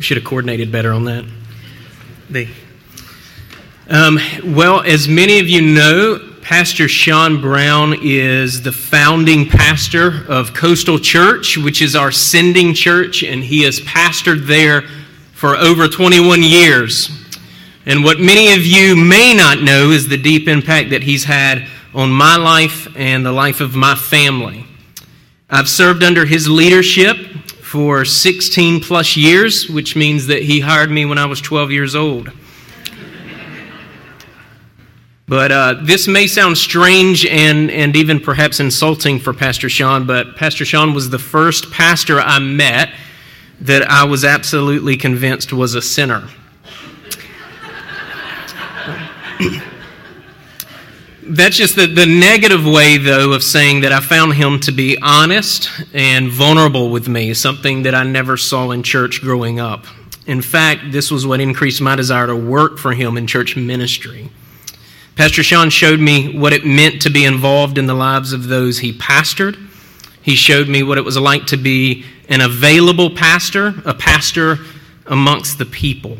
We 0.00 0.04
should 0.04 0.16
have 0.16 0.24
coordinated 0.24 0.72
better 0.72 0.94
on 0.94 1.04
that. 1.04 1.26
They. 2.30 2.48
Um, 3.86 4.18
well, 4.42 4.80
as 4.80 5.06
many 5.06 5.40
of 5.40 5.46
you 5.46 5.60
know, 5.60 6.18
Pastor 6.40 6.88
Sean 6.88 7.42
Brown 7.42 7.94
is 8.00 8.62
the 8.62 8.72
founding 8.72 9.46
pastor 9.46 10.24
of 10.26 10.54
Coastal 10.54 10.98
Church, 10.98 11.58
which 11.58 11.82
is 11.82 11.94
our 11.94 12.10
sending 12.10 12.72
church, 12.72 13.22
and 13.22 13.44
he 13.44 13.62
has 13.64 13.78
pastored 13.80 14.46
there 14.46 14.84
for 15.34 15.54
over 15.54 15.86
21 15.86 16.42
years. 16.44 17.10
And 17.84 18.02
what 18.02 18.18
many 18.18 18.54
of 18.54 18.64
you 18.64 18.96
may 18.96 19.34
not 19.34 19.60
know 19.60 19.90
is 19.90 20.08
the 20.08 20.16
deep 20.16 20.48
impact 20.48 20.88
that 20.88 21.02
he's 21.02 21.24
had 21.24 21.68
on 21.92 22.10
my 22.10 22.36
life 22.36 22.88
and 22.96 23.26
the 23.26 23.32
life 23.32 23.60
of 23.60 23.76
my 23.76 23.94
family. 23.94 24.64
I've 25.50 25.68
served 25.68 26.02
under 26.02 26.24
his 26.24 26.48
leadership 26.48 27.18
for 27.70 28.04
16 28.04 28.80
plus 28.80 29.16
years, 29.16 29.70
which 29.70 29.94
means 29.94 30.26
that 30.26 30.42
he 30.42 30.58
hired 30.58 30.90
me 30.90 31.04
when 31.04 31.18
I 31.18 31.26
was 31.26 31.40
12 31.40 31.70
years 31.70 31.94
old. 31.94 32.32
But 35.28 35.52
uh, 35.52 35.74
this 35.84 36.08
may 36.08 36.26
sound 36.26 36.58
strange 36.58 37.24
and, 37.24 37.70
and 37.70 37.94
even 37.94 38.18
perhaps 38.18 38.58
insulting 38.58 39.20
for 39.20 39.32
Pastor 39.32 39.68
Sean, 39.68 40.04
but 40.04 40.34
Pastor 40.34 40.64
Sean 40.64 40.94
was 40.94 41.10
the 41.10 41.20
first 41.20 41.70
pastor 41.70 42.20
I 42.20 42.40
met 42.40 42.92
that 43.60 43.82
I 43.88 44.02
was 44.02 44.24
absolutely 44.24 44.96
convinced 44.96 45.52
was 45.52 45.76
a 45.76 45.82
sinner. 45.82 46.28
That's 51.32 51.56
just 51.56 51.76
the, 51.76 51.86
the 51.86 52.06
negative 52.06 52.66
way, 52.66 52.98
though, 52.98 53.32
of 53.32 53.44
saying 53.44 53.82
that 53.82 53.92
I 53.92 54.00
found 54.00 54.34
him 54.34 54.58
to 54.60 54.72
be 54.72 54.98
honest 55.00 55.70
and 55.92 56.28
vulnerable 56.28 56.90
with 56.90 57.06
me, 57.06 57.34
something 57.34 57.84
that 57.84 57.94
I 57.94 58.02
never 58.02 58.36
saw 58.36 58.72
in 58.72 58.82
church 58.82 59.20
growing 59.20 59.60
up. 59.60 59.84
In 60.26 60.42
fact, 60.42 60.90
this 60.90 61.08
was 61.08 61.24
what 61.24 61.38
increased 61.38 61.80
my 61.80 61.94
desire 61.94 62.26
to 62.26 62.34
work 62.34 62.78
for 62.78 62.94
him 62.94 63.16
in 63.16 63.28
church 63.28 63.56
ministry. 63.56 64.28
Pastor 65.14 65.44
Sean 65.44 65.70
showed 65.70 66.00
me 66.00 66.36
what 66.36 66.52
it 66.52 66.66
meant 66.66 67.00
to 67.02 67.10
be 67.10 67.24
involved 67.24 67.78
in 67.78 67.86
the 67.86 67.94
lives 67.94 68.32
of 68.32 68.48
those 68.48 68.80
he 68.80 68.92
pastored. 68.92 69.56
He 70.22 70.34
showed 70.34 70.68
me 70.68 70.82
what 70.82 70.98
it 70.98 71.04
was 71.04 71.16
like 71.16 71.46
to 71.46 71.56
be 71.56 72.04
an 72.28 72.40
available 72.40 73.08
pastor, 73.08 73.74
a 73.84 73.94
pastor 73.94 74.58
amongst 75.06 75.58
the 75.58 75.66
people. 75.66 76.18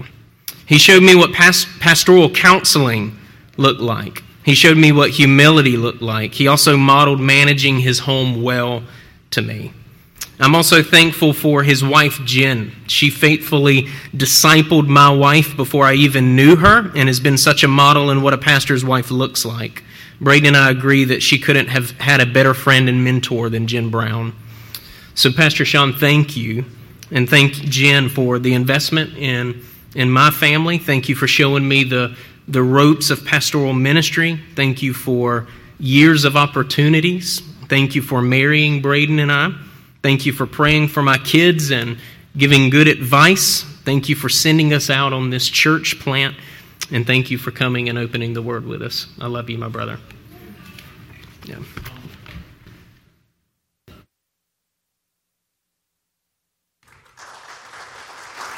He 0.66 0.78
showed 0.78 1.02
me 1.02 1.16
what 1.16 1.32
past, 1.32 1.66
pastoral 1.80 2.30
counseling 2.30 3.18
looked 3.56 3.80
like. 3.80 4.22
He 4.44 4.54
showed 4.54 4.78
me 4.78 4.92
what 4.92 5.10
humility 5.10 5.76
looked 5.76 6.02
like. 6.02 6.34
He 6.34 6.48
also 6.48 6.76
modeled 6.76 7.20
managing 7.20 7.80
his 7.80 8.00
home 8.00 8.42
well 8.42 8.82
to 9.30 9.42
me. 9.42 9.72
I'm 10.38 10.54
also 10.54 10.82
thankful 10.82 11.34
for 11.34 11.62
his 11.62 11.84
wife, 11.84 12.18
Jen. 12.24 12.72
She 12.86 13.10
faithfully 13.10 13.88
discipled 14.16 14.88
my 14.88 15.10
wife 15.10 15.54
before 15.54 15.84
I 15.84 15.92
even 15.94 16.34
knew 16.34 16.56
her 16.56 16.90
and 16.94 17.10
has 17.10 17.20
been 17.20 17.36
such 17.36 17.62
a 17.62 17.68
model 17.68 18.10
in 18.10 18.22
what 18.22 18.32
a 18.32 18.38
pastor's 18.38 18.82
wife 18.82 19.10
looks 19.10 19.44
like. 19.44 19.82
Braden 20.18 20.48
and 20.48 20.56
I 20.56 20.70
agree 20.70 21.04
that 21.04 21.22
she 21.22 21.38
couldn't 21.38 21.68
have 21.68 21.90
had 21.92 22.22
a 22.22 22.26
better 22.26 22.54
friend 22.54 22.88
and 22.88 23.04
mentor 23.04 23.50
than 23.50 23.66
Jen 23.66 23.90
Brown. 23.90 24.34
So, 25.14 25.30
Pastor 25.30 25.66
Sean, 25.66 25.92
thank 25.92 26.36
you. 26.36 26.64
And 27.10 27.28
thank 27.28 27.52
Jen 27.52 28.08
for 28.08 28.38
the 28.38 28.54
investment 28.54 29.18
in, 29.18 29.62
in 29.94 30.10
my 30.10 30.30
family. 30.30 30.78
Thank 30.78 31.08
you 31.10 31.14
for 31.14 31.26
showing 31.26 31.68
me 31.68 31.84
the, 31.84 32.16
the 32.48 32.62
ropes 32.62 33.10
of 33.10 33.24
pastoral 33.24 33.72
ministry. 33.72 34.40
Thank 34.54 34.82
you 34.82 34.92
for 34.92 35.46
years 35.78 36.24
of 36.24 36.36
opportunities. 36.36 37.40
Thank 37.68 37.94
you 37.94 38.02
for 38.02 38.20
marrying 38.20 38.82
Braden 38.82 39.18
and 39.18 39.30
I. 39.30 39.52
Thank 40.02 40.26
you 40.26 40.32
for 40.32 40.46
praying 40.46 40.88
for 40.88 41.02
my 41.02 41.18
kids 41.18 41.70
and 41.70 41.98
giving 42.36 42.70
good 42.70 42.88
advice. 42.88 43.62
Thank 43.84 44.08
you 44.08 44.16
for 44.16 44.28
sending 44.28 44.72
us 44.72 44.90
out 44.90 45.12
on 45.12 45.30
this 45.30 45.48
church 45.48 45.98
plant. 46.00 46.36
And 46.90 47.06
thank 47.06 47.30
you 47.30 47.38
for 47.38 47.50
coming 47.50 47.88
and 47.88 47.98
opening 47.98 48.34
the 48.34 48.42
word 48.42 48.66
with 48.66 48.82
us. 48.82 49.06
I 49.20 49.26
love 49.26 49.48
you, 49.48 49.58
my 49.58 49.68
brother. 49.68 49.98
Yeah. 51.44 51.58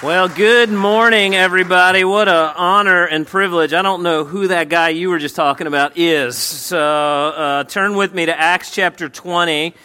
Well, 0.03 0.29
good 0.29 0.69
morning, 0.69 1.37
everybody. 1.37 2.03
What 2.03 2.27
an 2.27 2.55
honor 2.57 3.05
and 3.05 3.25
privilege. 3.25 3.73
I 3.73 3.83
don't 3.83 4.03
know 4.03 4.25
who 4.25 4.49
that 4.49 4.69
guy 4.69 4.89
you 4.89 5.11
were 5.11 5.21
just 5.21 5.37
talking 5.37 5.69
about 5.69 5.97
is. 5.97 6.37
So 6.37 6.77
uh, 6.77 7.63
turn 7.63 7.95
with 7.95 8.13
me 8.13 8.27
to 8.27 8.37
Acts 8.37 8.75
chapter 8.75 9.09
20. 9.09 9.77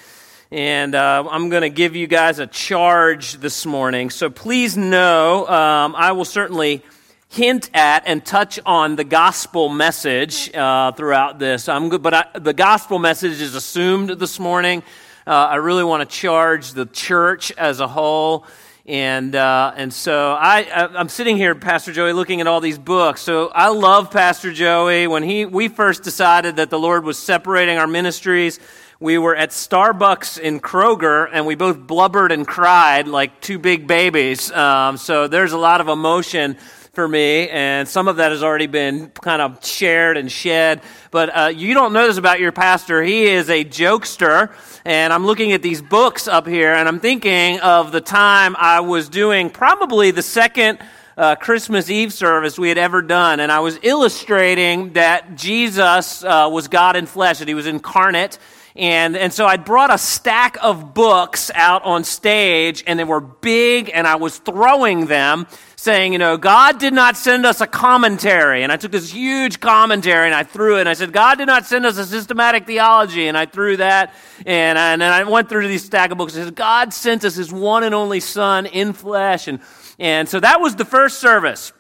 And 0.50 0.96
uh, 0.96 1.28
I'm 1.30 1.50
going 1.50 1.62
to 1.62 1.70
give 1.70 1.96
you 1.96 2.08
guys 2.08 2.40
a 2.40 2.48
charge 2.48 3.34
this 3.34 3.64
morning. 3.64 4.10
So 4.10 4.32
please 4.32 4.76
know 4.76 5.46
um, 5.46 5.94
I 5.96 6.14
will 6.14 6.26
certainly 6.26 6.84
hint 7.30 7.70
at 7.76 8.08
and 8.08 8.26
touch 8.26 8.60
on 8.66 8.96
the 8.96 9.04
gospel 9.04 9.70
message 9.70 10.52
uh, 10.56 10.94
throughout 10.94 11.38
this. 11.38 11.70
I'm 11.70 11.90
good, 11.90 12.02
but 12.02 12.14
I, 12.16 12.26
the 12.34 12.54
gospel 12.54 12.98
message 12.98 13.40
is 13.40 13.54
assumed 13.54 14.10
this 14.10 14.40
morning. 14.40 14.82
Uh, 15.28 15.32
I 15.32 15.56
really 15.58 15.84
want 15.84 16.10
to 16.10 16.18
charge 16.18 16.72
the 16.72 16.88
church 16.88 17.52
as 17.52 17.82
a 17.82 17.88
whole. 17.88 18.48
And, 18.88 19.36
uh, 19.36 19.74
and 19.76 19.94
so 19.94 20.32
I, 20.32 20.88
I'm 20.96 21.10
sitting 21.10 21.36
here, 21.36 21.54
Pastor 21.56 21.92
Joey, 21.92 22.14
looking 22.14 22.40
at 22.40 22.48
all 22.48 22.62
these 22.62 22.80
books. 22.80 23.22
So 23.22 23.50
I 23.50 23.68
love 23.68 24.12
Pastor 24.12 24.54
Joey. 24.54 25.08
When 25.08 25.24
he, 25.24 25.46
we 25.46 25.68
first 25.68 26.04
decided 26.04 26.56
that 26.56 26.70
the 26.70 26.80
Lord 26.80 27.04
was 27.04 27.18
separating 27.20 27.78
our 27.78 27.88
ministries, 27.88 28.62
we 29.02 29.18
were 29.18 29.36
at 29.36 29.50
Starbucks 29.50 30.40
in 30.40 30.62
Kroger, 30.62 31.28
and 31.30 31.46
we 31.46 31.56
both 31.56 31.78
blubbered 31.78 32.32
and 32.32 32.48
cried 32.48 33.10
like 33.10 33.42
two 33.42 33.60
big 33.60 33.88
babies. 33.88 34.54
Um, 34.54 34.96
so 34.96 35.28
there's 35.28 35.52
a 35.52 35.58
lot 35.58 35.82
of 35.82 35.90
emotion 35.90 36.58
for 36.98 37.08
me, 37.08 37.48
and 37.50 37.88
some 37.88 38.08
of 38.08 38.16
that 38.16 38.32
has 38.32 38.42
already 38.42 38.66
been 38.66 39.12
kind 39.12 39.40
of 39.40 39.64
shared 39.64 40.18
and 40.18 40.32
shed. 40.32 40.82
But 41.12 41.30
uh, 41.30 41.46
you 41.56 41.76
don't 41.76 41.94
know 41.94 42.08
this 42.08 42.18
about 42.18 42.40
your 42.40 42.52
pastor. 42.52 43.04
He 43.04 43.28
is 43.28 43.52
a 43.52 43.64
jokester, 43.64 44.52
and 44.84 45.14
I'm 45.14 45.24
looking 45.24 45.52
at 45.52 45.62
these 45.62 45.80
books 45.80 46.28
up 46.28 46.48
here, 46.48 46.74
and 46.74 46.88
I'm 46.88 47.00
thinking 47.00 47.60
of 47.60 47.92
the 47.92 48.02
time 48.02 48.56
I 48.58 48.80
was 48.80 49.10
doing 49.10 49.52
probably 49.52 50.10
the 50.10 50.24
second. 50.24 50.80
Uh, 51.16 51.36
Christmas 51.36 51.92
Eve 51.92 52.12
service 52.12 52.58
we 52.58 52.68
had 52.70 52.80
ever 52.80 53.04
done, 53.04 53.42
and 53.42 53.52
I 53.52 53.60
was 53.60 53.78
illustrating 53.84 54.94
that 54.94 55.36
Jesus 55.36 56.24
uh, 56.24 56.50
was 56.52 56.68
God 56.68 56.96
in 56.96 57.06
flesh, 57.06 57.38
that 57.40 57.48
he 57.48 57.54
was 57.54 57.68
incarnate, 57.68 58.40
and, 58.76 59.18
and 59.18 59.34
so 59.34 59.46
I 59.48 59.58
brought 59.58 59.92
a 59.92 59.98
stack 59.98 60.58
of 60.64 60.94
books 60.94 61.50
out 61.56 61.84
on 61.84 62.04
stage, 62.04 62.84
and 62.86 63.00
they 63.00 63.04
were 63.04 63.22
big, 63.22 63.90
and 63.92 64.06
I 64.08 64.18
was 64.18 64.38
throwing 64.38 65.08
them, 65.08 65.48
saying, 65.80 66.12
you 66.12 66.18
know, 66.18 66.38
God 66.38 66.80
did 66.80 66.94
not 66.94 67.16
send 67.16 67.46
us 67.46 67.62
a 67.62 67.68
commentary. 67.68 68.64
And 68.64 68.72
I 68.72 68.78
took 68.78 68.92
this 68.92 69.12
huge 69.12 69.60
commentary 69.60 70.26
and 70.26 70.34
I 70.34 70.44
threw 70.44 70.78
it, 70.78 70.82
and 70.82 70.90
I 70.90 70.94
said, 70.94 71.14
God 71.14 71.38
did 71.38 71.46
not 71.46 71.68
send 71.68 71.86
us 71.86 71.98
a 71.98 72.06
systematic 72.06 72.66
theology. 72.66 73.28
And 73.28 73.38
I 73.38 73.46
threw 73.46 73.78
that, 73.78 74.14
and, 74.46 74.78
I, 74.78 74.94
and 74.94 75.02
then 75.02 75.14
I 75.14 75.24
went 75.24 75.50
through 75.50 75.68
these 75.68 75.86
stack 75.86 76.12
of 76.12 76.18
books 76.18 76.36
and 76.36 76.46
said, 76.46 76.56
God 76.56 76.94
sent 76.94 77.24
us 77.24 77.36
his 77.36 77.54
one 77.54 77.84
and 77.84 77.94
only 77.94 78.20
Son 78.20 78.66
in 78.66 78.94
flesh. 78.94 79.48
And, 79.48 79.60
and 80.00 80.28
so 80.28 80.40
that 80.40 80.60
was 80.60 80.76
the 80.76 80.86
first 80.86 81.20
service. 81.20 81.72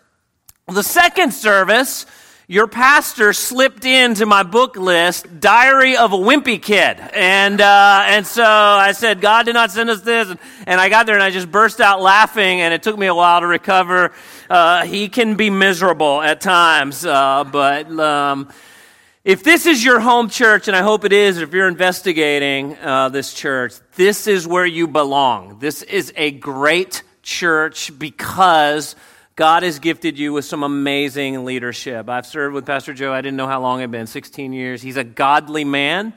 The 0.68 0.84
second 0.84 1.34
service, 1.34 2.06
your 2.50 2.66
pastor 2.66 3.34
slipped 3.34 3.84
into 3.84 4.26
my 4.26 4.42
book 4.42 4.78
list, 4.78 5.42
Diary 5.42 5.98
of 5.98 6.14
a 6.14 6.18
Wimpy 6.18 6.62
Kid. 6.62 6.98
And, 7.14 7.60
uh, 7.60 8.06
and 8.08 8.26
so 8.26 8.42
I 8.46 8.94
said, 8.94 9.20
God 9.20 9.48
did 9.48 9.54
not 9.54 9.70
send 9.70 9.90
us 9.90 10.00
this. 10.00 10.34
And, 10.66 10.80
I 10.80 10.88
got 10.88 11.08
there 11.08 11.16
and 11.16 11.24
I 11.24 11.30
just 11.30 11.52
burst 11.52 11.82
out 11.82 12.02
laughing, 12.02 12.62
and 12.62 12.74
it 12.74 12.84
took 12.84 12.98
me 12.98 13.08
a 13.08 13.14
while 13.14 13.42
to 13.42 13.48
recover. 13.48 14.14
Uh, 14.50 14.86
he 14.86 15.10
can 15.10 15.36
be 15.36 15.50
miserable 15.50 16.22
at 16.22 16.42
times, 16.42 17.06
uh, 17.06 17.44
but. 17.44 17.92
Um, 18.00 18.50
if 19.26 19.44
this 19.44 19.66
is 19.66 19.84
your 19.84 20.00
home 20.00 20.30
church, 20.30 20.70
and 20.70 20.78
I 20.78 20.82
hope 20.84 21.04
it 21.04 21.12
is, 21.12 21.40
if 21.40 21.52
you're 21.52 21.68
investigating 21.68 22.78
uh, 22.78 23.10
this 23.10 23.34
church, 23.34 23.74
this 23.98 24.26
is 24.26 24.48
where 24.48 24.66
you 24.66 24.88
belong. 24.88 25.60
This 25.60 25.82
is 25.82 26.14
a 26.16 26.32
great 26.32 27.04
church 27.24 27.92
because 28.00 28.96
God 29.38 29.62
has 29.62 29.78
gifted 29.78 30.18
you 30.18 30.34
with 30.34 30.46
some 30.46 30.64
amazing 30.64 31.46
leadership. 31.46 32.10
I've 32.10 32.26
served 32.26 32.56
with 32.56 32.66
Pastor 32.66 32.92
Joe, 32.92 33.14
I 33.14 33.22
didn't 33.22 33.38
know 33.38 33.46
how 33.46 33.62
long 33.62 33.78
it 33.78 33.84
had 33.84 33.92
been 33.92 34.08
16 34.08 34.52
years. 34.52 34.82
He's 34.82 34.98
a 34.98 35.04
godly 35.04 35.64
man. 35.64 36.14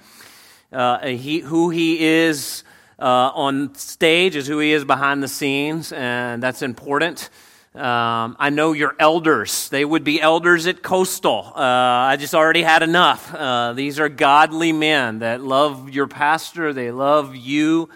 Uh, 0.73 1.07
he, 1.07 1.41
who 1.41 1.69
he 1.69 2.03
is 2.03 2.65
uh, 2.99 3.05
on 3.05 3.75
stage 3.75 4.37
is 4.37 4.47
who 4.47 4.59
he 4.59 4.73
is 4.73 4.87
behind 4.87 5.23
the 5.23 5.29
scenes, 5.29 5.93
and 5.93 6.43
that's 6.43 6.63
important. 6.63 7.29
Um, 7.75 8.37
I 8.39 8.49
know 8.49 8.73
your 8.73 8.97
elders. 8.99 9.69
They 9.69 9.85
would 9.85 10.03
be 10.03 10.19
elders 10.19 10.67
at 10.67 10.83
Coastal. 10.83 11.53
Uh, 11.55 11.61
I 11.61 12.17
just 12.19 12.35
already 12.35 12.63
had 12.63 12.83
enough. 12.83 13.35
Uh, 13.35 13.75
these 13.75 14.01
are 14.01 14.09
godly 14.09 14.73
men 14.73 15.19
that 15.19 15.43
love 15.43 15.91
your 15.91 16.07
pastor, 16.07 16.73
they 16.73 16.91
love 16.91 17.37
you. 17.37 17.91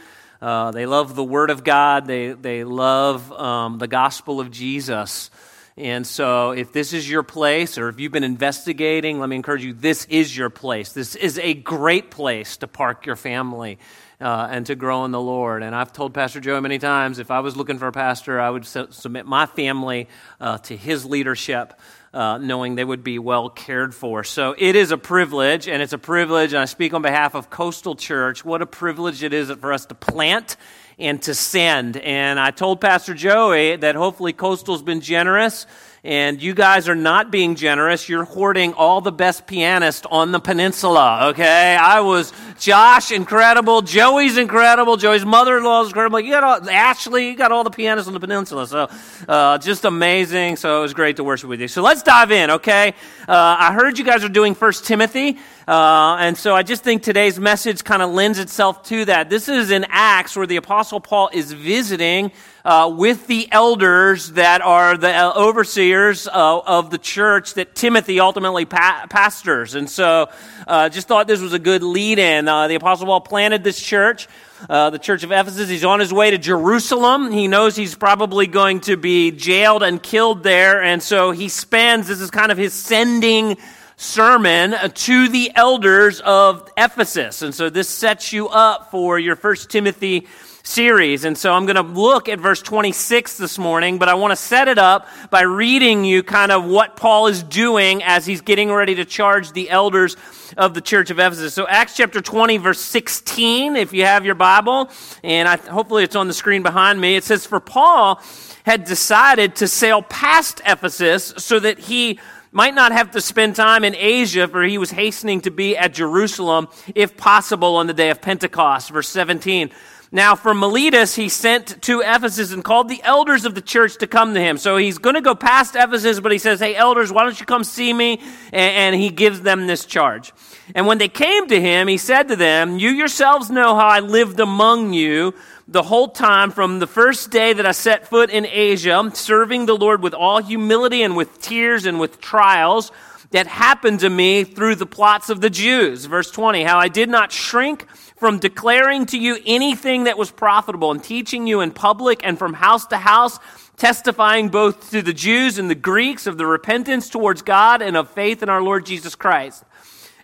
Uh, 0.44 0.72
they 0.72 0.84
love 0.84 1.14
the 1.14 1.24
Word 1.24 1.48
of 1.48 1.64
God. 1.64 2.06
They, 2.06 2.32
they 2.32 2.64
love 2.64 3.32
um, 3.32 3.78
the 3.78 3.88
gospel 3.88 4.40
of 4.40 4.50
Jesus. 4.50 5.30
And 5.78 6.06
so, 6.06 6.50
if 6.50 6.70
this 6.70 6.92
is 6.92 7.08
your 7.08 7.22
place, 7.22 7.78
or 7.78 7.88
if 7.88 7.98
you've 7.98 8.12
been 8.12 8.24
investigating, 8.24 9.20
let 9.20 9.30
me 9.30 9.36
encourage 9.36 9.64
you 9.64 9.72
this 9.72 10.04
is 10.04 10.36
your 10.36 10.50
place. 10.50 10.92
This 10.92 11.14
is 11.14 11.38
a 11.38 11.54
great 11.54 12.10
place 12.10 12.58
to 12.58 12.66
park 12.66 13.06
your 13.06 13.16
family 13.16 13.78
uh, 14.20 14.48
and 14.50 14.66
to 14.66 14.74
grow 14.74 15.06
in 15.06 15.12
the 15.12 15.20
Lord. 15.20 15.62
And 15.62 15.74
I've 15.74 15.94
told 15.94 16.12
Pastor 16.12 16.40
Joe 16.40 16.60
many 16.60 16.78
times 16.78 17.18
if 17.18 17.30
I 17.30 17.40
was 17.40 17.56
looking 17.56 17.78
for 17.78 17.86
a 17.86 17.92
pastor, 17.92 18.38
I 18.38 18.50
would 18.50 18.66
su- 18.66 18.88
submit 18.90 19.24
my 19.24 19.46
family 19.46 20.08
uh, 20.42 20.58
to 20.58 20.76
his 20.76 21.06
leadership. 21.06 21.72
Uh, 22.14 22.38
knowing 22.38 22.76
they 22.76 22.84
would 22.84 23.02
be 23.02 23.18
well 23.18 23.50
cared 23.50 23.92
for. 23.92 24.22
So 24.22 24.54
it 24.56 24.76
is 24.76 24.92
a 24.92 24.96
privilege, 24.96 25.66
and 25.66 25.82
it's 25.82 25.92
a 25.92 25.98
privilege, 25.98 26.52
and 26.52 26.62
I 26.62 26.66
speak 26.66 26.94
on 26.94 27.02
behalf 27.02 27.34
of 27.34 27.50
Coastal 27.50 27.96
Church. 27.96 28.44
What 28.44 28.62
a 28.62 28.66
privilege 28.66 29.24
it 29.24 29.32
is 29.32 29.50
for 29.50 29.72
us 29.72 29.86
to 29.86 29.96
plant 29.96 30.56
and 30.96 31.20
to 31.22 31.34
send. 31.34 31.96
And 31.96 32.38
I 32.38 32.52
told 32.52 32.80
Pastor 32.80 33.14
Joey 33.14 33.74
that 33.74 33.96
hopefully 33.96 34.32
Coastal's 34.32 34.80
been 34.80 35.00
generous 35.00 35.66
and 36.04 36.42
you 36.42 36.52
guys 36.52 36.86
are 36.86 36.94
not 36.94 37.30
being 37.30 37.54
generous. 37.54 38.10
You're 38.10 38.24
hoarding 38.24 38.74
all 38.74 39.00
the 39.00 39.10
best 39.10 39.46
pianists 39.46 40.06
on 40.10 40.32
the 40.32 40.38
peninsula, 40.38 41.30
okay? 41.30 41.74
I 41.74 42.00
was 42.00 42.32
Josh, 42.58 43.10
incredible. 43.10 43.80
Joey's 43.80 44.36
incredible. 44.36 44.98
Joey's 44.98 45.24
mother 45.24 45.56
in 45.56 45.64
law 45.64 45.80
is 45.82 45.88
incredible. 45.88 46.20
You 46.20 46.30
got 46.30 46.44
all, 46.44 46.70
Ashley, 46.70 47.28
you 47.28 47.36
got 47.36 47.52
all 47.52 47.64
the 47.64 47.70
pianists 47.70 48.06
on 48.06 48.12
the 48.12 48.20
peninsula. 48.20 48.66
So, 48.66 48.90
uh, 49.26 49.56
just 49.58 49.86
amazing. 49.86 50.56
So, 50.56 50.78
it 50.78 50.82
was 50.82 50.92
great 50.92 51.16
to 51.16 51.24
worship 51.24 51.48
with 51.48 51.60
you. 51.60 51.68
So, 51.68 51.80
let's 51.80 52.02
dive 52.02 52.30
in, 52.30 52.50
okay? 52.50 52.94
Uh, 53.26 53.56
I 53.58 53.72
heard 53.72 53.98
you 53.98 54.04
guys 54.04 54.22
are 54.24 54.28
doing 54.28 54.54
First 54.54 54.84
Timothy. 54.84 55.38
Uh, 55.66 56.16
and 56.20 56.36
so 56.36 56.54
I 56.54 56.62
just 56.62 56.84
think 56.84 57.02
today's 57.02 57.40
message 57.40 57.82
kind 57.84 58.02
of 58.02 58.10
lends 58.10 58.38
itself 58.38 58.82
to 58.84 59.06
that. 59.06 59.30
This 59.30 59.48
is 59.48 59.70
in 59.70 59.86
Acts 59.88 60.36
where 60.36 60.46
the 60.46 60.56
Apostle 60.56 61.00
Paul 61.00 61.30
is 61.32 61.52
visiting 61.52 62.32
uh, 62.66 62.92
with 62.94 63.26
the 63.26 63.48
elders 63.50 64.32
that 64.32 64.60
are 64.60 64.98
the 64.98 65.10
uh, 65.10 65.32
overseers 65.34 66.28
uh, 66.28 66.58
of 66.58 66.90
the 66.90 66.98
church 66.98 67.54
that 67.54 67.74
Timothy 67.74 68.20
ultimately 68.20 68.66
pa- 68.66 69.06
pastors. 69.08 69.74
And 69.74 69.88
so 69.88 70.28
uh, 70.66 70.90
just 70.90 71.08
thought 71.08 71.26
this 71.26 71.40
was 71.40 71.54
a 71.54 71.58
good 71.58 71.82
lead 71.82 72.18
in. 72.18 72.46
Uh, 72.46 72.68
the 72.68 72.74
Apostle 72.74 73.06
Paul 73.06 73.22
planted 73.22 73.64
this 73.64 73.80
church. 73.80 74.28
Uh, 74.68 74.90
the 74.90 74.98
church 74.98 75.24
of 75.24 75.32
Ephesus. 75.32 75.68
He's 75.68 75.84
on 75.84 76.00
his 76.00 76.12
way 76.12 76.30
to 76.30 76.38
Jerusalem. 76.38 77.32
He 77.32 77.48
knows 77.48 77.74
he's 77.74 77.94
probably 77.94 78.46
going 78.46 78.80
to 78.82 78.96
be 78.96 79.30
jailed 79.30 79.82
and 79.82 80.02
killed 80.02 80.42
there. 80.42 80.82
And 80.82 81.02
so 81.02 81.32
he 81.32 81.48
spends, 81.48 82.06
this 82.06 82.20
is 82.20 82.30
kind 82.30 82.52
of 82.52 82.58
his 82.58 82.72
sending 82.72 83.56
sermon 84.04 84.74
to 84.92 85.28
the 85.28 85.50
elders 85.54 86.20
of 86.20 86.70
Ephesus. 86.76 87.42
And 87.42 87.54
so 87.54 87.70
this 87.70 87.88
sets 87.88 88.32
you 88.32 88.48
up 88.48 88.90
for 88.90 89.18
your 89.18 89.34
First 89.34 89.70
Timothy 89.70 90.26
series. 90.62 91.24
And 91.24 91.36
so 91.36 91.52
I'm 91.52 91.66
going 91.66 91.76
to 91.76 91.82
look 91.82 92.28
at 92.28 92.38
verse 92.38 92.60
26 92.62 93.38
this 93.38 93.58
morning, 93.58 93.98
but 93.98 94.08
I 94.08 94.14
want 94.14 94.32
to 94.32 94.36
set 94.36 94.68
it 94.68 94.78
up 94.78 95.08
by 95.30 95.42
reading 95.42 96.04
you 96.04 96.22
kind 96.22 96.52
of 96.52 96.64
what 96.64 96.96
Paul 96.96 97.26
is 97.26 97.42
doing 97.42 98.02
as 98.02 98.24
he's 98.24 98.40
getting 98.40 98.70
ready 98.70 98.94
to 98.96 99.04
charge 99.04 99.52
the 99.52 99.68
elders 99.70 100.16
of 100.56 100.74
the 100.74 100.80
church 100.80 101.10
of 101.10 101.18
Ephesus. 101.18 101.54
So 101.54 101.66
Acts 101.66 101.96
chapter 101.96 102.20
20 102.20 102.58
verse 102.58 102.80
16, 102.80 103.76
if 103.76 103.92
you 103.92 104.04
have 104.04 104.24
your 104.24 104.34
Bible, 104.34 104.90
and 105.22 105.48
I, 105.48 105.56
hopefully 105.56 106.04
it's 106.04 106.16
on 106.16 106.28
the 106.28 106.34
screen 106.34 106.62
behind 106.62 107.00
me, 107.00 107.16
it 107.16 107.24
says, 107.24 107.44
For 107.46 107.60
Paul 107.60 108.22
had 108.64 108.84
decided 108.84 109.56
to 109.56 109.68
sail 109.68 110.00
past 110.02 110.62
Ephesus 110.64 111.34
so 111.36 111.58
that 111.60 111.78
he 111.78 112.18
might 112.54 112.72
not 112.72 112.92
have 112.92 113.10
to 113.10 113.20
spend 113.20 113.56
time 113.56 113.82
in 113.82 113.96
Asia, 113.96 114.46
for 114.46 114.62
he 114.62 114.78
was 114.78 114.92
hastening 114.92 115.40
to 115.40 115.50
be 115.50 115.76
at 115.76 115.92
Jerusalem, 115.92 116.68
if 116.94 117.16
possible, 117.16 117.74
on 117.76 117.88
the 117.88 117.92
day 117.92 118.10
of 118.10 118.22
Pentecost. 118.22 118.90
Verse 118.90 119.08
17. 119.08 119.70
Now, 120.12 120.36
from 120.36 120.60
Miletus, 120.60 121.16
he 121.16 121.28
sent 121.28 121.82
to 121.82 122.00
Ephesus 122.00 122.52
and 122.52 122.62
called 122.62 122.88
the 122.88 123.02
elders 123.02 123.44
of 123.44 123.56
the 123.56 123.60
church 123.60 123.96
to 123.96 124.06
come 124.06 124.34
to 124.34 124.40
him. 124.40 124.58
So 124.58 124.76
he's 124.76 124.98
going 124.98 125.16
to 125.16 125.20
go 125.20 125.34
past 125.34 125.74
Ephesus, 125.74 126.20
but 126.20 126.30
he 126.30 126.38
says, 126.38 126.60
Hey, 126.60 126.76
elders, 126.76 127.10
why 127.10 127.24
don't 127.24 127.38
you 127.40 127.44
come 127.44 127.64
see 127.64 127.92
me? 127.92 128.20
And, 128.52 128.94
he 128.94 129.10
gives 129.10 129.40
them 129.40 129.66
this 129.66 129.84
charge. 129.84 130.32
And 130.76 130.86
when 130.86 130.98
they 130.98 131.08
came 131.08 131.48
to 131.48 131.60
him, 131.60 131.88
he 131.88 131.98
said 131.98 132.28
to 132.28 132.36
them, 132.36 132.78
You 132.78 132.90
yourselves 132.90 133.50
know 133.50 133.74
how 133.74 133.88
I 133.88 133.98
lived 133.98 134.38
among 134.38 134.92
you 134.92 135.34
the 135.66 135.82
whole 135.82 136.08
time 136.08 136.50
from 136.50 136.78
the 136.78 136.86
first 136.86 137.30
day 137.30 137.52
that 137.52 137.64
I 137.64 137.72
set 137.72 138.08
foot 138.08 138.30
in 138.30 138.46
Asia, 138.46 139.10
serving 139.14 139.66
the 139.66 139.76
Lord 139.76 140.02
with 140.02 140.14
all 140.14 140.42
humility 140.42 141.02
and 141.02 141.16
with 141.16 141.40
tears 141.40 141.86
and 141.86 141.98
with 141.98 142.20
trials 142.20 142.92
that 143.30 143.46
happened 143.46 144.00
to 144.00 144.10
me 144.10 144.44
through 144.44 144.76
the 144.76 144.86
plots 144.86 145.30
of 145.30 145.40
the 145.40 145.50
Jews. 145.50 146.04
Verse 146.04 146.30
20, 146.30 146.62
how 146.62 146.78
I 146.78 146.88
did 146.88 147.08
not 147.08 147.32
shrink 147.32 147.88
from 148.16 148.38
declaring 148.38 149.06
to 149.06 149.18
you 149.18 149.38
anything 149.44 150.04
that 150.04 150.18
was 150.18 150.30
profitable 150.30 150.90
and 150.90 151.02
teaching 151.02 151.46
you 151.46 151.60
in 151.60 151.70
public 151.70 152.20
and 152.22 152.38
from 152.38 152.52
house 152.52 152.86
to 152.86 152.96
house, 152.96 153.38
testifying 153.76 154.50
both 154.50 154.90
to 154.90 155.02
the 155.02 155.12
Jews 155.12 155.58
and 155.58 155.68
the 155.68 155.74
Greeks 155.74 156.26
of 156.26 156.38
the 156.38 156.46
repentance 156.46 157.08
towards 157.08 157.42
God 157.42 157.82
and 157.82 157.96
of 157.96 158.10
faith 158.10 158.42
in 158.42 158.48
our 158.48 158.62
Lord 158.62 158.86
Jesus 158.86 159.14
Christ. 159.14 159.64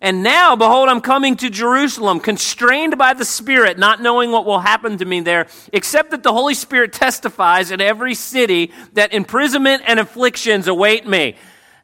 And 0.03 0.23
now, 0.23 0.57
behold, 0.57 0.89
I'm 0.89 1.03
coming 1.03 1.37
to 1.37 1.51
Jerusalem, 1.51 2.21
constrained 2.21 2.97
by 2.97 3.13
the 3.13 3.25
Spirit, 3.25 3.79
not 3.79 4.01
knowing 4.01 4.31
what 4.31 4.47
will 4.47 4.61
happen 4.61 4.97
to 4.97 5.05
me 5.05 5.21
there, 5.21 5.47
except 5.75 6.13
that 6.13 6.23
the 6.23 6.33
Holy 6.33 6.55
Spirit 6.55 6.95
testifies 6.95 7.71
in 7.71 7.83
every 7.83 8.15
city 8.15 8.73
that 8.95 9.13
imprisonment 9.13 9.83
and 9.87 10.01
afflictions 10.01 10.69
await 10.69 11.07
me. 11.07 11.37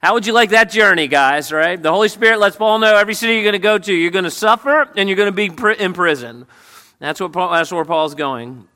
How 0.03 0.15
would 0.15 0.27
you 0.27 0.33
like 0.33 0.51
that 0.51 0.71
journey, 0.71 1.09
guys, 1.09 1.53
right? 1.53 1.83
The 1.83 1.93
Holy 1.93 2.09
Spirit 2.09 2.39
lets 2.39 2.57
Paul 2.57 2.79
know 2.79 2.97
every 2.97 3.15
city 3.15 3.35
you're 3.35 3.43
going 3.43 3.53
to 3.53 3.59
go 3.59 3.77
to, 3.77 3.93
you're 3.93 4.11
going 4.11 4.25
to 4.25 4.31
suffer 4.31 4.89
and 4.97 5.09
you're 5.09 5.17
going 5.17 5.27
to 5.27 5.33
be 5.33 5.51
in 5.79 5.93
prison. 5.93 6.47
That's, 6.99 7.21
what 7.21 7.33
Paul, 7.33 7.53
that's 7.53 7.71
where 7.71 7.85
Paul's 7.85 8.15
going. 8.15 8.67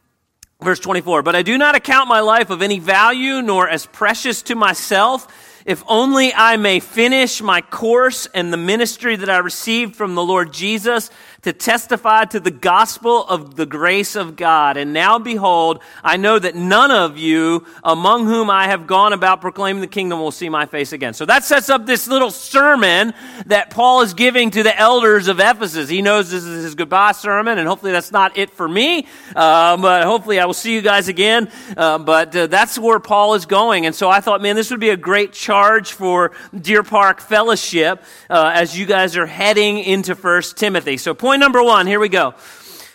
Verse 0.60 0.80
24, 0.80 1.22
but 1.22 1.34
I 1.34 1.40
do 1.40 1.56
not 1.56 1.74
account 1.74 2.08
my 2.08 2.20
life 2.20 2.50
of 2.50 2.60
any 2.60 2.78
value 2.78 3.40
nor 3.40 3.66
as 3.66 3.86
precious 3.86 4.42
to 4.42 4.54
myself 4.54 5.26
if 5.64 5.82
only 5.86 6.32
I 6.34 6.56
may 6.56 6.80
finish 6.80 7.42
my 7.42 7.60
course 7.60 8.26
and 8.34 8.52
the 8.52 8.56
ministry 8.56 9.16
that 9.16 9.28
I 9.28 9.38
received 9.38 9.96
from 9.96 10.14
the 10.14 10.24
Lord 10.24 10.52
Jesus 10.52 11.10
to 11.42 11.52
testify 11.52 12.24
to 12.26 12.40
the 12.40 12.50
gospel 12.50 13.24
of 13.26 13.56
the 13.56 13.64
grace 13.64 14.14
of 14.14 14.36
God. 14.36 14.76
And 14.76 14.92
now 14.92 15.18
behold, 15.18 15.80
I 16.04 16.16
know 16.18 16.38
that 16.38 16.54
none 16.54 16.90
of 16.90 17.16
you 17.16 17.66
among 17.82 18.26
whom 18.26 18.50
I 18.50 18.66
have 18.66 18.86
gone 18.86 19.12
about 19.12 19.40
proclaiming 19.40 19.80
the 19.80 19.86
kingdom 19.86 20.18
will 20.18 20.32
see 20.32 20.48
my 20.48 20.66
face 20.66 20.92
again. 20.92 21.14
So 21.14 21.24
that 21.26 21.44
sets 21.44 21.70
up 21.70 21.86
this 21.86 22.06
little 22.06 22.30
sermon 22.30 23.14
that 23.46 23.70
Paul 23.70 24.02
is 24.02 24.12
giving 24.12 24.50
to 24.50 24.62
the 24.62 24.78
elders 24.78 25.28
of 25.28 25.40
Ephesus. 25.40 25.88
He 25.88 26.02
knows 26.02 26.30
this 26.30 26.44
is 26.44 26.64
his 26.64 26.74
goodbye 26.74 27.12
sermon, 27.12 27.58
and 27.58 27.66
hopefully 27.66 27.92
that's 27.92 28.12
not 28.12 28.36
it 28.36 28.50
for 28.50 28.68
me. 28.68 29.06
Uh, 29.34 29.76
but 29.78 30.04
hopefully 30.04 30.40
I 30.40 30.44
will 30.44 30.54
see 30.54 30.74
you 30.74 30.82
guys 30.82 31.08
again. 31.08 31.50
Uh, 31.76 31.98
but 31.98 32.36
uh, 32.36 32.46
that's 32.48 32.78
where 32.78 33.00
Paul 33.00 33.34
is 33.34 33.46
going. 33.46 33.86
And 33.86 33.94
so 33.94 34.10
I 34.10 34.20
thought, 34.20 34.42
man, 34.42 34.56
this 34.56 34.70
would 34.70 34.80
be 34.80 34.90
a 34.90 34.96
great 34.96 35.32
charge 35.32 35.92
for 35.92 36.32
Deer 36.58 36.82
Park 36.82 37.20
Fellowship 37.20 38.02
uh, 38.28 38.50
as 38.54 38.78
you 38.78 38.84
guys 38.84 39.16
are 39.16 39.26
heading 39.26 39.78
into 39.78 40.14
First 40.14 40.58
Timothy. 40.58 40.98
So 40.98 41.14
point 41.14 41.29
number 41.38 41.62
one, 41.62 41.86
here 41.86 42.00
we 42.00 42.08
go. 42.08 42.34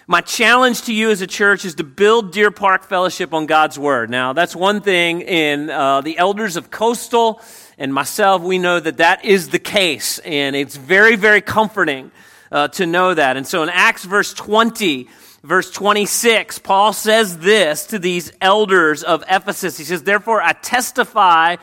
My 0.07 0.21
challenge 0.21 0.83
to 0.83 0.93
you 0.93 1.09
as 1.09 1.21
a 1.21 1.27
church 1.27 1.65
is 1.65 1.75
to 1.75 1.83
build 1.83 2.31
Deer 2.31 2.51
Park 2.51 2.83
Fellowship 2.83 3.33
on 3.33 3.47
God's 3.47 3.80
Word. 3.80 4.09
Now, 4.09 4.33
that's 4.33 4.56
one 4.56 4.81
thing 4.81 5.21
in 5.21 5.69
uh, 5.69 6.01
the 6.01 6.18
elders 6.18 6.57
of 6.57 6.69
Coastal 6.69 7.42
and 7.77 7.94
myself, 7.94 8.42
we 8.42 8.57
know 8.57 8.80
that 8.80 8.97
that 8.97 9.25
is 9.25 9.49
the 9.49 9.59
case. 9.59 10.19
And 10.19 10.56
it's 10.56 10.75
very, 10.75 11.15
very 11.15 11.42
comforting 11.42 12.11
uh, 12.51 12.68
to 12.69 12.85
know 12.85 13.13
that. 13.13 13.35
And 13.35 13.45
so 13.45 13.63
in 13.63 13.69
Acts 13.69 14.06
verse 14.06 14.33
20, 14.33 15.09
verse 15.44 15.71
26, 15.71 16.59
Paul 16.59 16.94
says 16.94 17.39
this 17.39 17.87
to 17.87 17.99
these 17.99 18.31
elders 18.39 19.04
of 19.04 19.23
Ephesus. 19.30 19.77
He 19.77 19.83
says, 19.83 20.04
Therefore, 20.04 20.42
I 20.42 20.54
testify 20.54 21.57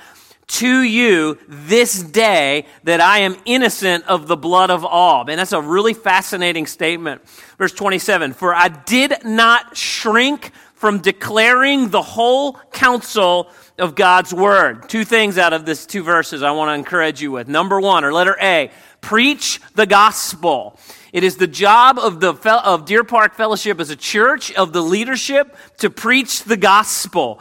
to 0.48 0.82
you 0.82 1.38
this 1.48 2.02
day 2.02 2.66
that 2.84 3.00
I 3.00 3.18
am 3.18 3.36
innocent 3.44 4.04
of 4.06 4.28
the 4.28 4.36
blood 4.36 4.70
of 4.70 4.84
all. 4.84 5.28
And 5.28 5.38
that's 5.38 5.52
a 5.52 5.60
really 5.60 5.94
fascinating 5.94 6.66
statement. 6.66 7.22
Verse 7.58 7.72
27 7.72 8.34
For 8.34 8.54
I 8.54 8.68
did 8.68 9.24
not 9.24 9.76
shrink 9.76 10.52
from 10.74 10.98
declaring 10.98 11.90
the 11.90 12.02
whole 12.02 12.54
counsel 12.72 13.48
of 13.78 13.94
God's 13.94 14.34
word. 14.34 14.88
Two 14.88 15.04
things 15.04 15.38
out 15.38 15.52
of 15.52 15.64
this 15.64 15.86
two 15.86 16.02
verses 16.02 16.42
I 16.42 16.50
want 16.50 16.70
to 16.70 16.74
encourage 16.74 17.22
you 17.22 17.30
with. 17.30 17.46
Number 17.48 17.80
one, 17.80 18.04
or 18.04 18.12
letter 18.12 18.36
A, 18.40 18.70
preach 19.00 19.60
the 19.74 19.86
gospel. 19.86 20.78
It 21.12 21.24
is 21.24 21.36
the 21.36 21.46
job 21.46 21.98
of 21.98 22.20
the 22.20 22.34
of 22.64 22.84
Deer 22.84 23.04
Park 23.04 23.34
Fellowship 23.34 23.78
as 23.78 23.90
a 23.90 23.96
church 23.96 24.52
of 24.54 24.72
the 24.72 24.82
leadership 24.82 25.56
to 25.78 25.88
preach 25.88 26.42
the 26.44 26.56
gospel. 26.56 27.40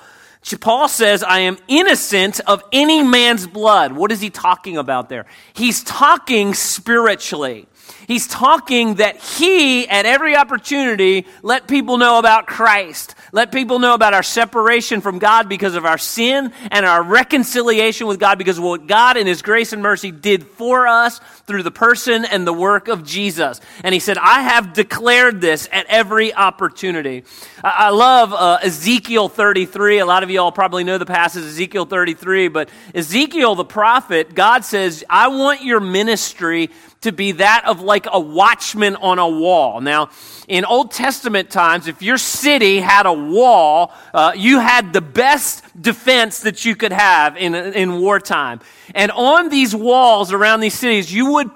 Paul 0.60 0.88
says, 0.88 1.24
I 1.24 1.39
am 1.39 1.57
innocent 1.67 2.39
of 2.41 2.63
any 2.71 3.03
man's 3.03 3.45
blood. 3.48 3.93
What 3.93 4.12
is 4.12 4.21
he 4.21 4.29
talking 4.29 4.77
about 4.77 5.07
there? 5.07 5.25
He's 5.53 5.83
talking 5.83 6.53
spiritually. 6.53 7.67
He's 8.07 8.27
talking 8.27 8.95
that 8.95 9.17
he, 9.17 9.88
at 9.88 10.05
every 10.05 10.36
opportunity, 10.36 11.25
let 11.41 11.67
people 11.67 11.98
know 11.98 12.19
about 12.19 12.48
Christ. 12.48 13.15
Let 13.31 13.51
people 13.51 13.79
know 13.79 13.93
about 13.93 14.13
our 14.13 14.24
separation 14.24 15.00
from 15.00 15.19
God 15.19 15.48
because 15.48 15.75
of 15.75 15.86
our 15.86 15.98
sin 15.98 16.51
and 16.69 16.86
our 16.86 17.01
reconciliation 17.01 18.07
with 18.07 18.19
God 18.19 18.38
because 18.38 18.57
of 18.57 18.63
what 18.63 18.88
God 18.88 19.15
in 19.15 19.25
His 19.25 19.41
grace 19.41 19.71
and 19.71 19.81
mercy 19.81 20.12
did 20.12 20.43
for 20.43 20.88
us 20.88 21.19
through 21.48 21.63
the 21.63 21.71
person 21.71 22.25
and 22.25 22.45
the 22.45 22.53
work 22.53 22.89
of 22.89 23.05
Jesus. 23.05 23.62
And 23.83 23.93
He 23.93 24.00
said, 24.00 24.17
I 24.17 24.41
have 24.41 24.74
declared 24.74 25.39
this 25.39 25.69
at 25.71 25.86
every 25.88 26.33
opportunity. 26.33 27.24
I, 27.63 27.89
love 27.89 28.33
uh, 28.33 28.60
Ezekiel 28.63 29.29
33. 29.29 30.00
A 30.00 30.05
lot 30.05 30.24
of 30.24 30.29
you 30.29 30.41
all 30.41 30.51
probably 30.51 30.83
know 30.83 30.98
the 30.98 31.05
passage 31.05 31.43
Ezekiel 31.43 31.86
33, 31.86 32.50
but 32.50 32.69
Ezekiel 32.93 33.55
the 33.55 33.65
prophet, 33.65 34.33
God 34.33 34.65
says, 34.65 35.03
I 35.10 35.27
want 35.27 35.62
your 35.62 35.79
ministry 35.79 36.69
to 37.01 37.12
be 37.12 37.31
that 37.34 37.63
of 37.65 37.81
like 37.81 38.08
a 38.12 38.20
watchman 38.20 38.96
on 38.96 39.17
a 39.17 39.27
wall. 39.27 39.81
Now, 39.81 40.10
in 40.48 40.65
Old 40.65 40.91
Testament 40.91 41.50
times, 41.50 41.88
if 41.88 42.01
your 42.01 42.17
city 42.17 42.79
had 42.79 43.05
a 43.05 43.13
wall, 43.13 43.91
uh, 44.13 44.34
you 44.36 44.60
had 44.60 44.93
the 44.93 45.01
best 45.01 45.63
defense 45.79 46.39
that 46.41 46.63
you 46.63 46.75
could 46.75 46.91
have 46.91 47.38
in, 47.38 47.55
in 47.55 48.00
wartime. 48.00 48.60
And 48.93 49.12
on 49.12 49.50
these 49.50 49.75
walls 49.75 50.31
around 50.31 50.60
these 50.60 50.75
cities, 50.75 51.12
you 51.12 51.31
would 51.34 51.50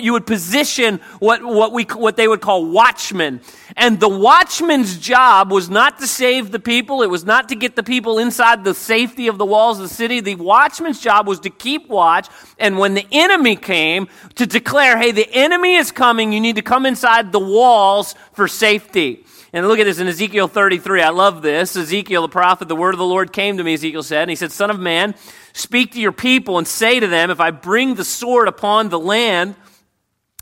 you 0.00 0.12
would 0.12 0.26
position 0.26 1.00
what, 1.18 1.42
what, 1.42 1.72
we, 1.72 1.84
what 1.84 2.16
they 2.16 2.28
would 2.28 2.40
call 2.40 2.66
watchmen. 2.66 3.40
And 3.76 3.98
the 3.98 4.08
watchman's 4.08 4.98
job 4.98 5.50
was 5.50 5.70
not 5.70 5.98
to 6.00 6.06
save 6.06 6.50
the 6.50 6.58
people. 6.58 7.02
It 7.02 7.10
was 7.10 7.24
not 7.24 7.48
to 7.48 7.54
get 7.54 7.76
the 7.76 7.82
people 7.82 8.18
inside 8.18 8.64
the 8.64 8.74
safety 8.74 9.28
of 9.28 9.38
the 9.38 9.46
walls 9.46 9.78
of 9.78 9.88
the 9.88 9.94
city. 9.94 10.20
The 10.20 10.34
watchman's 10.34 11.00
job 11.00 11.26
was 11.26 11.40
to 11.40 11.50
keep 11.50 11.88
watch. 11.88 12.28
And 12.58 12.78
when 12.78 12.94
the 12.94 13.06
enemy 13.10 13.56
came, 13.56 14.08
to 14.36 14.46
declare, 14.46 14.98
hey, 14.98 15.12
the 15.12 15.28
enemy 15.32 15.74
is 15.76 15.90
coming. 15.90 16.32
You 16.32 16.40
need 16.40 16.56
to 16.56 16.62
come 16.62 16.86
inside 16.86 17.32
the 17.32 17.40
walls 17.40 18.14
for 18.32 18.48
safety. 18.48 19.24
And 19.54 19.68
look 19.68 19.78
at 19.78 19.84
this 19.84 19.98
in 19.98 20.08
Ezekiel 20.08 20.48
33. 20.48 21.02
I 21.02 21.10
love 21.10 21.42
this. 21.42 21.76
Ezekiel, 21.76 22.22
the 22.22 22.28
prophet, 22.28 22.68
the 22.68 22.76
word 22.76 22.94
of 22.94 22.98
the 22.98 23.04
Lord 23.04 23.32
came 23.32 23.58
to 23.58 23.64
me, 23.64 23.74
Ezekiel 23.74 24.02
said. 24.02 24.22
And 24.22 24.30
he 24.30 24.36
said, 24.36 24.50
Son 24.50 24.70
of 24.70 24.80
man, 24.80 25.14
speak 25.52 25.92
to 25.92 26.00
your 26.00 26.12
people 26.12 26.56
and 26.56 26.66
say 26.66 27.00
to 27.00 27.06
them, 27.06 27.30
if 27.30 27.38
I 27.38 27.50
bring 27.50 27.94
the 27.94 28.04
sword 28.04 28.48
upon 28.48 28.88
the 28.88 28.98
land, 28.98 29.54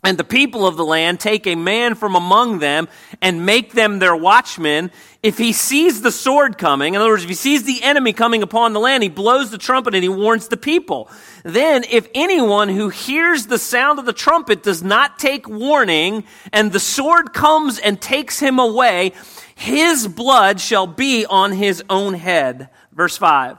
and 0.02 0.16
the 0.16 0.24
people 0.24 0.66
of 0.66 0.76
the 0.76 0.84
land 0.84 1.20
take 1.20 1.46
a 1.46 1.54
man 1.54 1.94
from 1.94 2.16
among 2.16 2.58
them 2.58 2.88
and 3.20 3.44
make 3.44 3.72
them 3.72 3.98
their 3.98 4.16
watchmen. 4.16 4.90
If 5.22 5.36
he 5.36 5.52
sees 5.52 6.00
the 6.00 6.10
sword 6.10 6.56
coming, 6.56 6.94
in 6.94 7.00
other 7.00 7.10
words, 7.10 7.24
if 7.24 7.28
he 7.28 7.34
sees 7.34 7.64
the 7.64 7.82
enemy 7.82 8.14
coming 8.14 8.42
upon 8.42 8.72
the 8.72 8.80
land, 8.80 9.02
he 9.02 9.10
blows 9.10 9.50
the 9.50 9.58
trumpet 9.58 9.94
and 9.94 10.02
he 10.02 10.08
warns 10.08 10.48
the 10.48 10.56
people. 10.56 11.10
Then, 11.44 11.84
if 11.90 12.08
anyone 12.14 12.70
who 12.70 12.88
hears 12.88 13.46
the 13.46 13.58
sound 13.58 13.98
of 13.98 14.06
the 14.06 14.14
trumpet 14.14 14.62
does 14.62 14.82
not 14.82 15.18
take 15.18 15.46
warning, 15.46 16.24
and 16.50 16.72
the 16.72 16.80
sword 16.80 17.34
comes 17.34 17.78
and 17.78 18.00
takes 18.00 18.40
him 18.40 18.58
away, 18.58 19.12
his 19.54 20.08
blood 20.08 20.60
shall 20.60 20.86
be 20.86 21.26
on 21.26 21.52
his 21.52 21.84
own 21.90 22.14
head. 22.14 22.70
Verse 22.92 23.18
5. 23.18 23.58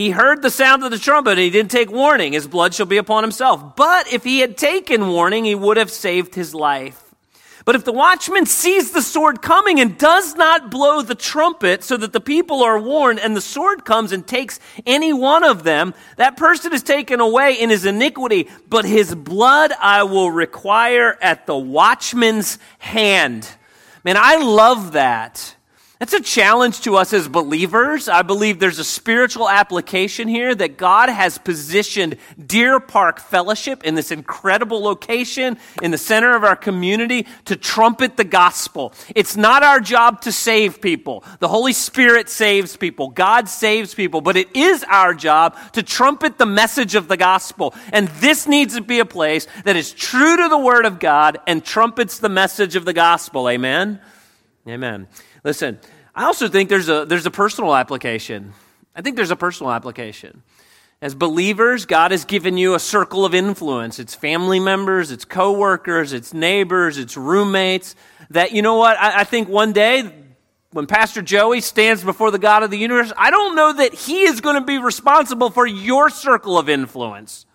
He 0.00 0.08
heard 0.08 0.40
the 0.40 0.48
sound 0.48 0.82
of 0.82 0.90
the 0.90 0.98
trumpet 0.98 1.32
and 1.32 1.40
he 1.40 1.50
didn't 1.50 1.70
take 1.70 1.92
warning. 1.92 2.32
His 2.32 2.46
blood 2.46 2.72
shall 2.72 2.86
be 2.86 2.96
upon 2.96 3.22
himself. 3.22 3.76
But 3.76 4.10
if 4.10 4.24
he 4.24 4.38
had 4.38 4.56
taken 4.56 5.08
warning, 5.08 5.44
he 5.44 5.54
would 5.54 5.76
have 5.76 5.90
saved 5.90 6.34
his 6.34 6.54
life. 6.54 7.04
But 7.66 7.74
if 7.74 7.84
the 7.84 7.92
watchman 7.92 8.46
sees 8.46 8.92
the 8.92 9.02
sword 9.02 9.42
coming 9.42 9.78
and 9.78 9.98
does 9.98 10.34
not 10.36 10.70
blow 10.70 11.02
the 11.02 11.14
trumpet 11.14 11.84
so 11.84 11.98
that 11.98 12.14
the 12.14 12.20
people 12.20 12.62
are 12.62 12.80
warned 12.80 13.20
and 13.20 13.36
the 13.36 13.42
sword 13.42 13.84
comes 13.84 14.12
and 14.12 14.26
takes 14.26 14.58
any 14.86 15.12
one 15.12 15.44
of 15.44 15.64
them, 15.64 15.92
that 16.16 16.38
person 16.38 16.72
is 16.72 16.82
taken 16.82 17.20
away 17.20 17.60
in 17.60 17.68
his 17.68 17.84
iniquity, 17.84 18.48
but 18.70 18.86
his 18.86 19.14
blood 19.14 19.70
I 19.78 20.04
will 20.04 20.30
require 20.30 21.18
at 21.20 21.44
the 21.44 21.58
watchman's 21.58 22.58
hand. 22.78 23.46
Man, 24.02 24.16
I 24.16 24.36
love 24.36 24.92
that. 24.92 25.56
That's 26.00 26.14
a 26.14 26.22
challenge 26.22 26.80
to 26.80 26.96
us 26.96 27.12
as 27.12 27.28
believers. 27.28 28.08
I 28.08 28.22
believe 28.22 28.58
there's 28.58 28.78
a 28.78 28.84
spiritual 28.84 29.50
application 29.50 30.28
here 30.28 30.54
that 30.54 30.78
God 30.78 31.10
has 31.10 31.36
positioned 31.36 32.16
Deer 32.46 32.80
Park 32.80 33.20
Fellowship 33.20 33.84
in 33.84 33.96
this 33.96 34.10
incredible 34.10 34.80
location 34.80 35.58
in 35.82 35.90
the 35.90 35.98
center 35.98 36.34
of 36.34 36.42
our 36.42 36.56
community 36.56 37.26
to 37.44 37.54
trumpet 37.54 38.16
the 38.16 38.24
gospel. 38.24 38.94
It's 39.14 39.36
not 39.36 39.62
our 39.62 39.78
job 39.78 40.22
to 40.22 40.32
save 40.32 40.80
people. 40.80 41.22
The 41.38 41.48
Holy 41.48 41.74
Spirit 41.74 42.30
saves 42.30 42.78
people. 42.78 43.10
God 43.10 43.46
saves 43.46 43.92
people. 43.92 44.22
But 44.22 44.38
it 44.38 44.56
is 44.56 44.82
our 44.84 45.12
job 45.12 45.54
to 45.74 45.82
trumpet 45.82 46.38
the 46.38 46.46
message 46.46 46.94
of 46.94 47.08
the 47.08 47.18
gospel. 47.18 47.74
And 47.92 48.08
this 48.08 48.46
needs 48.46 48.74
to 48.74 48.80
be 48.80 49.00
a 49.00 49.04
place 49.04 49.46
that 49.64 49.76
is 49.76 49.92
true 49.92 50.38
to 50.38 50.48
the 50.48 50.58
Word 50.58 50.86
of 50.86 50.98
God 50.98 51.40
and 51.46 51.62
trumpets 51.62 52.20
the 52.20 52.30
message 52.30 52.74
of 52.74 52.86
the 52.86 52.94
gospel. 52.94 53.50
Amen? 53.50 54.00
Amen. 54.66 55.06
Listen, 55.44 55.78
I 56.14 56.24
also 56.24 56.48
think 56.48 56.68
there's 56.68 56.88
a, 56.88 57.04
there's 57.04 57.26
a 57.26 57.30
personal 57.30 57.74
application. 57.74 58.52
I 58.94 59.02
think 59.02 59.16
there's 59.16 59.30
a 59.30 59.36
personal 59.36 59.72
application. 59.72 60.42
As 61.02 61.14
believers, 61.14 61.86
God 61.86 62.10
has 62.10 62.26
given 62.26 62.58
you 62.58 62.74
a 62.74 62.78
circle 62.78 63.24
of 63.24 63.34
influence. 63.34 63.98
It's 63.98 64.14
family 64.14 64.60
members, 64.60 65.10
it's 65.10 65.24
coworkers, 65.24 66.12
it's 66.12 66.34
neighbors, 66.34 66.98
it's 66.98 67.16
roommates. 67.16 67.96
That, 68.30 68.52
you 68.52 68.60
know 68.60 68.76
what, 68.76 68.98
I, 68.98 69.20
I 69.20 69.24
think 69.24 69.48
one 69.48 69.72
day 69.72 70.12
when 70.72 70.86
Pastor 70.86 71.22
Joey 71.22 71.62
stands 71.62 72.04
before 72.04 72.30
the 72.30 72.38
God 72.38 72.62
of 72.62 72.70
the 72.70 72.78
universe, 72.78 73.12
I 73.16 73.30
don't 73.30 73.56
know 73.56 73.72
that 73.72 73.94
he 73.94 74.22
is 74.22 74.40
going 74.40 74.56
to 74.56 74.64
be 74.64 74.78
responsible 74.78 75.50
for 75.50 75.66
your 75.66 76.10
circle 76.10 76.58
of 76.58 76.68
influence. 76.68 77.46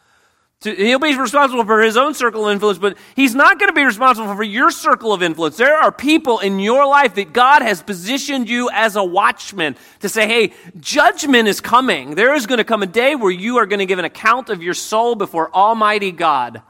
He'll 0.65 0.99
be 0.99 1.17
responsible 1.17 1.63
for 1.63 1.81
his 1.81 1.95
own 1.95 2.13
circle 2.13 2.45
of 2.45 2.51
influence, 2.51 2.77
but 2.77 2.97
he's 3.15 3.33
not 3.33 3.59
going 3.59 3.69
to 3.69 3.73
be 3.73 3.83
responsible 3.83 4.35
for 4.35 4.43
your 4.43 4.71
circle 4.71 5.13
of 5.13 5.23
influence. 5.23 5.57
There 5.57 5.75
are 5.75 5.91
people 5.91 6.39
in 6.39 6.59
your 6.59 6.85
life 6.85 7.15
that 7.15 7.31
God 7.31 7.61
has 7.61 7.81
positioned 7.81 8.49
you 8.49 8.69
as 8.73 8.95
a 8.95 9.03
watchman 9.03 9.75
to 10.01 10.09
say, 10.09 10.27
hey, 10.27 10.53
judgment 10.79 11.47
is 11.47 11.61
coming. 11.61 12.15
There 12.15 12.33
is 12.33 12.45
going 12.45 12.57
to 12.57 12.63
come 12.63 12.83
a 12.83 12.87
day 12.87 13.15
where 13.15 13.31
you 13.31 13.57
are 13.57 13.65
going 13.65 13.79
to 13.79 13.85
give 13.85 13.99
an 13.99 14.05
account 14.05 14.49
of 14.49 14.61
your 14.61 14.73
soul 14.73 15.15
before 15.15 15.53
Almighty 15.53 16.11
God. 16.11 16.61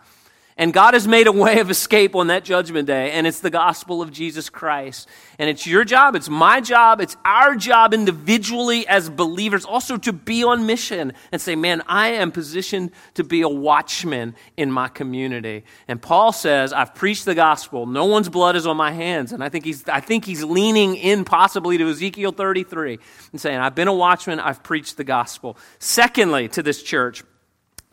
And 0.58 0.72
God 0.72 0.94
has 0.94 1.06
made 1.06 1.28
a 1.28 1.34
way 1.34 1.60
of 1.60 1.70
escape 1.70 2.16
on 2.16 2.28
that 2.28 2.46
judgment 2.46 2.88
day, 2.88 3.12
and 3.12 3.28
it's 3.28 3.42
the 3.42 3.50
gospel 3.50 4.02
of 4.02 4.10
Jesus 4.10 4.50
Christ. 4.50 5.10
And 5.38 5.50
it's 5.50 5.68
your 5.68 5.84
job, 5.84 6.16
it's 6.16 6.30
my 6.30 6.62
job, 6.62 7.02
it's 7.02 7.18
our 7.26 7.58
job 7.58 7.94
individually 7.94 8.88
as 8.88 9.10
believers 9.10 9.66
also 9.66 9.98
to 9.98 10.14
be 10.14 10.46
on 10.46 10.66
mission 10.66 11.12
and 11.34 11.42
say, 11.42 11.58
man, 11.58 11.84
I 11.88 12.08
am 12.12 12.32
positioned 12.32 12.92
to 13.16 13.26
be 13.26 13.42
a 13.42 13.50
watchman 13.50 14.34
in 14.56 14.72
my 14.72 14.88
community. 14.88 15.66
And 15.90 16.02
Paul 16.02 16.32
says, 16.32 16.72
I've 16.72 16.96
preached 16.96 17.26
the 17.26 17.36
gospel. 17.36 17.86
No 17.86 18.06
one's 18.06 18.30
blood 18.30 18.56
is 18.56 18.66
on 18.66 18.78
my 18.78 18.94
hands. 18.94 19.34
And 19.34 19.44
I 19.44 19.50
think 19.50 19.66
he's, 19.66 19.86
I 19.90 20.00
think 20.00 20.24
he's 20.24 20.42
leaning 20.42 20.96
in 20.96 21.26
possibly 21.26 21.78
to 21.80 21.90
Ezekiel 21.90 22.32
33 22.32 22.98
and 23.34 23.42
saying, 23.42 23.60
I've 23.60 23.76
been 23.76 23.90
a 23.90 23.94
watchman, 23.94 24.40
I've 24.40 24.64
preached 24.64 24.96
the 24.96 25.04
gospel. 25.04 25.58
Secondly, 25.80 26.48
to 26.48 26.64
this 26.64 26.82
church, 26.82 27.26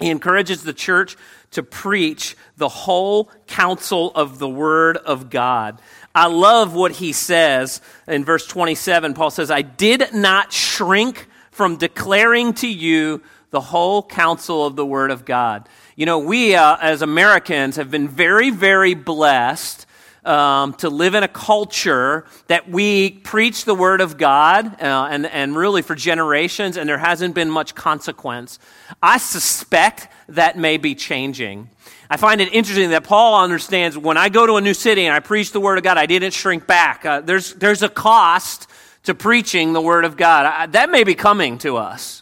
he 0.02 0.10
encourages 0.10 0.62
the 0.62 0.72
church 0.72 1.16
to 1.52 1.62
preach 1.62 2.36
the 2.56 2.68
whole 2.68 3.30
counsel 3.46 4.10
of 4.14 4.38
the 4.38 4.48
Word 4.48 4.96
of 4.96 5.30
God. 5.30 5.80
I 6.14 6.26
love 6.26 6.74
what 6.74 6.92
he 6.92 7.12
says 7.12 7.80
in 8.06 8.24
verse 8.24 8.46
27. 8.46 9.14
Paul 9.14 9.30
says, 9.30 9.50
I 9.50 9.62
did 9.62 10.12
not 10.12 10.52
shrink 10.52 11.26
from 11.50 11.76
declaring 11.76 12.54
to 12.54 12.68
you 12.68 13.22
the 13.50 13.60
whole 13.60 14.02
counsel 14.02 14.66
of 14.66 14.76
the 14.76 14.86
Word 14.86 15.10
of 15.10 15.24
God. 15.24 15.68
You 15.94 16.06
know, 16.06 16.18
we 16.18 16.54
uh, 16.54 16.76
as 16.80 17.02
Americans 17.02 17.76
have 17.76 17.90
been 17.90 18.08
very, 18.08 18.50
very 18.50 18.94
blessed 18.94 19.86
um, 20.24 20.74
to 20.74 20.88
live 20.88 21.14
in 21.14 21.22
a 21.22 21.28
culture 21.28 22.24
that 22.46 22.68
we 22.68 23.10
preach 23.10 23.64
the 23.64 23.74
Word 23.74 24.00
of 24.00 24.18
God 24.18 24.80
uh, 24.80 25.08
and, 25.10 25.26
and 25.26 25.56
really 25.56 25.82
for 25.82 25.94
generations, 25.94 26.76
and 26.76 26.88
there 26.88 26.98
hasn't 26.98 27.34
been 27.34 27.50
much 27.50 27.74
consequence. 27.74 28.58
I 29.02 29.18
suspect 29.18 30.08
that 30.28 30.56
may 30.56 30.76
be 30.76 30.94
changing. 30.94 31.68
I 32.08 32.16
find 32.16 32.40
it 32.40 32.52
interesting 32.52 32.90
that 32.90 33.04
Paul 33.04 33.42
understands 33.42 33.96
when 33.96 34.16
I 34.16 34.28
go 34.28 34.46
to 34.46 34.56
a 34.56 34.60
new 34.60 34.74
city 34.74 35.06
and 35.06 35.14
I 35.14 35.20
preach 35.20 35.52
the 35.52 35.60
Word 35.60 35.78
of 35.78 35.84
God, 35.84 35.98
I 35.98 36.06
didn't 36.06 36.32
shrink 36.34 36.66
back. 36.66 37.04
Uh, 37.04 37.20
there's, 37.20 37.54
there's 37.54 37.82
a 37.82 37.88
cost 37.88 38.68
to 39.04 39.14
preaching 39.14 39.72
the 39.72 39.80
Word 39.80 40.04
of 40.04 40.16
God. 40.16 40.46
I, 40.46 40.66
that 40.66 40.90
may 40.90 41.04
be 41.04 41.14
coming 41.14 41.58
to 41.58 41.78
us 41.78 42.21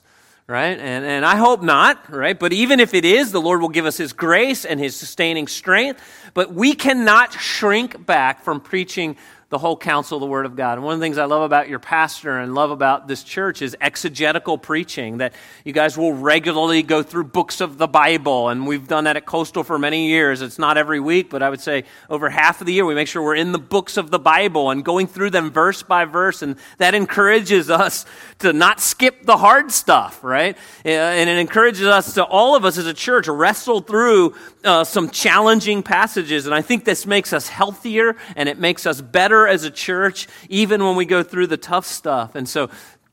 right? 0.50 0.78
And, 0.78 1.04
and 1.04 1.24
I 1.24 1.36
hope 1.36 1.62
not, 1.62 2.10
right? 2.10 2.36
But 2.36 2.52
even 2.52 2.80
if 2.80 2.92
it 2.92 3.04
is, 3.04 3.30
the 3.30 3.40
Lord 3.40 3.60
will 3.60 3.68
give 3.68 3.86
us 3.86 3.96
His 3.96 4.12
grace 4.12 4.64
and 4.64 4.80
His 4.80 4.96
sustaining 4.96 5.46
strength. 5.46 6.02
But 6.34 6.52
we 6.52 6.74
cannot 6.74 7.32
shrink 7.32 8.04
back 8.04 8.42
from 8.42 8.60
preaching 8.60 9.16
the 9.50 9.58
whole 9.58 9.76
counsel 9.76 10.16
of 10.16 10.20
the 10.20 10.28
Word 10.28 10.46
of 10.46 10.54
God. 10.54 10.74
And 10.78 10.84
one 10.84 10.94
of 10.94 11.00
the 11.00 11.04
things 11.04 11.18
I 11.18 11.24
love 11.24 11.42
about 11.42 11.68
your 11.68 11.80
pastor 11.80 12.38
and 12.38 12.54
love 12.54 12.70
about 12.70 13.08
this 13.08 13.24
church 13.24 13.62
is 13.62 13.76
exegetical 13.80 14.56
preaching, 14.56 15.18
that 15.18 15.34
you 15.64 15.72
guys 15.72 15.98
will 15.98 16.12
regularly 16.12 16.84
go 16.84 17.02
through 17.02 17.24
books 17.24 17.60
of 17.60 17.76
the 17.76 17.88
Bible. 17.88 18.48
And 18.48 18.64
we've 18.64 18.86
done 18.86 19.04
that 19.04 19.16
at 19.16 19.26
Coastal 19.26 19.64
for 19.64 19.76
many 19.76 20.08
years. 20.08 20.40
It's 20.40 20.58
not 20.58 20.78
every 20.78 21.00
week, 21.00 21.30
but 21.30 21.42
I 21.42 21.50
would 21.50 21.60
say 21.60 21.82
over 22.08 22.30
half 22.30 22.60
of 22.60 22.68
the 22.68 22.72
year 22.72 22.86
we 22.86 22.94
make 22.94 23.08
sure 23.08 23.22
we're 23.22 23.34
in 23.34 23.50
the 23.50 23.58
books 23.58 23.96
of 23.96 24.12
the 24.12 24.20
Bible 24.20 24.70
and 24.70 24.84
going 24.84 25.08
through 25.08 25.30
them 25.30 25.50
verse 25.50 25.82
by 25.82 26.04
verse. 26.04 26.42
And 26.42 26.54
that 26.78 26.94
encourages 26.94 27.70
us 27.70 28.06
to 28.38 28.52
not 28.52 28.78
skip 28.78 29.24
the 29.26 29.36
hard 29.36 29.72
stuff, 29.72 30.22
right? 30.22 30.56
And 30.84 31.28
it 31.28 31.38
encourages 31.38 31.88
us 31.88 32.14
to, 32.14 32.24
all 32.24 32.54
of 32.54 32.64
us 32.64 32.78
as 32.78 32.86
a 32.86 32.94
church, 32.94 33.26
wrestle 33.26 33.80
through 33.80 34.36
uh, 34.62 34.84
some 34.84 35.10
challenging 35.10 35.82
passages. 35.82 36.46
And 36.46 36.54
I 36.54 36.62
think 36.62 36.84
this 36.84 37.04
makes 37.04 37.32
us 37.32 37.48
healthier 37.48 38.14
and 38.36 38.48
it 38.48 38.56
makes 38.56 38.86
us 38.86 39.00
better 39.00 39.39
endure 39.40 39.48
as 39.48 39.64
a 39.64 39.70
church, 39.70 40.28
even 40.48 40.84
when 40.84 40.96
we 40.96 41.04
go 41.04 41.22
through 41.22 41.46
the 41.46 41.56
tough 41.56 41.86
stuff. 41.86 42.34
And 42.34 42.48
so 42.48 42.70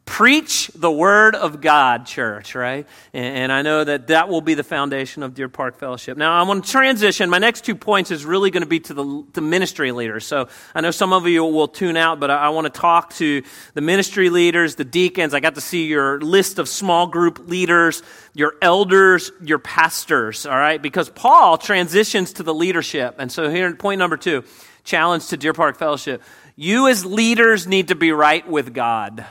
Preach 0.08 0.72
the 0.74 0.90
Word 0.90 1.36
of 1.36 1.60
God, 1.60 2.06
church, 2.06 2.56
right? 2.56 2.88
And, 3.12 3.52
I 3.52 3.62
know 3.62 3.84
that 3.84 4.08
that 4.08 4.30
will 4.30 4.40
be 4.40 4.54
the 4.54 4.64
foundation 4.64 5.22
of 5.22 5.34
Deer 5.34 5.50
Park 5.50 5.78
Fellowship. 5.78 6.18
Now, 6.18 6.32
I 6.32 6.48
want 6.48 6.64
to 6.64 6.72
transition. 6.72 7.30
My 7.30 7.40
next 7.40 7.66
two 7.66 7.76
points 7.76 8.10
is 8.10 8.24
really 8.24 8.50
going 8.50 8.64
to 8.64 8.70
be 8.70 8.80
to 8.80 8.94
the, 8.94 9.26
the 9.34 9.42
ministry 9.42 9.92
leaders. 9.92 10.26
So 10.26 10.48
I 10.74 10.80
know 10.80 10.92
some 10.92 11.12
of 11.12 11.28
you 11.28 11.44
will 11.44 11.68
tune 11.68 11.98
out, 11.98 12.22
but 12.22 12.32
I, 12.32 12.38
I 12.38 12.50
want 12.50 12.74
to 12.74 12.80
talk 12.80 13.14
to 13.16 13.44
the 13.74 13.82
ministry 13.82 14.30
leaders, 14.30 14.76
the 14.76 14.86
deacons. 14.86 15.34
I 15.34 15.42
got 15.42 15.56
to 15.56 15.62
see 15.62 15.88
your 15.88 16.22
list 16.22 16.58
of 16.58 16.70
small 16.70 17.08
group 17.08 17.50
leaders, 17.50 18.02
your 18.34 18.56
elders, 18.62 19.34
your 19.42 19.60
pastors, 19.60 20.46
all 20.46 20.58
right? 20.58 20.82
Because 20.82 21.10
Paul 21.10 21.58
transitions 21.58 22.32
to 22.34 22.44
the 22.44 22.54
leadership. 22.54 23.16
And 23.20 23.30
so 23.30 23.50
here, 23.50 23.76
point 23.76 24.00
number 24.00 24.16
two 24.16 24.46
challenge 24.88 25.28
to 25.28 25.38
Deer 25.38 25.54
Park 25.54 25.78
Fellowship. 25.78 26.24
You 26.56 26.88
as 26.88 27.06
leaders 27.06 27.68
need 27.68 27.90
to 27.90 27.96
be 27.96 28.12
right 28.12 28.48
with 28.48 28.74
God. 28.74 29.26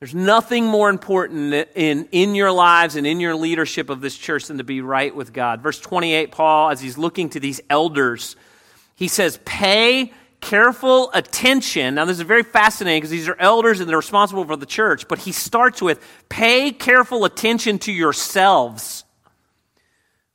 There's 0.00 0.14
nothing 0.14 0.66
more 0.66 0.90
important 0.90 1.54
in, 1.76 2.08
in 2.10 2.34
your 2.34 2.50
lives 2.50 2.96
and 2.96 3.06
in 3.06 3.20
your 3.20 3.36
leadership 3.36 3.90
of 3.90 4.00
this 4.00 4.16
church 4.16 4.46
than 4.46 4.58
to 4.58 4.64
be 4.64 4.80
right 4.80 5.14
with 5.14 5.32
God. 5.32 5.60
Verse 5.60 5.78
28, 5.78 6.32
Paul, 6.32 6.70
as 6.70 6.80
he's 6.80 6.98
looking 6.98 7.28
to 7.30 7.38
these 7.38 7.60
elders, 7.70 8.34
he 8.96 9.06
says, 9.06 9.38
Pay 9.44 10.12
careful 10.40 11.12
attention. 11.12 11.94
Now, 11.94 12.04
this 12.06 12.16
is 12.16 12.24
very 12.24 12.42
fascinating 12.42 13.00
because 13.00 13.10
these 13.10 13.28
are 13.28 13.36
elders 13.38 13.78
and 13.78 13.88
they're 13.88 13.96
responsible 13.96 14.44
for 14.44 14.56
the 14.56 14.66
church, 14.66 15.06
but 15.06 15.20
he 15.20 15.30
starts 15.30 15.80
with, 15.80 16.04
Pay 16.28 16.72
careful 16.72 17.24
attention 17.24 17.78
to 17.80 17.92
yourselves. 17.92 19.04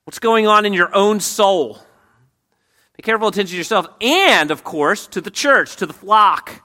What's 0.06 0.20
going 0.20 0.48
on 0.48 0.66
in 0.66 0.72
your 0.72 0.96
own 0.96 1.20
soul? 1.20 1.82
Pay 2.98 3.04
careful 3.04 3.28
attention 3.28 3.52
to 3.52 3.58
yourself 3.58 3.88
and, 4.02 4.50
of 4.50 4.64
course, 4.64 5.06
to 5.08 5.22
the 5.22 5.30
church, 5.30 5.76
to 5.76 5.86
the 5.86 5.94
flock 5.94 6.64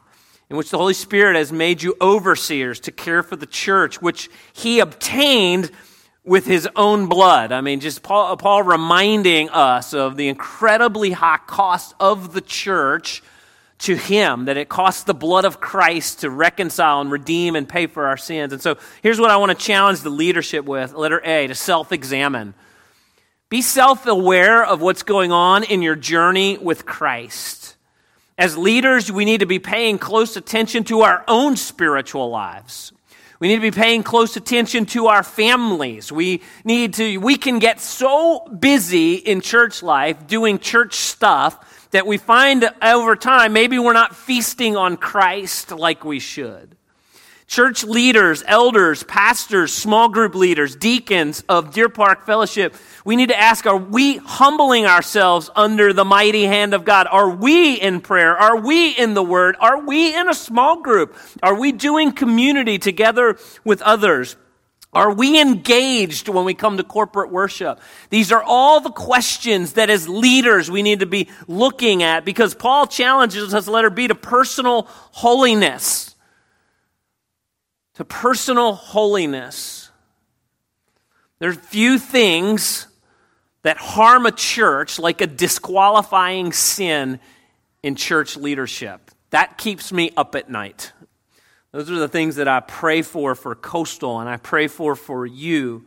in 0.49 0.57
which 0.57 0.71
the 0.71 0.79
Holy 0.79 0.95
Spirit 0.95 1.37
has 1.37 1.53
made 1.53 1.83
you 1.83 1.95
overseers 2.01 2.81
to 2.81 2.91
care 2.91 3.23
for 3.23 3.37
the 3.37 3.47
church, 3.47 4.01
which 4.01 4.31
he 4.55 4.81
obtained 4.81 5.71
with 6.25 6.47
his 6.47 6.67
own 6.75 7.07
blood. 7.07 7.53
I 7.53 7.61
mean, 7.61 7.81
just 7.81 8.03
Paul, 8.03 8.37
Paul 8.39 8.63
reminding 8.63 9.51
us 9.51 9.93
of 9.93 10.17
the 10.17 10.29
incredibly 10.29 11.11
high 11.11 11.41
cost 11.47 11.95
of 12.01 12.33
the 12.33 12.41
church 12.41 13.23
to 13.81 13.97
him, 13.97 14.45
that 14.47 14.57
it 14.57 14.69
cost 14.69 15.07
the 15.07 15.15
blood 15.15 15.45
of 15.45 15.61
Christ 15.61 16.21
to 16.21 16.31
reconcile 16.31 17.01
and 17.01 17.11
redeem 17.11 17.57
and 17.57 17.69
pay 17.69 17.89
for 17.89 18.07
our 18.07 18.17
sins. 18.17 18.55
And 18.55 18.63
so 18.63 18.79
here's 19.03 19.21
what 19.21 19.31
I 19.31 19.37
want 19.37 19.51
to 19.51 19.67
challenge 19.67 20.01
the 20.01 20.11
leadership 20.11 20.65
with 20.65 20.95
letter 20.95 21.21
A, 21.25 21.49
to 21.49 21.55
self 21.55 21.93
examine. 21.93 22.55
Be 23.53 23.61
self 23.61 24.07
aware 24.07 24.65
of 24.65 24.81
what's 24.81 25.03
going 25.03 25.31
on 25.31 25.63
in 25.63 25.83
your 25.83 25.95
journey 25.95 26.57
with 26.57 26.87
Christ. 26.87 27.77
As 28.39 28.57
leaders, 28.57 29.13
we 29.13 29.27
need 29.27 29.41
to 29.41 29.47
be 29.47 29.59
paying 29.59 29.99
close 29.99 30.39
attention 30.39 30.85
to 30.85 31.03
our 31.03 31.23
own 31.29 31.57
spiritual 31.57 32.31
lives. 32.31 32.95
We 33.41 33.49
need 33.49 33.57
to 33.57 33.61
be 33.61 33.71
paying 33.71 34.05
close 34.05 34.39
attention 34.39 34.87
to 34.87 35.09
our 35.09 35.23
families. 35.23 36.11
We 36.11 36.41
need 36.65 36.95
to, 36.95 37.19
we 37.19 37.37
can 37.37 37.59
get 37.59 37.79
so 37.79 38.47
busy 38.47 39.17
in 39.17 39.43
church 39.43 39.83
life 39.83 40.27
doing 40.27 40.59
church 40.59 40.95
stuff 40.95 41.91
that 41.91 42.07
we 42.07 42.17
find 42.17 42.71
over 42.81 43.17
time 43.17 43.53
maybe 43.53 43.79
we're 43.79 43.93
not 43.93 44.17
feasting 44.17 44.79
on 44.79 44.97
Christ 44.97 45.73
like 45.73 46.07
we 46.07 46.21
should. 46.21 46.75
Church 47.53 47.85
leaders, 47.85 48.43
elders, 48.47 49.03
pastors, 49.03 49.75
small 49.75 50.09
group 50.09 50.35
leaders, 50.35 50.75
deacons 50.75 51.45
of 51.51 51.75
Deer 51.75 51.91
Park 51.91 52.25
Fellowship, 52.25 52.75
we 53.05 53.15
need 53.15 53.29
to 53.29 53.39
ask 53.39 53.67
are 53.67 53.77
we 53.77 54.17
humbling 54.17 54.87
ourselves 54.87 55.51
under 55.55 55.93
the 55.93 56.03
mighty 56.03 56.45
hand 56.45 56.73
of 56.73 56.87
God? 56.87 57.07
Are 57.11 57.29
we 57.29 57.75
in 57.75 58.01
prayer? 58.01 58.35
Are 58.35 58.57
we 58.57 58.93
in 58.93 59.13
the 59.13 59.23
Word? 59.23 59.57
Are 59.61 59.85
we 59.85 60.17
in 60.17 60.31
a 60.31 60.35
small 60.35 60.81
group? 60.81 61.15
Are 61.43 61.55
we 61.55 61.73
doing 61.73 62.13
community 62.13 62.79
together 62.79 63.37
with 63.65 63.83
others? 63.83 64.37
Are 64.95 65.13
we 65.13 65.39
engaged 65.39 66.31
when 66.31 66.47
we 66.47 66.55
come 66.55 66.79
to 66.79 66.85
corporate 66.85 67.31
worship? 67.31 67.81
These 68.09 68.33
are 68.33 68.43
all 68.43 68.81
the 68.81 68.91
questions 68.91 69.75
that 69.75 69.91
as 69.91 70.09
leaders 70.09 70.71
we 70.71 70.83
need 70.83 71.01
to 71.01 71.07
be 71.07 71.29
looking 71.47 72.03
at 72.03 72.25
because 72.25 72.55
Paul 72.55 72.87
challenges 72.87 73.53
us, 73.53 73.69
letter 73.69 73.91
B, 73.91 74.09
to 74.09 74.15
personal 74.15 74.89
holiness 75.11 76.12
to 77.95 78.05
personal 78.05 78.75
holiness. 78.75 79.91
There's 81.39 81.57
few 81.57 81.99
things 81.99 82.87
that 83.63 83.77
harm 83.77 84.27
a 84.27 84.33
church 84.33 84.99
like 84.99 85.21
a 85.21 85.27
disqualifying 85.27 86.53
sin 86.53 87.21
in 87.83 87.95
church 87.95 88.37
leadership. 88.37 89.11
That 89.31 89.59
keeps 89.59 89.93
me 89.93 90.11
up 90.17 90.35
at 90.35 90.51
night. 90.51 90.93
Those 91.73 91.91
are 91.91 91.99
the 91.99 92.09
things 92.09 92.37
that 92.37 92.49
I 92.49 92.61
pray 92.61 93.03
for 93.03 93.35
for 93.35 93.55
Coastal 93.55 94.21
and 94.21 94.29
I 94.29 94.37
pray 94.37 94.69
for 94.69 94.95
for 94.95 95.25
you. 95.27 95.87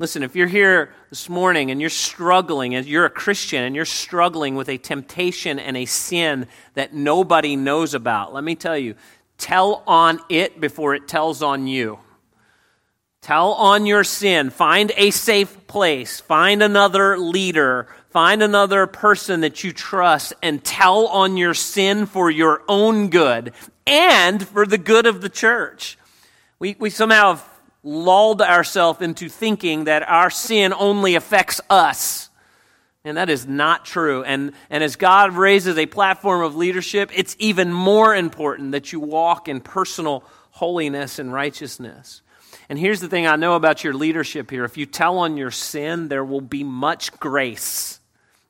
Listen, 0.00 0.22
if 0.22 0.34
you're 0.34 0.46
here 0.46 0.94
this 1.10 1.28
morning 1.28 1.70
and 1.70 1.78
you're 1.78 1.90
struggling, 1.90 2.74
and 2.74 2.86
you're 2.86 3.04
a 3.04 3.10
Christian 3.10 3.62
and 3.62 3.76
you're 3.76 3.84
struggling 3.84 4.54
with 4.54 4.70
a 4.70 4.78
temptation 4.78 5.58
and 5.58 5.76
a 5.76 5.84
sin 5.84 6.46
that 6.72 6.94
nobody 6.94 7.54
knows 7.54 7.92
about, 7.92 8.32
let 8.32 8.42
me 8.42 8.54
tell 8.54 8.78
you, 8.78 8.94
Tell 9.40 9.82
on 9.86 10.20
it 10.28 10.60
before 10.60 10.94
it 10.94 11.08
tells 11.08 11.42
on 11.42 11.66
you. 11.66 11.98
Tell 13.22 13.52
on 13.52 13.86
your 13.86 14.04
sin. 14.04 14.50
Find 14.50 14.92
a 14.96 15.10
safe 15.10 15.66
place. 15.66 16.20
Find 16.20 16.62
another 16.62 17.18
leader. 17.18 17.88
Find 18.10 18.42
another 18.42 18.86
person 18.86 19.40
that 19.40 19.62
you 19.62 19.72
trust 19.72 20.32
and 20.42 20.64
tell 20.64 21.06
on 21.06 21.36
your 21.36 21.54
sin 21.54 22.06
for 22.06 22.30
your 22.30 22.62
own 22.68 23.08
good 23.08 23.52
and 23.86 24.46
for 24.46 24.66
the 24.66 24.78
good 24.78 25.06
of 25.06 25.20
the 25.20 25.28
church. 25.28 25.98
We, 26.58 26.76
we 26.78 26.90
somehow 26.90 27.34
have 27.34 27.48
lulled 27.82 28.42
ourselves 28.42 29.00
into 29.00 29.28
thinking 29.28 29.84
that 29.84 30.08
our 30.08 30.30
sin 30.30 30.72
only 30.72 31.14
affects 31.14 31.60
us. 31.70 32.29
And 33.04 33.16
that 33.16 33.30
is 33.30 33.46
not 33.46 33.84
true. 33.86 34.22
And, 34.24 34.52
and 34.68 34.84
as 34.84 34.96
God 34.96 35.32
raises 35.32 35.78
a 35.78 35.86
platform 35.86 36.42
of 36.42 36.54
leadership, 36.54 37.10
it's 37.14 37.34
even 37.38 37.72
more 37.72 38.14
important 38.14 38.72
that 38.72 38.92
you 38.92 39.00
walk 39.00 39.48
in 39.48 39.60
personal 39.60 40.22
holiness 40.50 41.18
and 41.18 41.32
righteousness. 41.32 42.20
And 42.68 42.78
here's 42.78 43.00
the 43.00 43.08
thing 43.08 43.26
I 43.26 43.36
know 43.36 43.54
about 43.54 43.82
your 43.84 43.94
leadership 43.94 44.50
here 44.50 44.64
if 44.64 44.76
you 44.76 44.86
tell 44.86 45.18
on 45.18 45.36
your 45.36 45.50
sin, 45.50 46.08
there 46.08 46.24
will 46.24 46.40
be 46.40 46.62
much 46.62 47.18
grace 47.18 48.00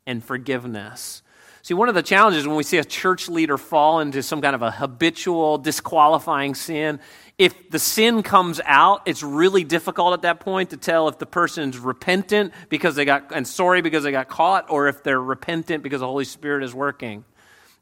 and 0.07 0.25
forgiveness. 0.25 1.23
See, 1.71 1.75
one 1.75 1.89
of 1.89 1.95
the 1.95 2.03
challenges 2.03 2.49
when 2.49 2.57
we 2.57 2.65
see 2.65 2.79
a 2.79 2.85
church 2.85 3.29
leader 3.29 3.57
fall 3.57 4.01
into 4.01 4.25
some 4.25 4.41
kind 4.41 4.57
of 4.57 4.63
a 4.63 4.73
habitual, 4.73 5.57
disqualifying 5.57 6.57
sin 6.57 6.99
if 7.41 7.71
the 7.71 7.79
sin 7.79 8.23
comes 8.23 8.61
out, 8.67 9.01
it's 9.07 9.23
really 9.23 9.65
difficult 9.65 10.13
at 10.13 10.21
that 10.23 10.41
point 10.41 10.69
to 10.71 10.77
tell 10.77 11.09
if 11.09 11.19
the 11.19 11.25
person's 11.25 11.79
repentant 11.79 12.53
because 12.69 12.97
they 12.97 13.07
got 13.07 13.33
and 13.35 13.49
sorry 13.49 13.81
because 13.81 14.05
they 14.05 14.11
got 14.11 14.29
caught, 14.29 14.71
or 14.71 14.89
if 14.89 15.03
they're 15.03 15.23
repentant 15.23 15.83
because 15.83 16.01
the 16.01 16.07
Holy 16.07 16.27
Spirit 16.27 16.63
is 16.63 16.75
working. 16.75 17.25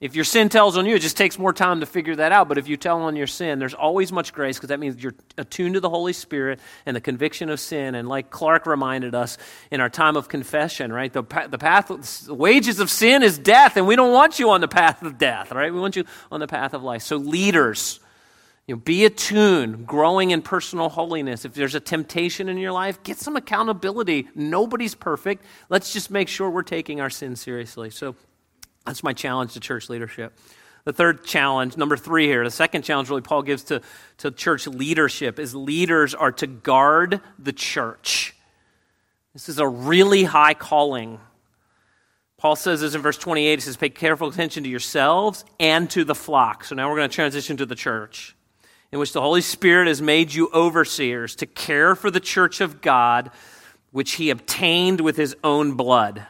If 0.00 0.14
your 0.14 0.24
sin 0.24 0.48
tells 0.48 0.76
on 0.76 0.87
you, 0.87 0.94
it 0.94 1.02
just 1.02 1.16
takes 1.16 1.40
more 1.40 1.52
time 1.52 1.80
to 1.80 1.87
figure 1.87 2.14
that 2.16 2.30
out. 2.30 2.48
But 2.48 2.56
if 2.56 2.68
you 2.68 2.76
tell 2.76 3.02
on 3.02 3.16
your 3.16 3.26
sin, 3.26 3.58
there's 3.58 3.74
always 3.74 4.12
much 4.12 4.32
grace 4.32 4.56
because 4.56 4.68
that 4.68 4.78
means 4.78 5.02
you're 5.02 5.14
attuned 5.37 5.74
to 5.74 5.80
the 5.80 5.90
Holy 5.90 6.12
Spirit 6.12 6.61
and 6.87 6.94
the 6.94 7.00
conviction 7.00 7.50
of 7.50 7.58
sin. 7.58 7.96
And 7.96 8.08
like 8.08 8.30
Clark 8.30 8.66
reminded 8.66 9.16
us 9.16 9.38
in 9.72 9.80
our 9.80 9.88
time 9.88 10.16
of 10.16 10.28
confession, 10.28 10.92
right? 10.92 11.12
The, 11.12 11.22
the 11.50 11.58
path, 11.58 11.88
the 11.88 12.34
wages 12.34 12.78
of 12.78 12.90
sin 12.90 13.24
is 13.24 13.38
death, 13.38 13.76
and 13.76 13.88
we 13.88 13.96
don't 13.96 14.12
want 14.12 14.38
you 14.38 14.50
on 14.50 14.61
the 14.61 14.68
path 14.68 15.02
of 15.02 15.18
death, 15.18 15.50
right? 15.50 15.72
We 15.72 15.80
want 15.80 15.96
you 15.96 16.04
on 16.30 16.38
the 16.38 16.46
path 16.46 16.74
of 16.74 16.84
life. 16.84 17.02
So, 17.02 17.16
leaders, 17.16 17.98
you 18.68 18.76
know, 18.76 18.80
be 18.80 19.04
attuned, 19.04 19.84
growing 19.84 20.30
in 20.30 20.42
personal 20.42 20.90
holiness. 20.90 21.44
If 21.44 21.54
there's 21.54 21.74
a 21.74 21.80
temptation 21.80 22.48
in 22.48 22.56
your 22.56 22.70
life, 22.70 23.02
get 23.02 23.16
some 23.16 23.34
accountability. 23.34 24.28
Nobody's 24.37 24.94
perfect. 24.94 25.44
Let's 25.70 25.92
just 25.92 26.08
make 26.08 26.28
sure 26.28 26.48
we're 26.50 26.62
taking 26.62 27.00
our 27.00 27.11
sin 27.11 27.34
seriously. 27.34 27.90
So 27.90 28.14
that's 28.87 29.03
my 29.03 29.12
challenge 29.12 29.53
to 29.55 29.61
church 29.61 29.88
leadership. 29.88 30.38
The 30.85 30.93
third 30.93 31.25
challenge, 31.25 31.77
number 31.77 31.97
three 31.97 32.27
here, 32.27 32.45
the 32.45 32.51
second 32.51 32.83
challenge 32.83 33.11
really 33.11 33.21
Paul 33.21 33.43
gives 33.43 33.64
to, 33.64 33.83
to 34.19 34.31
church 34.31 34.67
leadership 34.67 35.38
is 35.38 35.55
leaders 35.55 36.14
are 36.14 36.33
to 36.33 36.47
guard 36.47 37.21
the 37.38 37.53
church. 37.53 38.35
This 39.35 39.49
is 39.49 39.59
a 39.59 39.69
really 39.69 40.25
high 40.25 40.55
calling. 40.55 41.21
Paul 42.38 42.57
says 42.57 42.81
this 42.81 42.95
in 42.95 43.03
verse 43.03 43.19
28. 43.19 43.57
He 43.57 43.61
says, 43.61 43.77
Pay 43.77 43.91
careful 43.91 44.29
attention 44.29 44.62
to 44.62 44.71
yourselves 44.71 45.45
and 45.61 45.91
to 45.91 46.05
the 46.05 46.14
flock. 46.14 46.64
So 46.64 46.75
now 46.75 46.88
we're 46.88 46.97
going 46.97 47.11
to 47.11 47.14
transition 47.14 47.57
to 47.59 47.67
the 47.67 47.75
church 47.75 48.35
in 48.91 48.99
which 48.99 49.12
the 49.12 49.21
Holy 49.21 49.43
Spirit 49.43 49.88
has 49.88 50.01
made 50.01 50.33
you 50.33 50.49
overseers 50.55 51.37
to 51.37 51.47
care 51.47 51.95
for 51.95 52.11
the 52.11 52.21
church 52.21 52.61
of 52.61 52.81
God, 52.81 53.31
which 53.91 54.12
he 54.12 54.31
obtained 54.31 55.01
with 55.01 55.17
his 55.17 55.37
own 55.45 55.75
blood. 55.75 56.27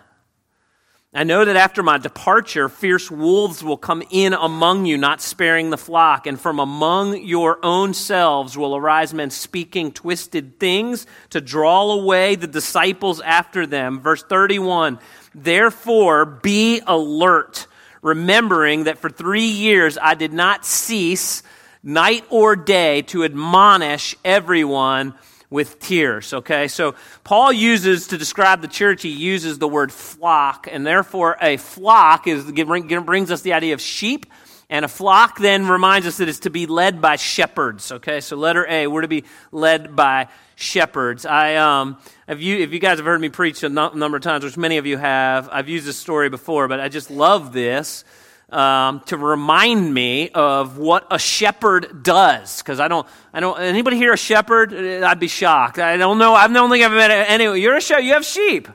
I 1.19 1.25
know 1.25 1.45
that 1.45 1.57
after 1.57 1.83
my 1.83 1.99
departure, 1.99 2.69
fierce 2.69 3.11
wolves 3.11 3.65
will 3.65 3.77
come 3.77 4.05
in 4.09 4.35
among 4.35 4.87
you, 4.87 4.97
not 4.97 5.21
sparing 5.21 5.71
the 5.71 5.77
flock, 5.77 6.29
and 6.29 6.41
from 6.41 6.61
among 6.61 7.25
your 7.25 7.59
own 7.65 7.93
selves 7.93 8.57
will 8.57 8.77
arise 8.77 9.13
men 9.13 9.31
speaking 9.31 9.91
twisted 9.91 10.61
things 10.61 11.09
to 11.31 11.41
draw 11.41 11.91
away 11.91 12.37
the 12.37 12.47
disciples 12.47 13.21
after 13.21 13.67
them. 13.67 13.99
Verse 13.99 14.23
31 14.23 15.01
Therefore, 15.35 16.25
be 16.25 16.83
alert 16.87 17.67
remembering 18.01 18.85
that 18.85 18.99
for 18.99 19.11
three 19.11 19.49
years 19.49 19.99
I 20.01 20.15
did 20.15 20.33
not 20.33 20.65
cease 20.65 21.43
night 21.83 22.27
or 22.31 22.55
day 22.55 23.03
to 23.03 23.25
admonish 23.25 24.15
everyone 24.25 25.15
with 25.51 25.79
tears. 25.79 26.33
Okay, 26.33 26.69
so 26.69 26.95
Paul 27.25 27.53
uses 27.53 28.09
to 28.09 28.19
describe 28.19 28.61
the 28.61 28.69
church, 28.69 29.03
he 29.03 29.11
uses 29.11 29.59
the 29.59 29.69
word 29.69 29.93
flock, 29.93 30.69
and 30.71 30.87
therefore 30.87 31.37
a 31.41 31.57
flock 31.57 32.27
is 32.27 32.45
brings 32.45 33.31
us 33.31 33.43
the 33.43 33.55
idea 33.55 33.75
of 33.75 33.81
sheep. 33.81 34.27
And 34.71 34.85
a 34.85 34.89
flock 34.89 35.39
then 35.39 35.67
reminds 35.67 36.07
us 36.07 36.19
that 36.19 36.29
it's 36.29 36.41
to 36.41 36.51
be 36.51 36.67
led 36.67 37.01
by 37.01 37.17
shepherds. 37.17 37.91
Okay, 37.91 38.21
so 38.21 38.37
letter 38.37 38.67
A, 38.69 38.87
we're 38.87 39.01
to 39.01 39.09
be 39.09 39.25
led 39.51 39.97
by 39.97 40.29
shepherds. 40.57 41.25
I, 41.25 41.57
um, 41.57 41.97
if 42.27 42.43
you, 42.43 42.59
if 42.59 42.71
you 42.73 42.79
guys 42.79 42.99
have 42.99 43.07
heard 43.07 43.19
me 43.19 43.31
preach 43.31 43.63
a 43.63 43.71
number 43.71 44.19
of 44.19 44.23
times, 44.23 44.45
which 44.45 44.59
many 44.59 44.77
of 44.77 44.85
you 44.85 44.99
have, 44.99 45.49
I've 45.51 45.71
used 45.71 45.87
this 45.87 45.97
story 45.97 46.29
before, 46.29 46.69
but 46.69 46.81
I 46.81 46.91
just 46.91 47.11
love 47.11 47.55
this 47.55 48.05
um, 48.51 49.01
to 49.07 49.17
remind 49.17 49.93
me 49.93 50.31
of 50.31 50.79
what 50.79 51.07
a 51.11 51.19
shepherd 51.19 52.03
does. 52.03 52.59
Because 52.59 52.81
I 52.81 52.89
don't, 52.89 53.07
I 53.33 53.41
don't. 53.41 53.59
Anybody 53.61 53.97
here 53.97 54.13
a 54.13 54.17
shepherd? 54.17 54.75
I'd 54.75 55.21
be 55.21 55.29
shocked. 55.29 55.79
I 55.79 55.97
don't 55.97 56.19
know. 56.19 56.35
I 56.35 56.49
don't 56.49 56.71
think 56.71 56.85
I've 56.85 56.93
met 56.93 57.11
anyone. 57.11 57.61
You're 57.61 57.77
a 57.77 57.81
shepherd. 57.81 58.03
You 58.03 58.15
have 58.15 58.25
sheep. 58.25 58.69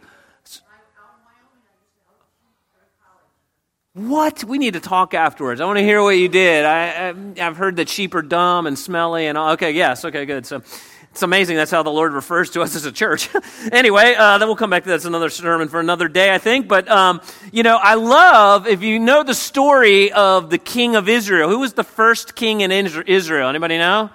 What? 3.95 4.43
We 4.43 4.57
need 4.57 4.73
to 4.73 4.79
talk 4.79 5.13
afterwards. 5.13 5.61
I 5.61 5.65
want 5.65 5.77
to 5.77 5.83
hear 5.83 6.01
what 6.01 6.17
you 6.17 6.27
did. 6.27 6.65
I, 6.65 7.09
I, 7.09 7.13
have 7.35 7.57
heard 7.57 7.75
that 7.75 7.89
sheep 7.89 8.15
are 8.15 8.23
dumb 8.23 8.65
and 8.65 8.77
smelly 8.77 9.27
and. 9.27 9.37
Okay, 9.37 9.71
yes, 9.71 10.03
okay, 10.03 10.25
good. 10.25 10.47
So 10.47 10.63
it's 11.13 11.21
amazing 11.21 11.57
that's 11.57 11.69
how 11.69 11.83
the 11.83 11.91
Lord 11.91 12.11
refers 12.11 12.49
to 12.49 12.63
us 12.63 12.75
as 12.75 12.85
a 12.85 12.91
church. 12.91 13.29
anyway, 13.71 14.15
uh, 14.17 14.39
then 14.39 14.47
we'll 14.47 14.55
come 14.55 14.71
back 14.71 14.81
to 14.81 14.89
that. 14.89 14.93
That's 14.95 15.05
another 15.05 15.29
sermon 15.29 15.67
for 15.67 15.79
another 15.79 16.07
day, 16.07 16.33
I 16.33 16.39
think. 16.39 16.67
But, 16.67 16.89
um, 16.89 17.21
you 17.51 17.61
know, 17.61 17.77
I 17.79 17.93
love, 17.93 18.65
if 18.65 18.81
you 18.81 18.97
know 18.97 19.21
the 19.21 19.35
story 19.35 20.11
of 20.11 20.49
the 20.49 20.57
king 20.57 20.95
of 20.95 21.07
Israel, 21.07 21.51
who 21.51 21.59
was 21.59 21.73
the 21.73 21.83
first 21.83 22.33
king 22.33 22.61
in 22.61 22.71
Israel? 22.71 23.47
Anybody 23.47 23.77
know? 23.77 24.09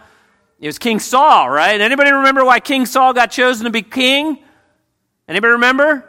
It 0.59 0.67
was 0.67 0.81
King 0.81 0.99
Saul, 0.99 1.49
right? 1.49 1.81
Anybody 1.81 2.11
remember 2.11 2.45
why 2.45 2.59
King 2.59 2.85
Saul 2.85 3.13
got 3.13 3.31
chosen 3.31 3.67
to 3.67 3.71
be 3.71 3.83
king? 3.83 4.43
Anybody 5.29 5.53
remember? 5.53 6.05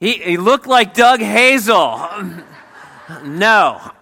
He, 0.00 0.14
he 0.14 0.38
looked 0.38 0.66
like 0.66 0.92
Doug 0.92 1.20
Hazel. 1.20 2.04
no. 3.22 3.92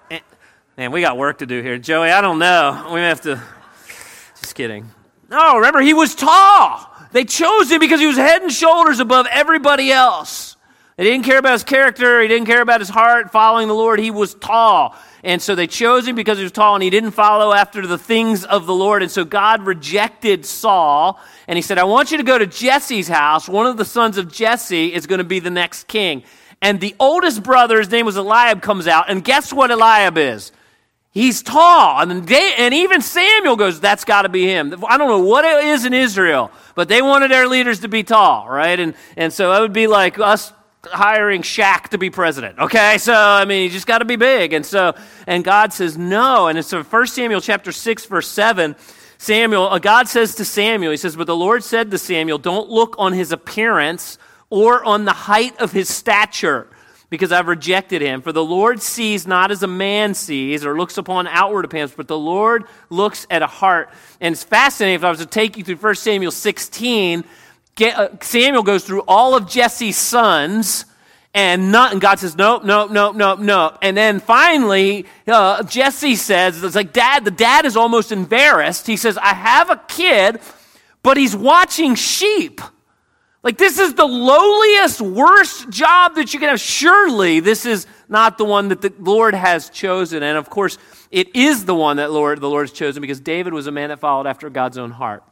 Man, 0.78 0.90
we 0.90 1.02
got 1.02 1.18
work 1.18 1.40
to 1.40 1.46
do 1.46 1.60
here. 1.60 1.76
Joey, 1.76 2.10
I 2.10 2.22
don't 2.22 2.38
know. 2.38 2.92
We 2.94 3.00
have 3.00 3.20
to. 3.20 3.42
Just 4.40 4.54
kidding. 4.54 4.90
No, 5.28 5.56
remember, 5.56 5.80
he 5.80 5.94
was 5.94 6.14
tall. 6.14 6.90
They 7.12 7.24
chose 7.24 7.70
him 7.70 7.80
because 7.80 8.00
he 8.00 8.06
was 8.06 8.16
head 8.16 8.42
and 8.42 8.52
shoulders 8.52 9.00
above 9.00 9.26
everybody 9.30 9.92
else. 9.92 10.56
They 10.96 11.04
didn't 11.04 11.24
care 11.24 11.38
about 11.38 11.54
his 11.54 11.64
character. 11.64 12.20
He 12.20 12.28
didn't 12.28 12.46
care 12.46 12.62
about 12.62 12.80
his 12.80 12.88
heart 12.88 13.32
following 13.32 13.66
the 13.66 13.74
Lord. 13.74 13.98
He 13.98 14.12
was 14.12 14.34
tall. 14.34 14.96
And 15.24 15.42
so 15.42 15.54
they 15.54 15.66
chose 15.66 16.06
him 16.06 16.14
because 16.14 16.38
he 16.38 16.44
was 16.44 16.52
tall 16.52 16.74
and 16.74 16.82
he 16.82 16.90
didn't 16.90 17.12
follow 17.12 17.52
after 17.52 17.84
the 17.86 17.98
things 17.98 18.44
of 18.44 18.66
the 18.66 18.74
Lord. 18.74 19.02
And 19.02 19.10
so 19.10 19.24
God 19.24 19.62
rejected 19.62 20.46
Saul 20.46 21.18
and 21.48 21.56
he 21.56 21.62
said, 21.62 21.78
I 21.78 21.84
want 21.84 22.12
you 22.12 22.18
to 22.18 22.22
go 22.22 22.38
to 22.38 22.46
Jesse's 22.46 23.08
house. 23.08 23.48
One 23.48 23.66
of 23.66 23.76
the 23.76 23.84
sons 23.84 24.18
of 24.18 24.30
Jesse 24.30 24.92
is 24.92 25.06
going 25.06 25.18
to 25.18 25.24
be 25.24 25.40
the 25.40 25.50
next 25.50 25.88
king. 25.88 26.22
And 26.62 26.80
the 26.80 26.94
oldest 27.00 27.42
brother, 27.42 27.78
his 27.78 27.90
name 27.90 28.06
was 28.06 28.16
Eliab, 28.16 28.62
comes 28.62 28.86
out. 28.86 29.10
And 29.10 29.24
guess 29.24 29.52
what 29.52 29.70
Eliab 29.70 30.16
is? 30.16 30.52
He's 31.14 31.44
tall. 31.44 32.00
And, 32.00 32.26
they, 32.26 32.54
and 32.58 32.74
even 32.74 33.00
Samuel 33.00 33.54
goes, 33.54 33.80
that's 33.80 34.04
got 34.04 34.22
to 34.22 34.28
be 34.28 34.46
him. 34.46 34.74
I 34.86 34.98
don't 34.98 35.08
know 35.08 35.20
what 35.20 35.44
it 35.44 35.64
is 35.64 35.84
in 35.84 35.94
Israel, 35.94 36.50
but 36.74 36.88
they 36.88 37.00
wanted 37.00 37.30
their 37.30 37.46
leaders 37.46 37.80
to 37.80 37.88
be 37.88 38.02
tall, 38.02 38.48
right? 38.48 38.78
And, 38.78 38.94
and 39.16 39.32
so 39.32 39.52
it 39.52 39.60
would 39.60 39.72
be 39.72 39.86
like 39.86 40.18
us 40.18 40.52
hiring 40.86 41.42
Shaq 41.42 41.88
to 41.90 41.98
be 41.98 42.10
president. 42.10 42.58
Okay, 42.58 42.98
so 42.98 43.14
I 43.14 43.44
mean, 43.44 43.62
you 43.62 43.70
just 43.70 43.86
got 43.86 43.98
to 43.98 44.04
be 44.04 44.16
big, 44.16 44.52
and 44.52 44.66
so 44.66 44.94
and 45.26 45.42
God 45.42 45.72
says 45.72 45.96
no, 45.96 46.48
and 46.48 46.58
it's 46.58 46.68
so 46.68 46.82
First 46.82 47.14
Samuel 47.14 47.40
chapter 47.40 47.72
six 47.72 48.04
verse 48.04 48.28
seven. 48.28 48.76
Samuel, 49.16 49.68
uh, 49.68 49.78
God 49.78 50.08
says 50.08 50.34
to 50.34 50.44
Samuel, 50.44 50.90
He 50.90 50.98
says, 50.98 51.16
but 51.16 51.26
the 51.26 51.36
Lord 51.36 51.64
said 51.64 51.90
to 51.90 51.96
Samuel, 51.96 52.36
don't 52.36 52.68
look 52.68 52.96
on 52.98 53.14
his 53.14 53.32
appearance 53.32 54.18
or 54.50 54.84
on 54.84 55.06
the 55.06 55.12
height 55.12 55.58
of 55.58 55.72
his 55.72 55.88
stature 55.88 56.68
because 57.14 57.30
I've 57.30 57.46
rejected 57.46 58.02
him. 58.02 58.22
For 58.22 58.32
the 58.32 58.44
Lord 58.44 58.82
sees 58.82 59.24
not 59.24 59.52
as 59.52 59.62
a 59.62 59.68
man 59.68 60.14
sees 60.14 60.64
or 60.64 60.76
looks 60.76 60.98
upon 60.98 61.28
outward 61.28 61.64
appearance, 61.64 61.94
but 61.96 62.08
the 62.08 62.18
Lord 62.18 62.64
looks 62.90 63.24
at 63.30 63.40
a 63.40 63.46
heart. 63.46 63.88
And 64.20 64.32
it's 64.32 64.42
fascinating 64.42 64.96
if 64.96 65.04
I 65.04 65.10
was 65.10 65.20
to 65.20 65.26
take 65.26 65.56
you 65.56 65.62
through 65.62 65.76
1 65.76 65.94
Samuel 65.94 66.32
16, 66.32 67.22
get, 67.76 67.96
uh, 67.96 68.08
Samuel 68.20 68.64
goes 68.64 68.84
through 68.84 69.02
all 69.06 69.36
of 69.36 69.48
Jesse's 69.48 69.96
sons. 69.96 70.86
And, 71.32 71.70
not, 71.70 71.92
and 71.92 72.00
God 72.00 72.18
says, 72.18 72.36
nope, 72.36 72.64
nope, 72.64 72.90
nope, 72.90 73.14
nope, 73.14 73.38
nope. 73.38 73.78
And 73.80 73.96
then 73.96 74.18
finally, 74.18 75.06
uh, 75.28 75.62
Jesse 75.62 76.16
says, 76.16 76.64
it's 76.64 76.74
like, 76.74 76.92
Dad, 76.92 77.24
the 77.24 77.30
dad 77.30 77.64
is 77.64 77.76
almost 77.76 78.10
embarrassed. 78.10 78.88
He 78.88 78.96
says, 78.96 79.16
I 79.18 79.34
have 79.34 79.70
a 79.70 79.80
kid, 79.86 80.40
but 81.04 81.16
he's 81.16 81.36
watching 81.36 81.94
sheep. 81.94 82.60
Like, 83.44 83.58
this 83.58 83.78
is 83.78 83.92
the 83.92 84.06
lowliest, 84.06 85.02
worst 85.02 85.68
job 85.68 86.14
that 86.14 86.32
you 86.32 86.40
can 86.40 86.48
have. 86.48 86.58
Surely, 86.58 87.40
this 87.40 87.66
is 87.66 87.86
not 88.08 88.38
the 88.38 88.44
one 88.44 88.68
that 88.68 88.80
the 88.80 88.90
Lord 88.98 89.34
has 89.34 89.68
chosen. 89.68 90.22
And 90.22 90.38
of 90.38 90.48
course, 90.48 90.78
it 91.10 91.36
is 91.36 91.66
the 91.66 91.74
one 91.74 91.98
that 91.98 92.10
Lord, 92.10 92.40
the 92.40 92.48
Lord 92.48 92.68
has 92.68 92.72
chosen 92.76 93.02
because 93.02 93.20
David 93.20 93.52
was 93.52 93.66
a 93.66 93.70
man 93.70 93.90
that 93.90 94.00
followed 94.00 94.26
after 94.26 94.48
God's 94.48 94.78
own 94.78 94.90
heart. 94.90 95.22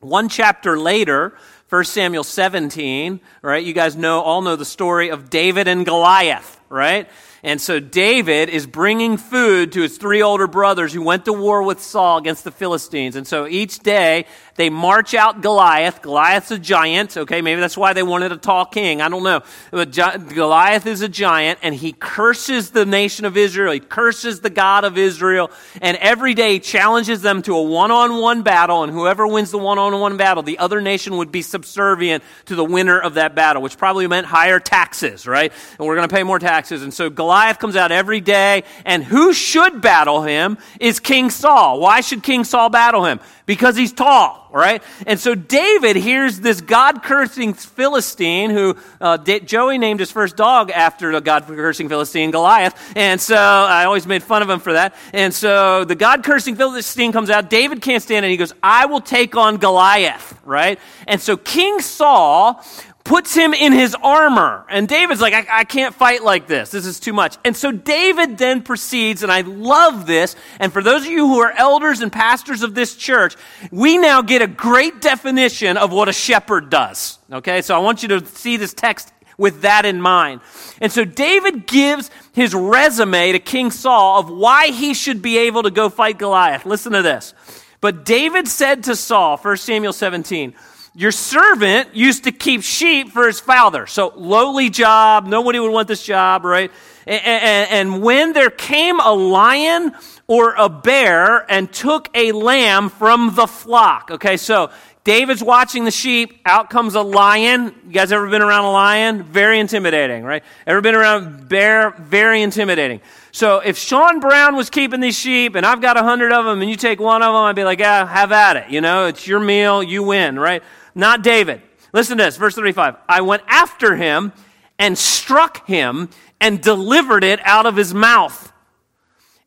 One 0.00 0.30
chapter 0.30 0.78
later, 0.78 1.36
1 1.68 1.84
Samuel 1.84 2.24
17, 2.24 3.20
right? 3.42 3.64
You 3.64 3.72
guys 3.74 3.94
know, 3.94 4.20
all 4.20 4.40
know 4.40 4.56
the 4.56 4.64
story 4.64 5.10
of 5.10 5.28
David 5.28 5.68
and 5.68 5.84
Goliath, 5.84 6.58
right? 6.70 7.08
And 7.42 7.60
so 7.60 7.78
David 7.78 8.48
is 8.48 8.66
bringing 8.66 9.18
food 9.18 9.72
to 9.72 9.82
his 9.82 9.98
three 9.98 10.22
older 10.22 10.46
brothers 10.46 10.94
who 10.94 11.02
went 11.02 11.26
to 11.26 11.32
war 11.34 11.62
with 11.62 11.80
Saul 11.82 12.16
against 12.16 12.44
the 12.44 12.50
Philistines. 12.50 13.16
And 13.16 13.26
so 13.26 13.46
each 13.46 13.80
day 13.80 14.24
they 14.56 14.70
march 14.70 15.14
out 15.14 15.40
Goliath. 15.40 16.00
Goliath's 16.00 16.50
a 16.52 16.58
giant, 16.58 17.16
okay? 17.16 17.42
Maybe 17.42 17.60
that's 17.60 17.76
why 17.76 17.92
they 17.92 18.04
wanted 18.04 18.30
a 18.30 18.36
tall 18.36 18.64
king. 18.64 19.02
I 19.02 19.08
don't 19.08 19.24
know. 19.24 19.42
But 19.72 19.92
Goliath 19.92 20.86
is 20.86 21.02
a 21.02 21.08
giant 21.08 21.58
and 21.62 21.74
he 21.74 21.92
curses 21.92 22.70
the 22.70 22.86
nation 22.86 23.24
of 23.24 23.36
Israel. 23.36 23.72
He 23.72 23.80
curses 23.80 24.40
the 24.40 24.50
God 24.50 24.84
of 24.84 24.96
Israel. 24.96 25.50
And 25.82 25.96
every 25.96 26.34
day 26.34 26.60
challenges 26.60 27.20
them 27.20 27.42
to 27.42 27.56
a 27.56 27.62
one-on-one 27.62 28.42
battle. 28.42 28.84
And 28.84 28.92
whoever 28.92 29.26
wins 29.26 29.50
the 29.50 29.58
one-on-one 29.58 30.16
battle, 30.16 30.44
the 30.44 30.58
other 30.58 30.80
nation 30.80 31.16
would 31.16 31.32
be 31.32 31.42
subservient 31.42 32.22
to 32.46 32.54
the 32.54 32.64
winner 32.64 33.00
of 33.00 33.14
that 33.14 33.34
battle, 33.34 33.60
which 33.60 33.76
probably 33.76 34.06
meant 34.06 34.26
higher 34.26 34.60
taxes, 34.60 35.26
right? 35.26 35.52
And 35.78 35.86
we're 35.88 35.96
going 35.96 36.08
to 36.08 36.14
pay 36.14 36.22
more 36.22 36.38
taxes. 36.38 36.84
And 36.84 36.94
so 36.94 37.10
Goliath 37.10 37.58
comes 37.58 37.74
out 37.74 37.90
every 37.90 38.20
day, 38.20 38.62
and 38.84 39.02
who 39.02 39.32
should 39.32 39.80
battle 39.80 40.22
him 40.22 40.58
is 40.78 41.00
King 41.00 41.30
Saul. 41.30 41.80
Why 41.80 42.02
should 42.02 42.22
King 42.22 42.44
Saul 42.44 42.68
battle 42.68 43.04
him? 43.04 43.18
Because 43.46 43.76
he's 43.76 43.92
tall, 43.92 44.48
right? 44.52 44.82
And 45.06 45.20
so 45.20 45.34
David 45.34 45.96
hears 45.96 46.40
this 46.40 46.62
God 46.62 47.02
cursing 47.02 47.52
Philistine 47.52 48.48
who 48.48 48.76
uh, 49.02 49.18
Joey 49.18 49.76
named 49.76 50.00
his 50.00 50.10
first 50.10 50.34
dog 50.34 50.70
after 50.70 51.12
the 51.12 51.20
God 51.20 51.46
cursing 51.46 51.90
Philistine, 51.90 52.30
Goliath. 52.30 52.74
And 52.96 53.20
so 53.20 53.36
I 53.36 53.84
always 53.84 54.06
made 54.06 54.22
fun 54.22 54.40
of 54.40 54.48
him 54.48 54.60
for 54.60 54.72
that. 54.72 54.94
And 55.12 55.34
so 55.34 55.84
the 55.84 55.94
God 55.94 56.24
cursing 56.24 56.56
Philistine 56.56 57.12
comes 57.12 57.28
out. 57.28 57.50
David 57.50 57.82
can't 57.82 58.02
stand 58.02 58.24
it. 58.24 58.30
He 58.30 58.38
goes, 58.38 58.54
I 58.62 58.86
will 58.86 59.02
take 59.02 59.36
on 59.36 59.58
Goliath, 59.58 60.40
right? 60.44 60.78
And 61.06 61.20
so 61.20 61.36
King 61.36 61.80
Saul 61.80 62.64
puts 63.04 63.34
him 63.34 63.52
in 63.52 63.72
his 63.72 63.94
armor. 64.02 64.64
And 64.70 64.88
David's 64.88 65.20
like, 65.20 65.34
I, 65.34 65.60
I, 65.60 65.64
can't 65.64 65.94
fight 65.94 66.24
like 66.24 66.46
this. 66.46 66.70
This 66.70 66.86
is 66.86 66.98
too 66.98 67.12
much. 67.12 67.36
And 67.44 67.54
so 67.54 67.70
David 67.70 68.38
then 68.38 68.62
proceeds, 68.62 69.22
and 69.22 69.30
I 69.30 69.42
love 69.42 70.06
this. 70.06 70.34
And 70.58 70.72
for 70.72 70.82
those 70.82 71.02
of 71.02 71.10
you 71.10 71.28
who 71.28 71.38
are 71.40 71.52
elders 71.52 72.00
and 72.00 72.10
pastors 72.10 72.62
of 72.62 72.74
this 72.74 72.96
church, 72.96 73.36
we 73.70 73.98
now 73.98 74.22
get 74.22 74.40
a 74.40 74.46
great 74.46 75.02
definition 75.02 75.76
of 75.76 75.92
what 75.92 76.08
a 76.08 76.14
shepherd 76.14 76.70
does. 76.70 77.18
Okay, 77.30 77.60
so 77.60 77.76
I 77.76 77.78
want 77.78 78.02
you 78.02 78.08
to 78.08 78.24
see 78.24 78.56
this 78.56 78.72
text 78.72 79.12
with 79.36 79.62
that 79.62 79.84
in 79.84 80.00
mind. 80.00 80.40
And 80.80 80.90
so 80.90 81.04
David 81.04 81.66
gives 81.66 82.10
his 82.32 82.54
resume 82.54 83.32
to 83.32 83.38
King 83.38 83.70
Saul 83.70 84.20
of 84.20 84.30
why 84.30 84.68
he 84.68 84.94
should 84.94 85.20
be 85.20 85.38
able 85.38 85.64
to 85.64 85.70
go 85.70 85.90
fight 85.90 86.18
Goliath. 86.18 86.64
Listen 86.64 86.92
to 86.92 87.02
this. 87.02 87.34
But 87.82 88.06
David 88.06 88.48
said 88.48 88.84
to 88.84 88.96
Saul, 88.96 89.36
1 89.36 89.56
Samuel 89.58 89.92
17, 89.92 90.54
your 90.94 91.10
servant 91.10 91.94
used 91.94 92.24
to 92.24 92.32
keep 92.32 92.62
sheep 92.62 93.10
for 93.10 93.26
his 93.26 93.40
father. 93.40 93.86
So, 93.86 94.12
lowly 94.16 94.70
job. 94.70 95.26
Nobody 95.26 95.58
would 95.58 95.72
want 95.72 95.88
this 95.88 96.04
job, 96.04 96.44
right? 96.44 96.70
And, 97.06 98.02
when 98.02 98.32
there 98.32 98.50
came 98.50 99.00
a 99.00 99.12
lion 99.12 99.92
or 100.26 100.54
a 100.54 100.68
bear 100.68 101.50
and 101.50 101.70
took 101.72 102.08
a 102.14 102.32
lamb 102.32 102.88
from 102.88 103.34
the 103.34 103.46
flock. 103.46 104.10
Okay, 104.12 104.36
so 104.36 104.70
David's 105.02 105.42
watching 105.42 105.84
the 105.84 105.90
sheep. 105.90 106.40
Out 106.46 106.70
comes 106.70 106.94
a 106.94 107.02
lion. 107.02 107.74
You 107.86 107.92
guys 107.92 108.10
ever 108.10 108.28
been 108.30 108.40
around 108.40 108.64
a 108.64 108.72
lion? 108.72 109.22
Very 109.24 109.58
intimidating, 109.58 110.24
right? 110.24 110.42
Ever 110.66 110.80
been 110.80 110.94
around 110.94 111.48
bear? 111.48 111.90
Very 111.90 112.40
intimidating. 112.40 113.00
So 113.34 113.58
if 113.58 113.76
Sean 113.76 114.20
Brown 114.20 114.54
was 114.54 114.70
keeping 114.70 115.00
these 115.00 115.18
sheep 115.18 115.56
and 115.56 115.66
I've 115.66 115.80
got 115.80 115.96
a 115.96 116.04
hundred 116.04 116.30
of 116.32 116.44
them 116.44 116.62
and 116.62 116.70
you 116.70 116.76
take 116.76 117.00
one 117.00 117.20
of 117.20 117.34
them, 117.34 117.42
I'd 117.42 117.56
be 117.56 117.64
like, 117.64 117.80
yeah, 117.80 118.06
have 118.06 118.30
at 118.30 118.56
it. 118.56 118.70
You 118.70 118.80
know, 118.80 119.06
it's 119.06 119.26
your 119.26 119.40
meal. 119.40 119.82
You 119.82 120.04
win, 120.04 120.38
right? 120.38 120.62
not 120.94 121.24
David. 121.24 121.60
Listen 121.92 122.16
to 122.18 122.22
this, 122.22 122.36
verse 122.36 122.54
35. 122.54 122.94
I 123.08 123.22
went 123.22 123.42
after 123.48 123.96
him 123.96 124.32
and 124.78 124.96
struck 124.96 125.66
him 125.66 126.10
and 126.40 126.62
delivered 126.62 127.24
it 127.24 127.40
out 127.42 127.66
of 127.66 127.74
his 127.74 127.92
mouth. 127.92 128.52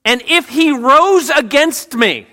And 0.04 0.22
if 0.28 0.50
he 0.50 0.70
rose 0.72 1.30
against 1.30 1.96
me, 1.96 2.28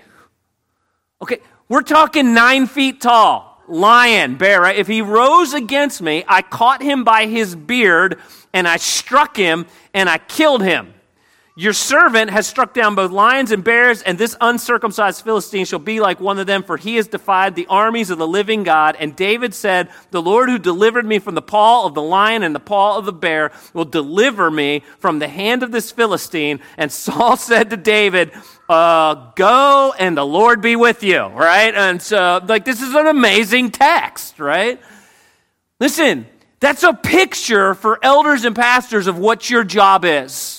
okay, 1.21 1.39
we're 1.69 1.83
talking 1.83 2.33
nine 2.33 2.67
feet 2.67 2.99
tall, 2.99 3.63
lion, 3.69 4.35
bear, 4.35 4.59
right? 4.59 4.75
If 4.75 4.87
he 4.87 5.01
rose 5.01 5.53
against 5.53 6.01
me, 6.01 6.25
I 6.27 6.41
caught 6.41 6.81
him 6.81 7.05
by 7.05 7.27
his 7.27 7.55
beard 7.55 8.19
and 8.51 8.67
I 8.67 8.75
struck 8.75 9.37
him 9.37 9.67
and 9.93 10.09
I 10.09 10.17
killed 10.17 10.61
him. 10.61 10.94
Your 11.57 11.71
servant 11.71 12.31
has 12.31 12.45
struck 12.47 12.73
down 12.73 12.95
both 12.95 13.11
lions 13.11 13.49
and 13.49 13.63
bears, 13.63 14.01
and 14.01 14.17
this 14.17 14.35
uncircumcised 14.41 15.23
Philistine 15.23 15.63
shall 15.63 15.79
be 15.79 16.01
like 16.01 16.19
one 16.19 16.37
of 16.37 16.47
them, 16.47 16.63
for 16.63 16.75
he 16.75 16.97
has 16.97 17.07
defied 17.07 17.55
the 17.55 17.67
armies 17.67 18.09
of 18.09 18.17
the 18.17 18.27
living 18.27 18.63
God. 18.63 18.97
And 18.99 19.15
David 19.15 19.53
said, 19.53 19.87
The 20.11 20.21
Lord 20.21 20.49
who 20.49 20.59
delivered 20.59 21.05
me 21.05 21.19
from 21.19 21.33
the 21.33 21.41
paw 21.41 21.85
of 21.85 21.93
the 21.93 22.01
lion 22.01 22.43
and 22.43 22.53
the 22.53 22.59
paw 22.59 22.97
of 22.97 23.05
the 23.05 23.13
bear 23.13 23.53
will 23.73 23.85
deliver 23.85 24.51
me 24.51 24.83
from 24.99 25.19
the 25.19 25.29
hand 25.29 25.63
of 25.63 25.71
this 25.71 25.93
Philistine. 25.93 26.59
And 26.75 26.91
Saul 26.91 27.37
said 27.37 27.69
to 27.69 27.77
David, 27.77 28.33
uh, 28.67 29.31
Go 29.37 29.93
and 29.97 30.17
the 30.17 30.25
Lord 30.25 30.59
be 30.59 30.75
with 30.75 31.03
you, 31.03 31.21
right? 31.21 31.73
And 31.73 32.01
so, 32.01 32.41
like, 32.45 32.65
this 32.65 32.81
is 32.81 32.93
an 32.93 33.07
amazing 33.07 33.71
text, 33.71 34.41
right? 34.41 34.81
Listen, 35.79 36.27
that's 36.59 36.83
a 36.83 36.93
picture 36.93 37.75
for 37.75 37.97
elders 38.03 38.43
and 38.43 38.53
pastors 38.57 39.07
of 39.07 39.17
what 39.17 39.49
your 39.49 39.63
job 39.63 40.03
is. 40.03 40.54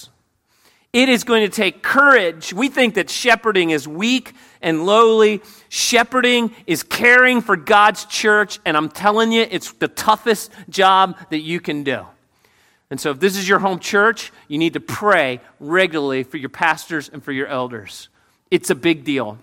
It 0.92 1.08
is 1.08 1.24
going 1.24 1.42
to 1.42 1.54
take 1.54 1.82
courage. 1.82 2.52
We 2.52 2.68
think 2.68 2.94
that 2.94 3.10
shepherding 3.10 3.70
is 3.70 3.86
weak 3.86 4.32
and 4.62 4.86
lowly. 4.86 5.42
Shepherding 5.68 6.54
is 6.66 6.82
caring 6.82 7.40
for 7.40 7.56
God's 7.56 8.04
church, 8.06 8.58
and 8.64 8.76
I'm 8.76 8.88
telling 8.88 9.32
you, 9.32 9.46
it's 9.50 9.72
the 9.72 9.88
toughest 9.88 10.50
job 10.70 11.16
that 11.30 11.40
you 11.40 11.60
can 11.60 11.82
do. 11.82 12.06
And 12.88 13.00
so, 13.00 13.10
if 13.10 13.20
this 13.20 13.36
is 13.36 13.48
your 13.48 13.58
home 13.58 13.80
church, 13.80 14.32
you 14.48 14.58
need 14.58 14.74
to 14.74 14.80
pray 14.80 15.40
regularly 15.58 16.22
for 16.22 16.36
your 16.36 16.48
pastors 16.48 17.08
and 17.08 17.22
for 17.22 17.32
your 17.32 17.48
elders. 17.48 18.08
It's 18.50 18.70
a 18.70 18.76
big 18.76 19.04
deal. 19.04 19.38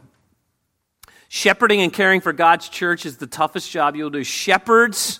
Shepherding 1.27 1.81
and 1.81 1.91
caring 1.91 2.21
for 2.21 2.31
God's 2.31 2.69
church 2.69 3.05
is 3.05 3.17
the 3.17 3.27
toughest 3.27 3.69
job 3.69 3.95
you'll 3.95 4.09
do. 4.09 4.23
Shepherds 4.23 5.19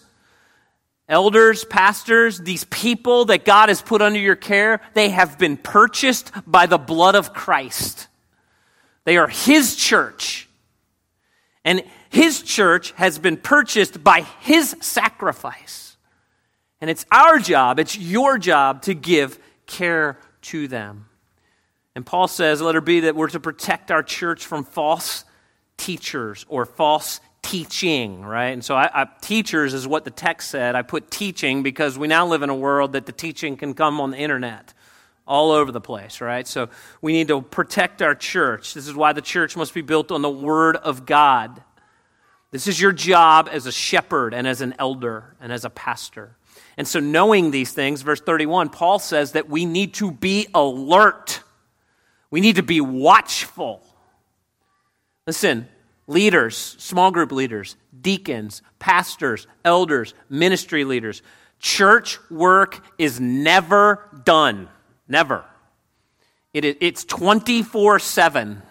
Elders, 1.10 1.66
pastors, 1.66 2.40
these 2.40 2.64
people 2.66 3.26
that 3.26 3.44
God 3.44 3.70
has 3.70 3.82
put 3.82 4.02
under 4.02 4.20
your 4.20 4.36
care, 4.36 4.82
they 4.94 5.10
have 5.10 5.38
been 5.38 5.58
purchased 5.58 6.32
by 6.48 6.66
the 6.66 6.78
blood 6.78 7.16
of 7.16 7.34
Christ. 7.34 8.08
They 9.04 9.18
are 9.18 9.28
His 9.28 9.76
church. 9.76 10.48
And 11.66 11.84
His 12.10 12.42
church 12.42 12.92
has 12.94 13.20
been 13.20 13.38
purchased 13.38 14.04
by 14.04 14.22
His 14.42 14.76
sacrifice. 14.80 15.98
And 16.80 16.90
it's 16.90 17.06
our 17.12 17.40
job, 17.40 17.80
it's 17.80 17.98
your 17.98 18.38
job 18.38 18.84
to 18.84 18.94
give 18.94 19.40
care 19.68 20.18
to 20.44 20.68
them. 20.68 21.08
And 21.96 22.06
Paul 22.06 22.28
says, 22.28 22.62
let 22.62 22.76
it 22.76 22.86
be 22.86 23.02
that 23.02 23.16
we're 23.16 23.30
to 23.30 23.40
protect 23.40 23.92
our 23.92 24.04
church 24.04 24.46
from 24.46 24.64
false 24.64 25.26
teachers 25.78 26.46
or 26.50 26.66
false 26.66 27.20
teaching, 27.44 28.24
right? 28.26 28.50
And 28.50 28.66
so 28.66 28.76
I, 28.76 28.90
I, 29.04 29.08
teachers 29.22 29.76
is 29.76 29.88
what 29.88 30.06
the 30.06 30.12
text 30.12 30.50
said. 30.50 30.76
I 30.76 30.82
put 30.82 31.12
teaching 31.12 31.62
because 31.62 32.00
we 32.00 32.08
now 32.08 32.26
live 32.26 32.42
in 32.42 32.50
a 32.50 32.56
world 32.56 32.94
that 32.94 33.06
the 33.06 33.12
teaching 33.12 33.56
can 33.56 33.76
come 33.76 34.02
on 34.02 34.12
the 34.12 34.18
internet 34.18 34.74
all 35.28 35.52
over 35.52 35.72
the 35.72 35.82
place, 35.82 36.20
right? 36.20 36.48
So 36.48 36.70
we 37.02 37.14
need 37.14 37.28
to 37.28 37.42
protect 37.42 38.02
our 38.02 38.16
church. 38.16 38.74
This 38.74 38.88
is 38.88 38.96
why 38.96 39.14
the 39.14 39.22
church 39.22 39.56
must 39.56 39.74
be 39.74 39.82
built 39.82 40.12
on 40.12 40.22
the 40.22 40.30
Word 40.30 40.76
of 40.78 41.06
God. 41.06 41.62
This 42.52 42.68
is 42.68 42.80
your 42.80 42.92
job 42.92 43.50
as 43.52 43.66
a 43.66 43.72
shepherd 43.72 44.34
and 44.34 44.48
as 44.48 44.62
an 44.62 44.76
elder 44.80 45.36
and 45.40 45.52
as 45.52 45.66
a 45.66 45.70
pastor. 45.70 46.36
And 46.78 46.88
so, 46.88 47.00
knowing 47.00 47.52
these 47.52 47.72
things, 47.72 48.02
verse 48.02 48.22
31, 48.22 48.70
Paul 48.70 49.00
says 49.00 49.34
that 49.34 49.50
we 49.50 49.66
need 49.66 49.96
to 49.96 50.12
be 50.12 50.48
alert. 50.54 51.42
We 52.30 52.42
need 52.42 52.56
to 52.58 52.64
be 52.64 52.82
watchful. 52.82 53.82
Listen, 55.26 55.68
leaders, 56.08 56.58
small 56.80 57.12
group 57.12 57.32
leaders, 57.32 57.76
deacons, 58.00 58.62
pastors, 58.80 59.48
elders, 59.64 60.14
ministry 60.30 60.84
leaders. 60.84 61.22
Church 61.60 62.20
work 62.30 62.84
is 62.98 63.20
never 63.20 64.10
done. 64.26 64.68
Never. 65.08 65.46
It 66.54 66.78
it's 66.82 67.04
24 67.06 68.00
7. 68.00 68.62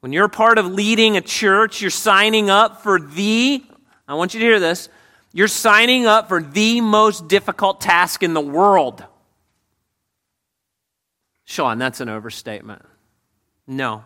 When 0.00 0.12
you're 0.12 0.28
part 0.28 0.58
of 0.58 0.66
leading 0.66 1.16
a 1.16 1.22
church, 1.22 1.80
you're 1.80 1.90
signing 1.90 2.50
up 2.50 2.82
for 2.82 3.00
the, 3.00 3.64
I 4.06 4.14
want 4.14 4.34
you 4.34 4.40
to 4.40 4.46
hear 4.46 4.60
this, 4.60 4.90
you're 5.32 5.48
signing 5.48 6.04
up 6.04 6.28
for 6.28 6.42
the 6.42 6.82
most 6.82 7.26
difficult 7.26 7.80
task 7.80 8.22
in 8.22 8.34
the 8.34 8.40
world. 8.40 9.02
Sean, 11.44 11.78
that's 11.78 12.00
an 12.00 12.10
overstatement. 12.10 12.82
No. 13.66 14.04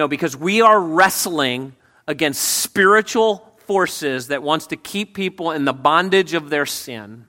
No, 0.00 0.08
because 0.08 0.34
we 0.34 0.62
are 0.62 0.80
wrestling 0.80 1.74
against 2.06 2.40
spiritual 2.40 3.54
forces 3.66 4.28
that 4.28 4.42
wants 4.42 4.68
to 4.68 4.76
keep 4.76 5.12
people 5.12 5.50
in 5.50 5.66
the 5.66 5.74
bondage 5.74 6.32
of 6.32 6.48
their 6.48 6.64
sin. 6.64 7.26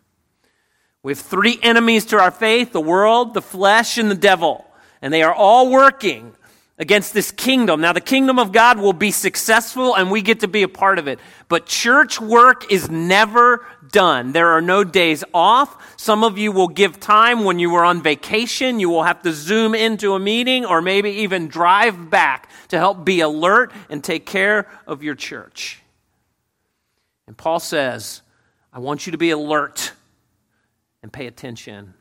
We 1.04 1.12
have 1.12 1.20
three 1.20 1.60
enemies 1.62 2.06
to 2.06 2.18
our 2.18 2.32
faith 2.32 2.72
the 2.72 2.80
world, 2.80 3.34
the 3.34 3.42
flesh, 3.42 3.98
and 3.98 4.10
the 4.10 4.16
devil. 4.16 4.66
And 5.02 5.14
they 5.14 5.22
are 5.22 5.34
all 5.34 5.70
working 5.70 6.34
against 6.82 7.14
this 7.14 7.30
kingdom. 7.30 7.80
Now, 7.80 7.94
the 7.94 8.02
kingdom 8.02 8.40
of 8.40 8.52
God 8.52 8.80
will 8.80 8.92
be 8.92 9.12
successful 9.12 9.96
and 9.96 10.10
we 10.10 10.24
get 10.24 10.40
to 10.40 10.48
be 10.48 10.64
a 10.64 10.68
part 10.68 10.98
of 10.98 11.08
it. 11.08 11.20
But 11.48 11.68
church 11.68 12.20
work 12.20 12.72
is 12.72 12.90
never 12.90 13.64
done. 13.92 14.32
There 14.32 14.48
are 14.48 14.62
no 14.62 14.84
days 14.84 15.24
off. 15.32 15.96
Some 15.96 16.24
of 16.24 16.40
you 16.40 16.52
will 16.52 16.68
give 16.68 17.00
time 17.00 17.44
when 17.44 17.60
you 17.60 17.70
were 17.70 17.86
on 17.86 18.02
vacation. 18.02 18.80
You 18.80 18.90
will 18.90 19.04
have 19.04 19.22
to 19.22 19.32
zoom 19.32 19.76
into 19.76 20.16
a 20.16 20.20
meeting 20.20 20.66
or 20.66 20.82
maybe 20.82 21.12
even 21.12 21.48
drive 21.48 22.10
back 22.10 22.50
to 22.70 22.80
help 22.80 23.06
be 23.06 23.20
alert 23.20 23.72
and 23.92 24.04
take 24.04 24.26
care 24.26 24.68
of 24.88 25.04
your 25.04 25.14
church. 25.14 25.84
And 27.28 27.38
Paul 27.38 27.60
says, 27.60 28.24
I 28.74 28.80
want 28.80 29.06
you 29.06 29.12
to 29.12 29.20
be 29.20 29.30
alert 29.30 29.92
and 31.04 31.14
pay 31.14 31.28
attention. 31.28 31.94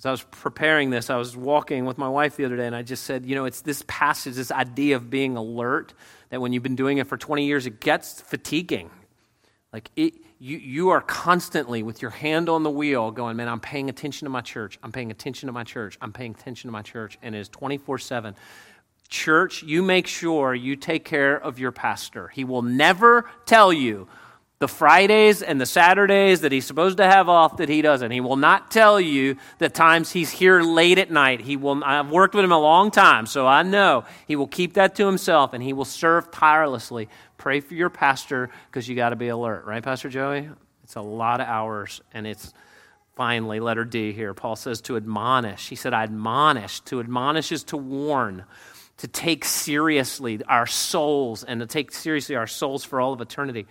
As 0.00 0.06
I 0.06 0.10
was 0.12 0.22
preparing 0.22 0.88
this, 0.88 1.10
I 1.10 1.16
was 1.16 1.36
walking 1.36 1.84
with 1.84 1.98
my 1.98 2.08
wife 2.08 2.34
the 2.36 2.46
other 2.46 2.56
day, 2.56 2.66
and 2.66 2.74
I 2.74 2.80
just 2.80 3.04
said, 3.04 3.26
you 3.26 3.34
know, 3.34 3.44
it's 3.44 3.60
this 3.60 3.84
passage, 3.86 4.34
this 4.34 4.50
idea 4.50 4.96
of 4.96 5.10
being 5.10 5.36
alert, 5.36 5.92
that 6.30 6.40
when 6.40 6.54
you've 6.54 6.62
been 6.62 6.74
doing 6.74 6.96
it 6.96 7.06
for 7.06 7.18
20 7.18 7.44
years, 7.44 7.66
it 7.66 7.80
gets 7.80 8.18
fatiguing. 8.22 8.90
Like, 9.74 9.90
it, 9.96 10.14
you, 10.38 10.56
you 10.56 10.88
are 10.88 11.02
constantly 11.02 11.82
with 11.82 12.00
your 12.00 12.12
hand 12.12 12.48
on 12.48 12.62
the 12.62 12.70
wheel 12.70 13.10
going, 13.10 13.36
man, 13.36 13.46
I'm 13.46 13.60
paying 13.60 13.90
attention 13.90 14.24
to 14.24 14.30
my 14.30 14.40
church. 14.40 14.78
I'm 14.82 14.90
paying 14.90 15.10
attention 15.10 15.48
to 15.48 15.52
my 15.52 15.64
church. 15.64 15.98
I'm 16.00 16.14
paying 16.14 16.30
attention 16.30 16.68
to 16.68 16.72
my 16.72 16.80
church. 16.80 17.18
And 17.20 17.34
it 17.34 17.38
is 17.38 17.50
24 17.50 17.98
7. 17.98 18.34
Church, 19.10 19.62
you 19.62 19.82
make 19.82 20.06
sure 20.06 20.54
you 20.54 20.76
take 20.76 21.04
care 21.04 21.36
of 21.36 21.58
your 21.58 21.72
pastor. 21.72 22.28
He 22.28 22.44
will 22.44 22.62
never 22.62 23.28
tell 23.44 23.70
you 23.70 24.08
the 24.60 24.68
Fridays 24.68 25.40
and 25.40 25.58
the 25.58 25.64
Saturdays 25.64 26.42
that 26.42 26.52
he's 26.52 26.66
supposed 26.66 26.98
to 26.98 27.04
have 27.04 27.30
off 27.30 27.56
that 27.56 27.70
he 27.70 27.80
doesn't. 27.80 28.10
He 28.10 28.20
will 28.20 28.36
not 28.36 28.70
tell 28.70 29.00
you 29.00 29.36
the 29.56 29.70
times 29.70 30.12
he's 30.12 30.30
here 30.30 30.60
late 30.60 30.98
at 30.98 31.10
night. 31.10 31.40
He 31.40 31.56
will 31.56 31.82
I've 31.82 32.10
worked 32.10 32.34
with 32.34 32.44
him 32.44 32.52
a 32.52 32.60
long 32.60 32.90
time, 32.90 33.24
so 33.24 33.46
I 33.46 33.62
know 33.62 34.04
he 34.28 34.36
will 34.36 34.46
keep 34.46 34.74
that 34.74 34.96
to 34.96 35.06
himself 35.06 35.54
and 35.54 35.62
he 35.62 35.72
will 35.72 35.86
serve 35.86 36.30
tirelessly. 36.30 37.08
Pray 37.38 37.60
for 37.60 37.72
your 37.72 37.88
pastor 37.88 38.50
because 38.66 38.86
you 38.86 38.94
got 38.94 39.10
to 39.10 39.16
be 39.16 39.28
alert, 39.28 39.64
right 39.64 39.82
Pastor 39.82 40.10
Joey? 40.10 40.50
It's 40.84 40.94
a 40.94 41.00
lot 41.00 41.40
of 41.40 41.46
hours 41.46 42.02
and 42.12 42.26
it's 42.26 42.52
finally 43.16 43.60
letter 43.60 43.86
D 43.86 44.12
here. 44.12 44.34
Paul 44.34 44.56
says 44.56 44.82
to 44.82 44.98
admonish. 44.98 45.70
He 45.70 45.74
said 45.74 45.94
I 45.94 46.02
admonish. 46.02 46.80
To 46.80 47.00
admonish 47.00 47.50
is 47.50 47.64
to 47.64 47.78
warn 47.78 48.44
to 48.98 49.08
take 49.08 49.46
seriously 49.46 50.42
our 50.46 50.66
souls 50.66 51.44
and 51.44 51.60
to 51.60 51.66
take 51.66 51.92
seriously 51.92 52.36
our 52.36 52.46
souls 52.46 52.84
for 52.84 53.00
all 53.00 53.14
of 53.14 53.22
eternity. 53.22 53.66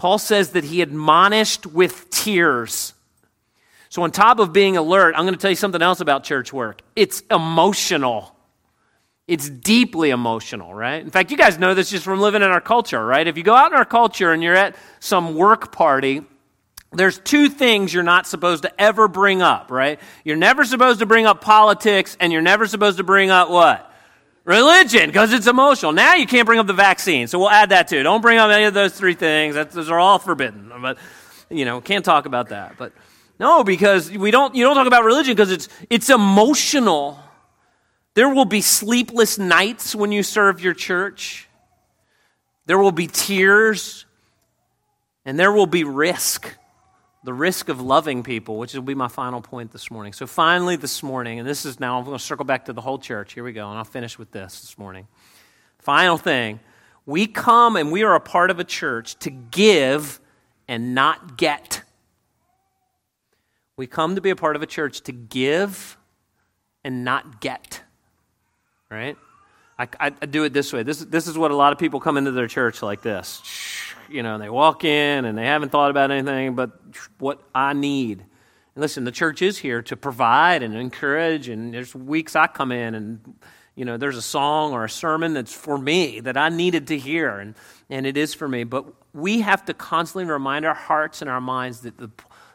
Paul 0.00 0.16
says 0.16 0.52
that 0.52 0.64
he 0.64 0.80
admonished 0.80 1.66
with 1.66 2.08
tears. 2.08 2.94
So, 3.90 4.00
on 4.00 4.10
top 4.10 4.38
of 4.38 4.50
being 4.50 4.78
alert, 4.78 5.14
I'm 5.14 5.24
going 5.24 5.34
to 5.34 5.38
tell 5.38 5.50
you 5.50 5.56
something 5.56 5.82
else 5.82 6.00
about 6.00 6.24
church 6.24 6.54
work. 6.54 6.80
It's 6.96 7.22
emotional. 7.30 8.34
It's 9.28 9.50
deeply 9.50 10.08
emotional, 10.08 10.72
right? 10.72 11.02
In 11.02 11.10
fact, 11.10 11.30
you 11.30 11.36
guys 11.36 11.58
know 11.58 11.74
this 11.74 11.90
just 11.90 12.02
from 12.02 12.18
living 12.18 12.40
in 12.40 12.48
our 12.48 12.62
culture, 12.62 13.04
right? 13.04 13.26
If 13.26 13.36
you 13.36 13.42
go 13.42 13.54
out 13.54 13.72
in 13.72 13.76
our 13.76 13.84
culture 13.84 14.32
and 14.32 14.42
you're 14.42 14.56
at 14.56 14.74
some 15.00 15.34
work 15.34 15.70
party, 15.70 16.22
there's 16.94 17.18
two 17.18 17.50
things 17.50 17.92
you're 17.92 18.02
not 18.02 18.26
supposed 18.26 18.62
to 18.62 18.80
ever 18.80 19.06
bring 19.06 19.42
up, 19.42 19.70
right? 19.70 20.00
You're 20.24 20.36
never 20.38 20.64
supposed 20.64 21.00
to 21.00 21.06
bring 21.06 21.26
up 21.26 21.42
politics, 21.42 22.16
and 22.18 22.32
you're 22.32 22.40
never 22.40 22.66
supposed 22.66 22.96
to 22.96 23.04
bring 23.04 23.28
up 23.28 23.50
what? 23.50 23.89
Religion, 24.44 25.06
because 25.06 25.32
it's 25.32 25.46
emotional. 25.46 25.92
Now 25.92 26.14
you 26.14 26.26
can't 26.26 26.46
bring 26.46 26.58
up 26.58 26.66
the 26.66 26.72
vaccine, 26.72 27.26
so 27.26 27.38
we'll 27.38 27.50
add 27.50 27.68
that 27.70 27.88
too. 27.88 28.02
Don't 28.02 28.22
bring 28.22 28.38
up 28.38 28.50
any 28.50 28.64
of 28.64 28.74
those 28.74 28.92
three 28.92 29.14
things. 29.14 29.54
That, 29.54 29.70
those 29.70 29.90
are 29.90 29.98
all 29.98 30.18
forbidden. 30.18 30.72
But 30.80 30.98
you 31.50 31.64
know, 31.64 31.80
can't 31.80 32.04
talk 32.04 32.24
about 32.24 32.48
that. 32.48 32.76
But 32.78 32.92
no, 33.38 33.64
because 33.64 34.10
we 34.10 34.30
don't. 34.30 34.54
You 34.54 34.64
don't 34.64 34.74
talk 34.74 34.86
about 34.86 35.04
religion 35.04 35.34
because 35.34 35.50
it's 35.50 35.68
it's 35.90 36.08
emotional. 36.08 37.18
There 38.14 38.28
will 38.28 38.46
be 38.46 38.60
sleepless 38.60 39.38
nights 39.38 39.94
when 39.94 40.10
you 40.10 40.22
serve 40.22 40.60
your 40.60 40.74
church. 40.74 41.48
There 42.64 42.78
will 42.78 42.92
be 42.92 43.08
tears, 43.08 44.06
and 45.24 45.38
there 45.38 45.52
will 45.52 45.66
be 45.66 45.84
risk. 45.84 46.56
The 47.22 47.34
risk 47.34 47.68
of 47.68 47.80
loving 47.80 48.22
people, 48.22 48.58
which 48.58 48.74
will 48.74 48.82
be 48.82 48.94
my 48.94 49.08
final 49.08 49.40
point 49.40 49.72
this 49.72 49.90
morning. 49.90 50.12
So, 50.12 50.26
finally, 50.26 50.76
this 50.76 51.02
morning, 51.02 51.38
and 51.38 51.46
this 51.46 51.64
is 51.66 51.78
now, 51.78 51.98
I'm 51.98 52.04
going 52.04 52.16
to 52.16 52.22
circle 52.22 52.44
back 52.44 52.64
to 52.66 52.72
the 52.72 52.80
whole 52.80 52.98
church. 52.98 53.34
Here 53.34 53.44
we 53.44 53.52
go, 53.52 53.68
and 53.68 53.78
I'll 53.78 53.84
finish 53.84 54.18
with 54.18 54.30
this 54.30 54.60
this 54.60 54.78
morning. 54.78 55.06
Final 55.78 56.16
thing 56.16 56.60
we 57.06 57.26
come 57.26 57.76
and 57.76 57.90
we 57.90 58.02
are 58.04 58.14
a 58.14 58.20
part 58.20 58.50
of 58.50 58.58
a 58.58 58.64
church 58.64 59.18
to 59.20 59.30
give 59.30 60.20
and 60.68 60.94
not 60.94 61.36
get. 61.36 61.82
We 63.76 63.86
come 63.86 64.14
to 64.14 64.20
be 64.20 64.30
a 64.30 64.36
part 64.36 64.56
of 64.56 64.62
a 64.62 64.66
church 64.66 65.00
to 65.02 65.12
give 65.12 65.96
and 66.84 67.04
not 67.04 67.40
get. 67.40 67.82
Right? 68.90 69.16
I, 69.78 69.88
I, 69.98 70.10
do 70.10 70.44
it 70.44 70.52
this 70.52 70.72
way. 70.72 70.82
This, 70.82 70.98
this 70.98 71.26
is 71.26 71.38
what 71.38 71.50
a 71.50 71.56
lot 71.56 71.72
of 71.72 71.78
people 71.78 72.00
come 72.00 72.18
into 72.18 72.32
their 72.32 72.48
church 72.48 72.82
like 72.82 73.00
this 73.00 73.42
you 74.10 74.22
know, 74.22 74.38
they 74.38 74.50
walk 74.50 74.84
in 74.84 75.24
and 75.24 75.36
they 75.36 75.46
haven't 75.46 75.70
thought 75.70 75.90
about 75.90 76.10
anything 76.10 76.54
but 76.54 76.72
what 77.18 77.42
I 77.54 77.72
need. 77.72 78.20
And 78.20 78.82
listen, 78.82 79.04
the 79.04 79.12
church 79.12 79.42
is 79.42 79.58
here 79.58 79.82
to 79.82 79.96
provide 79.96 80.62
and 80.62 80.74
encourage, 80.74 81.48
and 81.48 81.74
there's 81.74 81.94
weeks 81.94 82.36
I 82.36 82.46
come 82.46 82.72
in 82.72 82.94
and 82.94 83.34
you 83.76 83.86
know, 83.86 83.96
there's 83.96 84.18
a 84.18 84.22
song 84.22 84.72
or 84.72 84.84
a 84.84 84.90
sermon 84.90 85.32
that's 85.32 85.54
for 85.54 85.78
me 85.78 86.20
that 86.20 86.36
I 86.36 86.50
needed 86.50 86.88
to 86.88 86.98
hear, 86.98 87.38
and, 87.38 87.54
and 87.88 88.04
it 88.04 88.18
is 88.18 88.34
for 88.34 88.46
me. 88.46 88.64
But 88.64 88.84
we 89.14 89.40
have 89.40 89.64
to 89.64 89.72
constantly 89.72 90.30
remind 90.30 90.66
our 90.66 90.74
hearts 90.74 91.22
and 91.22 91.30
our 91.30 91.40
minds 91.40 91.80
that 91.80 91.96
the, 91.96 92.10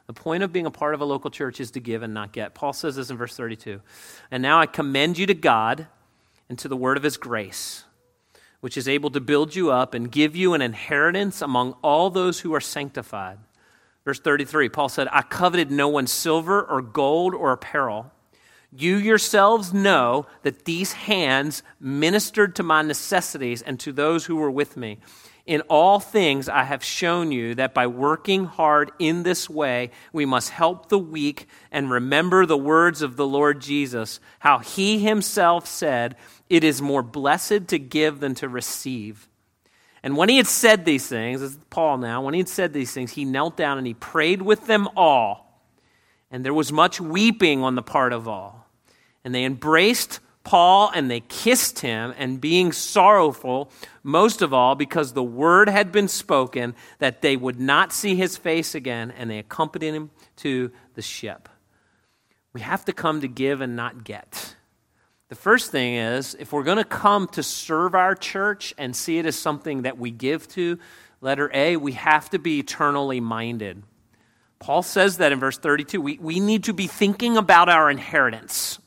the 0.05 0.13
point 0.13 0.43
of 0.43 0.53
being 0.53 0.67
a 0.67 0.71
part 0.71 0.93
of 0.93 1.01
a 1.01 1.05
local 1.05 1.31
church 1.31 1.59
is 1.59 1.71
to 1.71 1.79
give 1.79 2.03
and 2.03 2.13
not 2.13 2.31
get. 2.31 2.53
Paul 2.53 2.73
says 2.73 2.95
this 2.95 3.09
in 3.09 3.17
verse 3.17 3.35
32. 3.35 3.81
And 4.29 4.43
now 4.43 4.59
I 4.59 4.67
commend 4.67 5.17
you 5.17 5.25
to 5.25 5.33
God 5.33 5.87
and 6.47 6.59
to 6.59 6.67
the 6.67 6.77
word 6.77 6.95
of 6.95 7.01
his 7.01 7.17
grace 7.17 7.84
which 8.59 8.77
is 8.77 8.87
able 8.87 9.09
to 9.11 9.19
build 9.19 9.55
you 9.55 9.71
up 9.71 9.93
and 9.93 10.11
give 10.11 10.35
you 10.35 10.53
an 10.53 10.61
inheritance 10.61 11.41
among 11.41 11.73
all 11.81 12.09
those 12.09 12.39
who 12.39 12.53
are 12.53 12.61
sanctified. 12.61 13.37
Verse 14.03 14.19
33, 14.19 14.69
Paul 14.69 14.89
said, 14.89 15.07
I 15.11 15.23
coveted 15.23 15.71
no 15.71 15.87
one's 15.87 16.11
silver 16.11 16.61
or 16.61 16.81
gold 16.81 17.33
or 17.33 17.51
apparel. 17.51 18.11
You 18.71 18.97
yourselves 18.97 19.73
know 19.73 20.27
that 20.43 20.65
these 20.65 20.93
hands 20.93 21.63
ministered 21.79 22.55
to 22.55 22.63
my 22.63 22.81
necessities 22.81 23.61
and 23.61 23.79
to 23.79 23.91
those 23.91 24.25
who 24.25 24.35
were 24.35 24.51
with 24.51 24.75
me. 24.75 24.99
In 25.45 25.61
all 25.69 25.99
things, 25.99 26.49
I 26.49 26.63
have 26.63 26.83
shown 26.83 27.31
you 27.31 27.53
that 27.55 27.75
by 27.75 27.85
working 27.85 28.45
hard 28.45 28.91
in 28.97 29.21
this 29.21 29.47
way, 29.47 29.91
we 30.11 30.25
must 30.25 30.49
help 30.49 30.89
the 30.89 30.97
weak 30.97 31.47
and 31.71 31.91
remember 31.91 32.45
the 32.45 32.57
words 32.57 33.03
of 33.03 33.15
the 33.15 33.27
Lord 33.27 33.61
Jesus, 33.61 34.19
how 34.39 34.57
he 34.57 34.97
himself 34.97 35.67
said, 35.67 36.15
It 36.49 36.63
is 36.63 36.81
more 36.81 37.03
blessed 37.03 37.67
to 37.67 37.77
give 37.77 38.19
than 38.21 38.33
to 38.35 38.49
receive. 38.49 39.29
And 40.01 40.17
when 40.17 40.29
he 40.29 40.37
had 40.37 40.47
said 40.47 40.83
these 40.83 41.07
things, 41.07 41.41
this 41.41 41.51
is 41.51 41.59
Paul 41.69 41.99
now, 41.99 42.23
when 42.23 42.33
he 42.33 42.39
had 42.39 42.49
said 42.49 42.73
these 42.73 42.91
things, 42.91 43.11
he 43.11 43.25
knelt 43.25 43.55
down 43.55 43.77
and 43.77 43.85
he 43.85 43.93
prayed 43.93 44.41
with 44.41 44.65
them 44.65 44.87
all. 44.95 45.63
And 46.31 46.43
there 46.43 46.53
was 46.55 46.71
much 46.71 46.99
weeping 46.99 47.63
on 47.63 47.75
the 47.75 47.83
part 47.83 48.13
of 48.13 48.27
all. 48.27 48.67
And 49.23 49.33
they 49.33 49.43
embraced 49.43 50.19
Paul 50.45 50.91
and 50.93 51.11
they 51.11 51.21
kissed 51.21 51.79
him, 51.79 52.13
and 52.17 52.39
being 52.39 52.71
sorrowful, 52.71 53.71
most 54.03 54.41
of 54.43 54.53
all, 54.53 54.75
because 54.75 55.11
the 55.11 55.23
word 55.23 55.67
had 55.67 55.91
been 55.91 56.07
spoken 56.07 56.75
that 56.99 57.21
they 57.21 57.35
would 57.35 57.59
not 57.59 57.91
see 57.91 58.15
his 58.15 58.37
face 58.37 58.75
again, 58.75 59.11
and 59.11 59.29
they 59.29 59.39
accompanied 59.39 59.93
him 59.93 60.11
to 60.37 60.71
the 60.93 61.01
ship. 61.01 61.49
We 62.53 62.61
have 62.61 62.85
to 62.85 62.93
come 62.93 63.21
to 63.21 63.27
give 63.27 63.59
and 63.59 63.75
not 63.75 64.03
get. 64.03 64.55
The 65.29 65.35
first 65.35 65.71
thing 65.71 65.95
is 65.95 66.35
if 66.39 66.53
we're 66.53 66.63
going 66.63 66.77
to 66.77 66.83
come 66.83 67.27
to 67.29 67.41
serve 67.41 67.95
our 67.95 68.13
church 68.13 68.73
and 68.77 68.95
see 68.95 69.17
it 69.17 69.25
as 69.25 69.35
something 69.35 69.81
that 69.81 69.97
we 69.97 70.11
give 70.11 70.47
to, 70.49 70.77
letter 71.21 71.49
A, 71.53 71.75
we 71.75 71.93
have 71.93 72.29
to 72.29 72.39
be 72.39 72.59
eternally 72.59 73.19
minded. 73.19 73.81
Paul 74.59 74.83
says 74.83 75.17
that 75.17 75.31
in 75.31 75.39
verse 75.39 75.57
32. 75.57 75.99
We, 75.99 76.19
we 76.19 76.39
need 76.39 76.65
to 76.65 76.73
be 76.73 76.85
thinking 76.85 77.35
about 77.35 77.67
our 77.67 77.89
inheritance. 77.89 78.79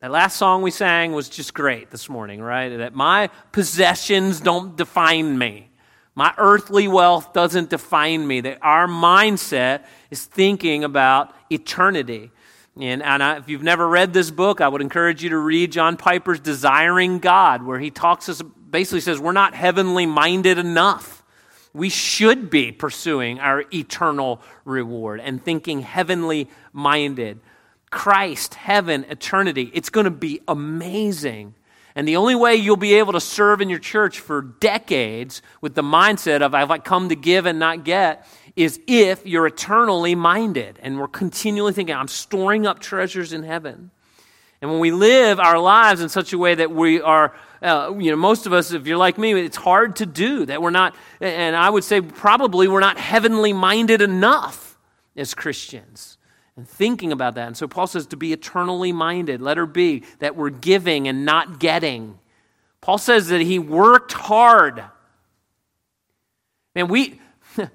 That 0.00 0.12
last 0.12 0.36
song 0.36 0.62
we 0.62 0.70
sang 0.70 1.10
was 1.10 1.28
just 1.28 1.52
great 1.54 1.90
this 1.90 2.08
morning, 2.08 2.40
right? 2.40 2.68
That 2.68 2.94
my 2.94 3.30
possessions 3.50 4.40
don't 4.40 4.76
define 4.76 5.36
me. 5.36 5.70
My 6.14 6.32
earthly 6.38 6.86
wealth 6.86 7.32
doesn't 7.32 7.70
define 7.70 8.24
me. 8.24 8.40
That 8.42 8.58
our 8.62 8.86
mindset 8.86 9.82
is 10.12 10.24
thinking 10.24 10.84
about 10.84 11.34
eternity. 11.50 12.30
And, 12.80 13.02
and 13.02 13.20
I, 13.24 13.38
if 13.38 13.48
you've 13.48 13.64
never 13.64 13.88
read 13.88 14.12
this 14.12 14.30
book, 14.30 14.60
I 14.60 14.68
would 14.68 14.82
encourage 14.82 15.24
you 15.24 15.30
to 15.30 15.36
read 15.36 15.72
John 15.72 15.96
Piper's 15.96 16.38
Desiring 16.38 17.18
God, 17.18 17.64
where 17.64 17.80
he 17.80 17.90
talks 17.90 18.28
us, 18.28 18.40
basically 18.70 19.00
says 19.00 19.18
we're 19.18 19.32
not 19.32 19.52
heavenly 19.52 20.06
minded 20.06 20.58
enough. 20.58 21.24
We 21.72 21.88
should 21.88 22.50
be 22.50 22.70
pursuing 22.70 23.40
our 23.40 23.64
eternal 23.74 24.42
reward 24.64 25.18
and 25.18 25.42
thinking 25.42 25.80
heavenly 25.80 26.48
minded. 26.72 27.40
Christ, 27.90 28.54
heaven, 28.54 29.06
eternity. 29.08 29.70
It's 29.72 29.90
going 29.90 30.04
to 30.04 30.10
be 30.10 30.40
amazing. 30.46 31.54
And 31.94 32.06
the 32.06 32.16
only 32.16 32.34
way 32.34 32.54
you'll 32.54 32.76
be 32.76 32.94
able 32.94 33.14
to 33.14 33.20
serve 33.20 33.60
in 33.60 33.68
your 33.68 33.78
church 33.78 34.20
for 34.20 34.42
decades 34.42 35.42
with 35.60 35.74
the 35.74 35.82
mindset 35.82 36.42
of, 36.42 36.54
I've 36.54 36.84
come 36.84 37.08
to 37.08 37.16
give 37.16 37.46
and 37.46 37.58
not 37.58 37.84
get, 37.84 38.26
is 38.54 38.78
if 38.86 39.26
you're 39.26 39.46
eternally 39.46 40.14
minded 40.14 40.78
and 40.82 40.98
we're 40.98 41.08
continually 41.08 41.72
thinking, 41.72 41.94
I'm 41.94 42.08
storing 42.08 42.66
up 42.66 42.78
treasures 42.78 43.32
in 43.32 43.42
heaven. 43.42 43.90
And 44.60 44.70
when 44.70 44.80
we 44.80 44.90
live 44.90 45.40
our 45.40 45.58
lives 45.58 46.00
in 46.00 46.08
such 46.08 46.32
a 46.32 46.38
way 46.38 46.54
that 46.54 46.70
we 46.70 47.00
are, 47.00 47.34
uh, 47.62 47.94
you 47.96 48.10
know, 48.10 48.16
most 48.16 48.46
of 48.46 48.52
us, 48.52 48.72
if 48.72 48.86
you're 48.86 48.96
like 48.96 49.16
me, 49.16 49.32
it's 49.32 49.56
hard 49.56 49.96
to 49.96 50.06
do, 50.06 50.44
that 50.46 50.60
we're 50.60 50.70
not, 50.70 50.94
and 51.20 51.56
I 51.56 51.70
would 51.70 51.84
say 51.84 52.00
probably 52.00 52.68
we're 52.68 52.80
not 52.80 52.98
heavenly 52.98 53.52
minded 53.52 54.02
enough 54.02 54.76
as 55.16 55.34
Christians 55.34 56.17
and 56.58 56.68
thinking 56.68 57.12
about 57.12 57.36
that. 57.36 57.46
And 57.46 57.56
so 57.56 57.68
Paul 57.68 57.86
says 57.86 58.08
to 58.08 58.16
be 58.16 58.32
eternally 58.32 58.90
minded. 58.90 59.40
Letter 59.40 59.64
B, 59.64 60.02
that 60.18 60.34
we're 60.34 60.50
giving 60.50 61.06
and 61.06 61.24
not 61.24 61.60
getting. 61.60 62.18
Paul 62.80 62.98
says 62.98 63.28
that 63.28 63.40
he 63.40 63.60
worked 63.60 64.12
hard. 64.12 64.82
And 66.74 66.90
we. 66.90 67.20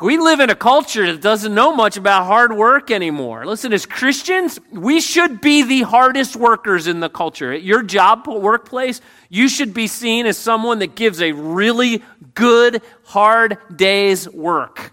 We 0.00 0.16
live 0.16 0.38
in 0.38 0.48
a 0.48 0.54
culture 0.54 1.10
that 1.12 1.20
doesn't 1.20 1.52
know 1.52 1.74
much 1.74 1.96
about 1.96 2.26
hard 2.26 2.52
work 2.52 2.92
anymore. 2.92 3.44
Listen, 3.44 3.72
as 3.72 3.84
Christians, 3.84 4.60
we 4.70 5.00
should 5.00 5.40
be 5.40 5.64
the 5.64 5.82
hardest 5.82 6.36
workers 6.36 6.86
in 6.86 7.00
the 7.00 7.08
culture. 7.08 7.52
At 7.52 7.64
your 7.64 7.82
job 7.82 8.28
workplace, 8.28 9.00
you 9.28 9.48
should 9.48 9.74
be 9.74 9.88
seen 9.88 10.26
as 10.26 10.38
someone 10.38 10.78
that 10.78 10.94
gives 10.94 11.20
a 11.20 11.32
really 11.32 12.04
good, 12.34 12.80
hard 13.06 13.58
day's 13.74 14.28
work. 14.28 14.92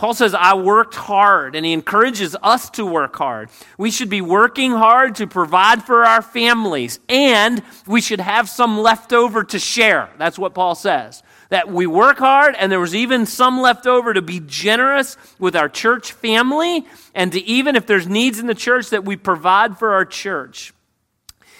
Paul 0.00 0.14
says, 0.14 0.32
I 0.32 0.54
worked 0.54 0.94
hard, 0.94 1.54
and 1.54 1.66
he 1.66 1.74
encourages 1.74 2.34
us 2.42 2.70
to 2.70 2.86
work 2.86 3.14
hard. 3.16 3.50
We 3.76 3.90
should 3.90 4.08
be 4.08 4.22
working 4.22 4.70
hard 4.70 5.16
to 5.16 5.26
provide 5.26 5.82
for 5.82 6.06
our 6.06 6.22
families, 6.22 7.00
and 7.06 7.62
we 7.86 8.00
should 8.00 8.20
have 8.20 8.48
some 8.48 8.78
left 8.78 9.12
over 9.12 9.44
to 9.44 9.58
share. 9.58 10.08
That's 10.16 10.38
what 10.38 10.54
Paul 10.54 10.74
says. 10.74 11.22
That 11.50 11.70
we 11.70 11.86
work 11.86 12.16
hard, 12.16 12.54
and 12.58 12.72
there 12.72 12.80
was 12.80 12.94
even 12.94 13.26
some 13.26 13.60
left 13.60 13.86
over 13.86 14.14
to 14.14 14.22
be 14.22 14.40
generous 14.40 15.18
with 15.38 15.54
our 15.54 15.68
church 15.68 16.12
family, 16.12 16.86
and 17.14 17.30
to 17.32 17.40
even 17.42 17.76
if 17.76 17.86
there's 17.86 18.08
needs 18.08 18.38
in 18.38 18.46
the 18.46 18.54
church, 18.54 18.88
that 18.88 19.04
we 19.04 19.16
provide 19.16 19.78
for 19.78 19.92
our 19.92 20.06
church. 20.06 20.72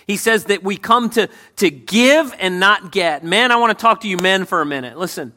He 0.07 0.17
says 0.17 0.47
that 0.47 0.63
we 0.63 0.79
come 0.79 1.11
to, 1.11 1.29
to 1.57 1.71
give 1.71 2.35
and 2.39 2.59
not 2.59 2.91
get. 2.91 3.23
Man, 3.23 3.53
I 3.53 3.57
want 3.57 3.77
to 3.77 3.83
talk 3.83 4.01
to 4.01 4.09
you 4.09 4.17
men 4.17 4.47
for 4.47 4.63
a 4.63 4.67
minute. 4.67 4.97
Listen, 4.97 5.35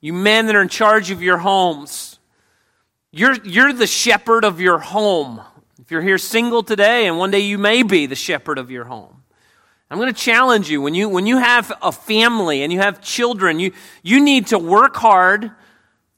you 0.00 0.14
men 0.14 0.46
that 0.46 0.56
are 0.56 0.62
in 0.62 0.70
charge 0.70 1.10
of 1.10 1.20
your 1.20 1.36
homes. 1.36 2.15
You're, 3.16 3.36
you're 3.44 3.72
the 3.72 3.86
shepherd 3.86 4.44
of 4.44 4.60
your 4.60 4.78
home. 4.78 5.40
If 5.80 5.90
you're 5.90 6.02
here 6.02 6.18
single 6.18 6.62
today, 6.62 7.06
and 7.06 7.16
one 7.16 7.30
day 7.30 7.40
you 7.40 7.56
may 7.56 7.82
be 7.82 8.04
the 8.04 8.14
shepherd 8.14 8.58
of 8.58 8.70
your 8.70 8.84
home. 8.84 9.22
I'm 9.90 9.96
going 9.96 10.12
to 10.12 10.20
challenge 10.20 10.68
you 10.68 10.82
when 10.82 10.92
you 10.94 11.08
when 11.08 11.26
you 11.26 11.38
have 11.38 11.72
a 11.80 11.92
family 11.92 12.62
and 12.62 12.70
you 12.70 12.80
have 12.80 13.00
children, 13.00 13.58
you 13.58 13.72
you 14.02 14.22
need 14.22 14.48
to 14.48 14.58
work 14.58 14.96
hard, 14.96 15.50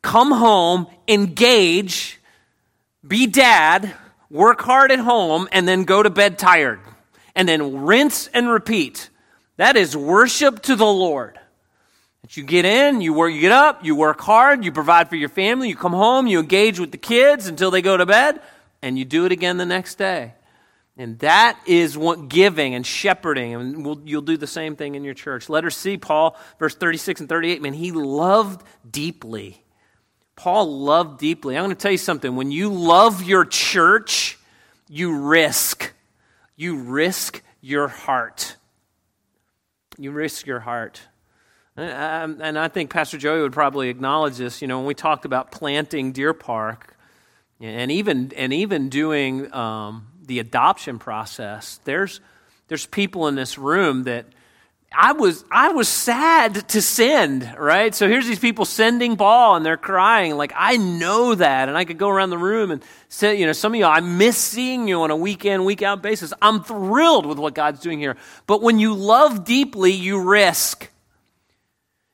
come 0.02 0.32
home, 0.32 0.88
engage, 1.06 2.18
be 3.06 3.28
dad, 3.28 3.94
work 4.28 4.60
hard 4.60 4.90
at 4.90 4.98
home 4.98 5.48
and 5.52 5.68
then 5.68 5.84
go 5.84 6.02
to 6.02 6.10
bed 6.10 6.36
tired. 6.36 6.80
And 7.36 7.48
then 7.48 7.84
rinse 7.84 8.26
and 8.34 8.48
repeat. 8.48 9.08
That 9.56 9.76
is 9.76 9.96
worship 9.96 10.62
to 10.62 10.74
the 10.74 10.84
Lord. 10.84 11.38
That 12.22 12.36
you 12.36 12.42
get 12.42 12.64
in, 12.64 13.00
you 13.00 13.14
work, 13.14 13.32
you 13.32 13.40
get 13.40 13.52
up, 13.52 13.84
you 13.84 13.94
work 13.94 14.20
hard, 14.20 14.64
you 14.64 14.72
provide 14.72 15.08
for 15.08 15.16
your 15.16 15.28
family, 15.28 15.68
you 15.68 15.76
come 15.76 15.92
home, 15.92 16.26
you 16.26 16.40
engage 16.40 16.80
with 16.80 16.90
the 16.90 16.98
kids 16.98 17.46
until 17.46 17.70
they 17.70 17.80
go 17.80 17.96
to 17.96 18.06
bed, 18.06 18.40
and 18.82 18.98
you 18.98 19.04
do 19.04 19.24
it 19.24 19.32
again 19.32 19.56
the 19.56 19.66
next 19.66 19.96
day. 19.96 20.34
And 20.96 21.16
that 21.20 21.60
is 21.64 21.96
what 21.96 22.28
giving 22.28 22.74
and 22.74 22.84
shepherding, 22.84 23.54
and 23.54 23.86
we'll, 23.86 24.00
you'll 24.04 24.20
do 24.20 24.36
the 24.36 24.48
same 24.48 24.74
thing 24.74 24.96
in 24.96 25.04
your 25.04 25.14
church. 25.14 25.48
Letter 25.48 25.70
C, 25.70 25.96
Paul, 25.96 26.36
verse 26.58 26.74
36 26.74 27.20
and 27.20 27.28
38, 27.28 27.62
man, 27.62 27.72
he 27.72 27.92
loved 27.92 28.66
deeply. 28.90 29.62
Paul 30.34 30.80
loved 30.80 31.20
deeply. 31.20 31.56
I'm 31.56 31.64
going 31.64 31.74
to 31.74 31.80
tell 31.80 31.92
you 31.92 31.98
something. 31.98 32.34
When 32.34 32.50
you 32.50 32.72
love 32.72 33.22
your 33.22 33.44
church, 33.44 34.38
you 34.88 35.16
risk. 35.16 35.92
You 36.56 36.78
risk 36.78 37.42
your 37.60 37.88
heart. 37.88 38.56
You 39.98 40.10
risk 40.10 40.46
your 40.46 40.60
heart. 40.60 41.00
Um, 41.78 42.40
and 42.42 42.58
I 42.58 42.68
think 42.68 42.90
Pastor 42.90 43.18
Joey 43.18 43.40
would 43.42 43.52
probably 43.52 43.88
acknowledge 43.88 44.36
this. 44.36 44.60
You 44.60 44.68
know, 44.68 44.78
when 44.78 44.86
we 44.86 44.94
talked 44.94 45.24
about 45.24 45.52
planting 45.52 46.12
Deer 46.12 46.34
Park, 46.34 46.96
And 47.60 47.90
even, 47.90 48.32
and 48.36 48.52
even 48.52 48.88
doing 48.88 49.52
um, 49.52 50.06
the 50.26 50.38
adoption 50.38 50.98
process, 50.98 51.80
there's, 51.84 52.20
there's 52.68 52.86
people 52.86 53.26
in 53.26 53.34
this 53.34 53.58
room 53.58 54.04
that 54.04 54.26
I 54.92 55.12
was, 55.12 55.44
I 55.50 55.70
was 55.70 55.88
sad 55.88 56.68
to 56.68 56.80
send, 56.80 57.52
right? 57.58 57.94
So 57.94 58.08
here's 58.08 58.26
these 58.26 58.38
people 58.38 58.64
sending 58.64 59.16
Paul 59.16 59.56
and 59.56 59.66
they're 59.66 59.76
crying. 59.76 60.36
Like, 60.36 60.52
I 60.56 60.76
know 60.76 61.34
that. 61.34 61.68
And 61.68 61.76
I 61.76 61.84
could 61.84 61.98
go 61.98 62.08
around 62.08 62.30
the 62.30 62.38
room 62.38 62.70
and 62.70 62.82
say, 63.08 63.38
you 63.38 63.46
know, 63.46 63.52
some 63.52 63.74
of 63.74 63.78
you, 63.78 63.84
I 63.84 64.00
miss 64.00 64.36
seeing 64.36 64.88
you 64.88 65.02
on 65.02 65.10
a 65.10 65.16
week 65.16 65.44
in, 65.44 65.64
week 65.64 65.82
out 65.82 66.00
basis. 66.00 66.32
I'm 66.40 66.62
thrilled 66.62 67.26
with 67.26 67.38
what 67.38 67.54
God's 67.54 67.80
doing 67.80 67.98
here. 67.98 68.16
But 68.46 68.62
when 68.62 68.78
you 68.78 68.94
love 68.94 69.44
deeply, 69.44 69.92
you 69.92 70.22
risk. 70.22 70.88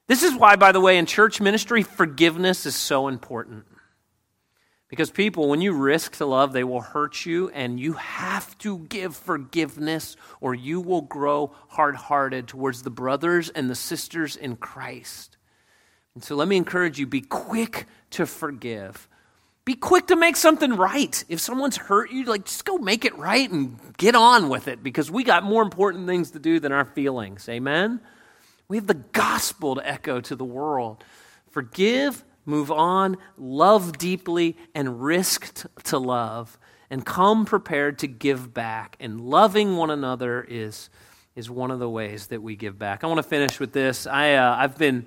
This 0.06 0.22
is 0.22 0.34
why, 0.34 0.56
by 0.56 0.72
the 0.72 0.80
way, 0.80 0.98
in 0.98 1.06
church 1.06 1.40
ministry, 1.40 1.82
forgiveness 1.82 2.66
is 2.66 2.74
so 2.76 3.08
important. 3.08 3.64
Because 4.88 5.10
people, 5.10 5.48
when 5.48 5.62
you 5.62 5.72
risk 5.72 6.16
to 6.16 6.26
love, 6.26 6.52
they 6.52 6.62
will 6.62 6.82
hurt 6.82 7.24
you, 7.24 7.48
and 7.50 7.80
you 7.80 7.94
have 7.94 8.56
to 8.58 8.80
give 8.80 9.16
forgiveness, 9.16 10.16
or 10.40 10.54
you 10.54 10.80
will 10.80 11.00
grow 11.00 11.52
hard 11.68 11.96
hearted 11.96 12.46
towards 12.46 12.82
the 12.82 12.90
brothers 12.90 13.48
and 13.48 13.70
the 13.70 13.74
sisters 13.74 14.36
in 14.36 14.56
Christ. 14.56 15.36
And 16.14 16.22
so 16.22 16.36
let 16.36 16.48
me 16.48 16.56
encourage 16.56 16.98
you 16.98 17.06
be 17.06 17.22
quick 17.22 17.86
to 18.10 18.26
forgive. 18.26 19.08
Be 19.64 19.74
quick 19.74 20.08
to 20.08 20.16
make 20.16 20.36
something 20.36 20.74
right. 20.74 21.24
If 21.28 21.40
someone's 21.40 21.78
hurt 21.78 22.10
you, 22.12 22.24
like 22.24 22.44
just 22.44 22.66
go 22.66 22.76
make 22.76 23.06
it 23.06 23.16
right 23.16 23.50
and 23.50 23.78
get 23.96 24.14
on 24.14 24.50
with 24.50 24.68
it 24.68 24.82
because 24.82 25.10
we 25.10 25.24
got 25.24 25.42
more 25.42 25.62
important 25.62 26.06
things 26.06 26.32
to 26.32 26.38
do 26.38 26.60
than 26.60 26.70
our 26.70 26.84
feelings. 26.84 27.48
Amen? 27.48 28.00
We 28.74 28.78
have 28.78 28.88
the 28.88 28.94
gospel 28.94 29.76
to 29.76 29.88
echo 29.88 30.20
to 30.22 30.34
the 30.34 30.44
world. 30.44 31.04
Forgive 31.52 32.24
move 32.44 32.72
on, 32.72 33.18
love 33.38 33.98
deeply, 33.98 34.56
and 34.74 35.00
risk 35.00 35.64
to 35.84 35.96
love, 35.96 36.58
and 36.90 37.06
come 37.06 37.44
prepared 37.44 38.00
to 38.00 38.08
give 38.08 38.52
back. 38.52 38.96
And 38.98 39.20
loving 39.20 39.76
one 39.76 39.92
another 39.92 40.42
is, 40.42 40.90
is 41.36 41.48
one 41.48 41.70
of 41.70 41.78
the 41.78 41.88
ways 41.88 42.26
that 42.26 42.42
we 42.42 42.56
give 42.56 42.76
back. 42.76 43.04
I 43.04 43.06
want 43.06 43.18
to 43.18 43.22
finish 43.22 43.60
with 43.60 43.72
this. 43.72 44.08
I, 44.08 44.34
uh, 44.34 44.56
I've, 44.58 44.76
been, 44.76 45.06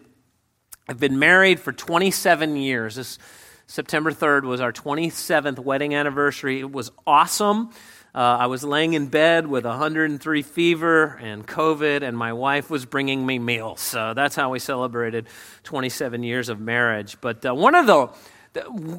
I've 0.87 1.01
been 1.01 1.19
married 1.19 1.59
for 1.59 1.73
27 1.73 2.55
years. 2.55 2.95
This 2.95 3.19
September 3.65 4.13
3rd 4.13 4.43
was 4.43 4.61
our 4.61 4.71
27th 4.71 5.59
wedding 5.59 5.93
anniversary. 5.93 6.61
It 6.61 6.71
was 6.71 6.89
awesome. 7.05 7.71
Uh, 8.17 8.35
I 8.39 8.47
was 8.47 8.63
laying 8.63 8.93
in 8.93 9.09
bed 9.09 9.45
with 9.45 9.63
103 9.63 10.41
fever 10.41 11.19
and 11.21 11.45
COVID, 11.45 12.01
and 12.01 12.17
my 12.17 12.33
wife 12.33 12.67
was 12.67 12.83
bringing 12.83 13.23
me 13.23 13.37
meals. 13.37 13.79
So 13.79 14.15
that's 14.15 14.35
how 14.35 14.49
we 14.49 14.57
celebrated 14.57 15.27
27 15.65 16.23
years 16.23 16.49
of 16.49 16.59
marriage. 16.59 17.21
But 17.21 17.45
uh, 17.45 17.53
one 17.53 17.75
of 17.75 17.85
the 17.85 18.09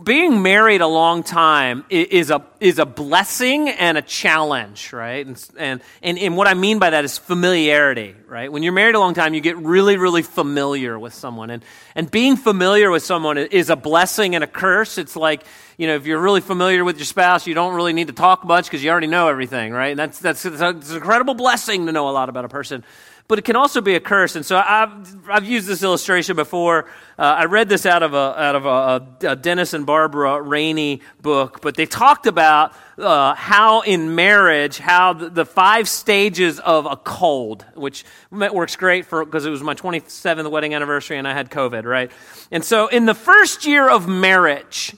being 0.04 0.42
married 0.42 0.80
a 0.80 0.86
long 0.86 1.22
time 1.22 1.84
is 1.88 2.30
a, 2.30 2.44
is 2.60 2.78
a 2.78 2.86
blessing 2.86 3.68
and 3.68 3.96
a 3.96 4.02
challenge, 4.02 4.92
right? 4.92 5.26
And, 5.26 5.50
and, 5.56 5.80
and, 6.02 6.18
and, 6.18 6.36
what 6.36 6.46
I 6.46 6.54
mean 6.54 6.78
by 6.78 6.90
that 6.90 7.04
is 7.04 7.18
familiarity, 7.18 8.14
right? 8.26 8.50
When 8.50 8.62
you're 8.62 8.72
married 8.72 8.94
a 8.94 8.98
long 8.98 9.14
time, 9.14 9.34
you 9.34 9.40
get 9.40 9.56
really, 9.56 9.96
really 9.96 10.22
familiar 10.22 10.98
with 10.98 11.14
someone. 11.14 11.50
And, 11.50 11.64
and 11.94 12.10
being 12.10 12.36
familiar 12.36 12.90
with 12.90 13.02
someone 13.02 13.38
is 13.38 13.70
a 13.70 13.76
blessing 13.76 14.34
and 14.34 14.44
a 14.44 14.46
curse. 14.46 14.98
It's 14.98 15.16
like, 15.16 15.44
you 15.76 15.86
know, 15.86 15.94
if 15.96 16.06
you're 16.06 16.20
really 16.20 16.40
familiar 16.40 16.84
with 16.84 16.96
your 16.96 17.06
spouse, 17.06 17.46
you 17.46 17.54
don't 17.54 17.74
really 17.74 17.92
need 17.92 18.08
to 18.08 18.12
talk 18.12 18.44
much 18.44 18.66
because 18.66 18.82
you 18.82 18.90
already 18.90 19.06
know 19.06 19.28
everything, 19.28 19.72
right? 19.72 19.90
And 19.90 19.98
that's, 19.98 20.18
that's, 20.18 20.44
it's 20.44 20.60
an 20.60 20.82
incredible 20.94 21.34
blessing 21.34 21.86
to 21.86 21.92
know 21.92 22.08
a 22.08 22.12
lot 22.12 22.28
about 22.28 22.44
a 22.44 22.48
person 22.48 22.84
but 23.28 23.38
it 23.38 23.44
can 23.44 23.56
also 23.56 23.82
be 23.82 23.94
a 23.94 24.00
curse. 24.00 24.36
And 24.36 24.44
so 24.44 24.56
I've, 24.56 25.28
I've 25.28 25.44
used 25.44 25.66
this 25.66 25.82
illustration 25.82 26.34
before. 26.34 26.86
Uh, 27.18 27.22
I 27.22 27.44
read 27.44 27.68
this 27.68 27.84
out 27.84 28.02
of, 28.02 28.14
a, 28.14 28.16
out 28.16 28.56
of 28.56 28.64
a, 28.64 29.28
a 29.28 29.36
Dennis 29.36 29.74
and 29.74 29.84
Barbara 29.84 30.40
Rainey 30.40 31.02
book, 31.20 31.60
but 31.60 31.74
they 31.74 31.84
talked 31.84 32.26
about 32.26 32.74
uh, 32.96 33.34
how 33.34 33.82
in 33.82 34.14
marriage, 34.14 34.78
how 34.78 35.12
the, 35.12 35.28
the, 35.28 35.44
five 35.44 35.90
stages 35.90 36.58
of 36.60 36.86
a 36.86 36.96
cold, 36.96 37.66
which 37.74 38.04
works 38.30 38.76
great 38.76 39.04
for 39.04 39.24
because 39.24 39.44
it 39.44 39.50
was 39.50 39.62
my 39.62 39.74
27th 39.74 40.50
wedding 40.50 40.74
anniversary 40.74 41.18
and 41.18 41.28
I 41.28 41.34
had 41.34 41.50
COVID, 41.50 41.84
right? 41.84 42.10
And 42.50 42.64
so 42.64 42.88
in 42.88 43.04
the 43.04 43.14
first 43.14 43.66
year 43.66 43.90
of 43.90 44.08
marriage, 44.08 44.96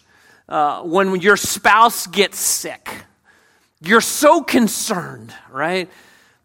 uh, 0.48 0.82
when 0.82 1.20
your 1.20 1.36
spouse 1.36 2.06
gets 2.06 2.38
sick, 2.38 2.88
you're 3.82 4.00
so 4.00 4.42
concerned, 4.42 5.34
right? 5.50 5.90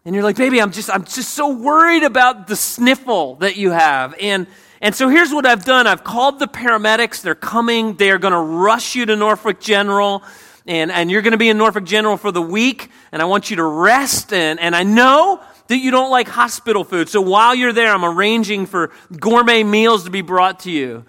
And 0.05 0.13
you're 0.13 0.23
like, 0.23 0.35
baby, 0.35 0.61
I'm 0.61 0.71
just, 0.71 0.89
I'm 0.89 1.03
just 1.03 1.33
so 1.33 1.49
worried 1.49 2.03
about 2.03 2.47
the 2.47 2.55
sniffle 2.55 3.35
that 3.37 3.57
you 3.57 3.71
have. 3.71 4.13
And, 4.21 4.45
and 4.79 4.93
so 4.93 5.09
here's 5.09 5.33
what 5.33 5.47
I've 5.47 5.65
done. 5.65 5.87
I've 5.87 6.03
called 6.03 6.37
the 6.39 6.47
paramedics. 6.47 7.23
They're 7.23 7.33
coming. 7.33 7.95
They're 7.95 8.19
going 8.19 8.33
to 8.33 8.39
rush 8.39 8.95
you 8.95 9.07
to 9.07 9.15
Norfolk 9.15 9.59
General. 9.59 10.23
And, 10.67 10.91
and 10.91 11.09
you're 11.09 11.23
going 11.23 11.31
to 11.31 11.39
be 11.39 11.49
in 11.49 11.57
Norfolk 11.57 11.85
General 11.85 12.17
for 12.17 12.31
the 12.31 12.41
week. 12.41 12.91
And 13.11 13.19
I 13.19 13.25
want 13.25 13.49
you 13.49 13.55
to 13.55 13.63
rest. 13.63 14.31
And, 14.31 14.59
and 14.59 14.75
I 14.75 14.83
know 14.83 15.41
that 15.67 15.77
you 15.77 15.89
don't 15.89 16.11
like 16.11 16.27
hospital 16.27 16.83
food. 16.83 17.09
So 17.09 17.19
while 17.21 17.55
you're 17.55 17.73
there, 17.73 17.91
I'm 17.91 18.05
arranging 18.05 18.67
for 18.67 18.91
gourmet 19.19 19.63
meals 19.63 20.03
to 20.03 20.11
be 20.11 20.21
brought 20.21 20.59
to 20.61 20.71
you. 20.71 21.05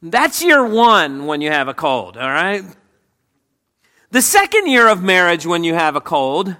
That's 0.00 0.42
year 0.42 0.64
one 0.64 1.26
when 1.26 1.42
you 1.42 1.50
have 1.50 1.68
a 1.68 1.74
cold, 1.74 2.16
all 2.16 2.30
right? 2.30 2.64
The 4.10 4.22
second 4.22 4.68
year 4.68 4.88
of 4.88 5.02
marriage 5.02 5.44
when 5.44 5.64
you 5.64 5.74
have 5.74 5.96
a 5.96 6.00
cold, 6.00 6.56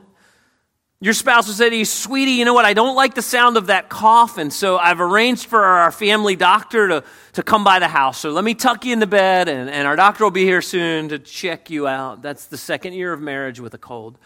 your 1.00 1.14
spouse 1.14 1.46
will 1.46 1.54
say 1.54 1.70
to 1.70 1.76
you, 1.76 1.84
Sweetie, 1.84 2.32
you 2.32 2.44
know 2.44 2.54
what? 2.54 2.64
I 2.64 2.74
don't 2.74 2.96
like 2.96 3.14
the 3.14 3.22
sound 3.22 3.56
of 3.56 3.68
that 3.68 3.88
cough, 3.88 4.36
and 4.36 4.52
so 4.52 4.78
I've 4.78 5.00
arranged 5.00 5.46
for 5.46 5.64
our 5.64 5.92
family 5.92 6.34
doctor 6.34 6.88
to, 6.88 7.04
to 7.34 7.42
come 7.44 7.62
by 7.62 7.78
the 7.78 7.86
house. 7.86 8.18
So 8.18 8.30
let 8.30 8.42
me 8.42 8.54
tuck 8.54 8.84
you 8.84 8.92
in 8.92 8.98
the 8.98 9.06
bed, 9.06 9.48
and, 9.48 9.70
and 9.70 9.86
our 9.86 9.94
doctor 9.94 10.24
will 10.24 10.32
be 10.32 10.42
here 10.42 10.60
soon 10.60 11.10
to 11.10 11.20
check 11.20 11.70
you 11.70 11.86
out. 11.86 12.20
That's 12.20 12.46
the 12.46 12.56
second 12.56 12.94
year 12.94 13.12
of 13.12 13.20
marriage 13.20 13.60
with 13.60 13.74
a 13.74 13.78
cold. 13.78 14.18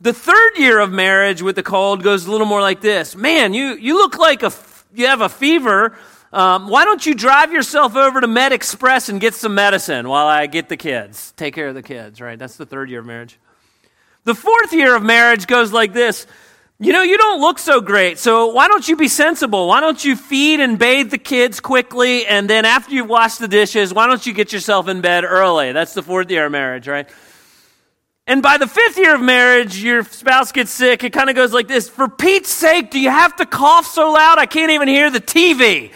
The 0.00 0.12
third 0.12 0.56
year 0.56 0.78
of 0.78 0.92
marriage 0.92 1.42
with 1.42 1.56
the 1.56 1.64
cold 1.64 2.04
goes 2.04 2.26
a 2.26 2.30
little 2.30 2.46
more 2.46 2.60
like 2.60 2.80
this 2.80 3.16
Man, 3.16 3.52
you, 3.52 3.74
you 3.74 3.96
look 3.96 4.16
like 4.16 4.44
a, 4.44 4.52
you 4.94 5.06
have 5.06 5.20
a 5.20 5.28
fever. 5.28 5.96
Um, 6.32 6.68
why 6.68 6.84
don't 6.84 7.04
you 7.04 7.14
drive 7.14 7.52
yourself 7.52 7.94
over 7.96 8.20
to 8.20 8.26
Med 8.26 8.52
Express 8.52 9.08
and 9.08 9.20
get 9.20 9.34
some 9.34 9.54
medicine 9.54 10.08
while 10.08 10.26
I 10.26 10.46
get 10.46 10.68
the 10.68 10.76
kids? 10.76 11.32
Take 11.36 11.54
care 11.54 11.68
of 11.68 11.76
the 11.76 11.82
kids, 11.82 12.20
right? 12.20 12.38
That's 12.38 12.56
the 12.56 12.66
third 12.66 12.90
year 12.90 13.00
of 13.00 13.06
marriage. 13.06 13.38
The 14.24 14.34
fourth 14.34 14.72
year 14.72 14.96
of 14.96 15.02
marriage 15.02 15.46
goes 15.46 15.72
like 15.72 15.92
this. 15.92 16.26
You 16.80 16.92
know, 16.92 17.02
you 17.02 17.16
don't 17.16 17.40
look 17.40 17.58
so 17.58 17.80
great, 17.80 18.18
so 18.18 18.48
why 18.48 18.68
don't 18.68 18.86
you 18.88 18.96
be 18.96 19.06
sensible? 19.06 19.68
Why 19.68 19.80
don't 19.80 20.02
you 20.04 20.16
feed 20.16 20.60
and 20.60 20.78
bathe 20.78 21.10
the 21.10 21.18
kids 21.18 21.60
quickly, 21.60 22.26
and 22.26 22.50
then 22.50 22.64
after 22.64 22.94
you've 22.94 23.08
washed 23.08 23.38
the 23.38 23.46
dishes, 23.46 23.94
why 23.94 24.06
don't 24.08 24.26
you 24.26 24.32
get 24.32 24.52
yourself 24.52 24.88
in 24.88 25.00
bed 25.00 25.24
early? 25.24 25.72
That's 25.72 25.94
the 25.94 26.02
fourth 26.02 26.30
year 26.30 26.46
of 26.46 26.52
marriage, 26.52 26.88
right? 26.88 27.08
And 28.26 28.42
by 28.42 28.56
the 28.56 28.66
fifth 28.66 28.96
year 28.96 29.14
of 29.14 29.20
marriage, 29.20 29.76
your 29.82 30.02
spouse 30.02 30.50
gets 30.50 30.70
sick. 30.70 31.04
It 31.04 31.12
kind 31.12 31.28
of 31.28 31.36
goes 31.36 31.52
like 31.52 31.68
this 31.68 31.88
For 31.88 32.08
Pete's 32.08 32.50
sake, 32.50 32.90
do 32.90 32.98
you 32.98 33.10
have 33.10 33.36
to 33.36 33.46
cough 33.46 33.86
so 33.86 34.10
loud 34.10 34.38
I 34.38 34.46
can't 34.46 34.72
even 34.72 34.88
hear 34.88 35.10
the 35.10 35.20
TV? 35.20 35.92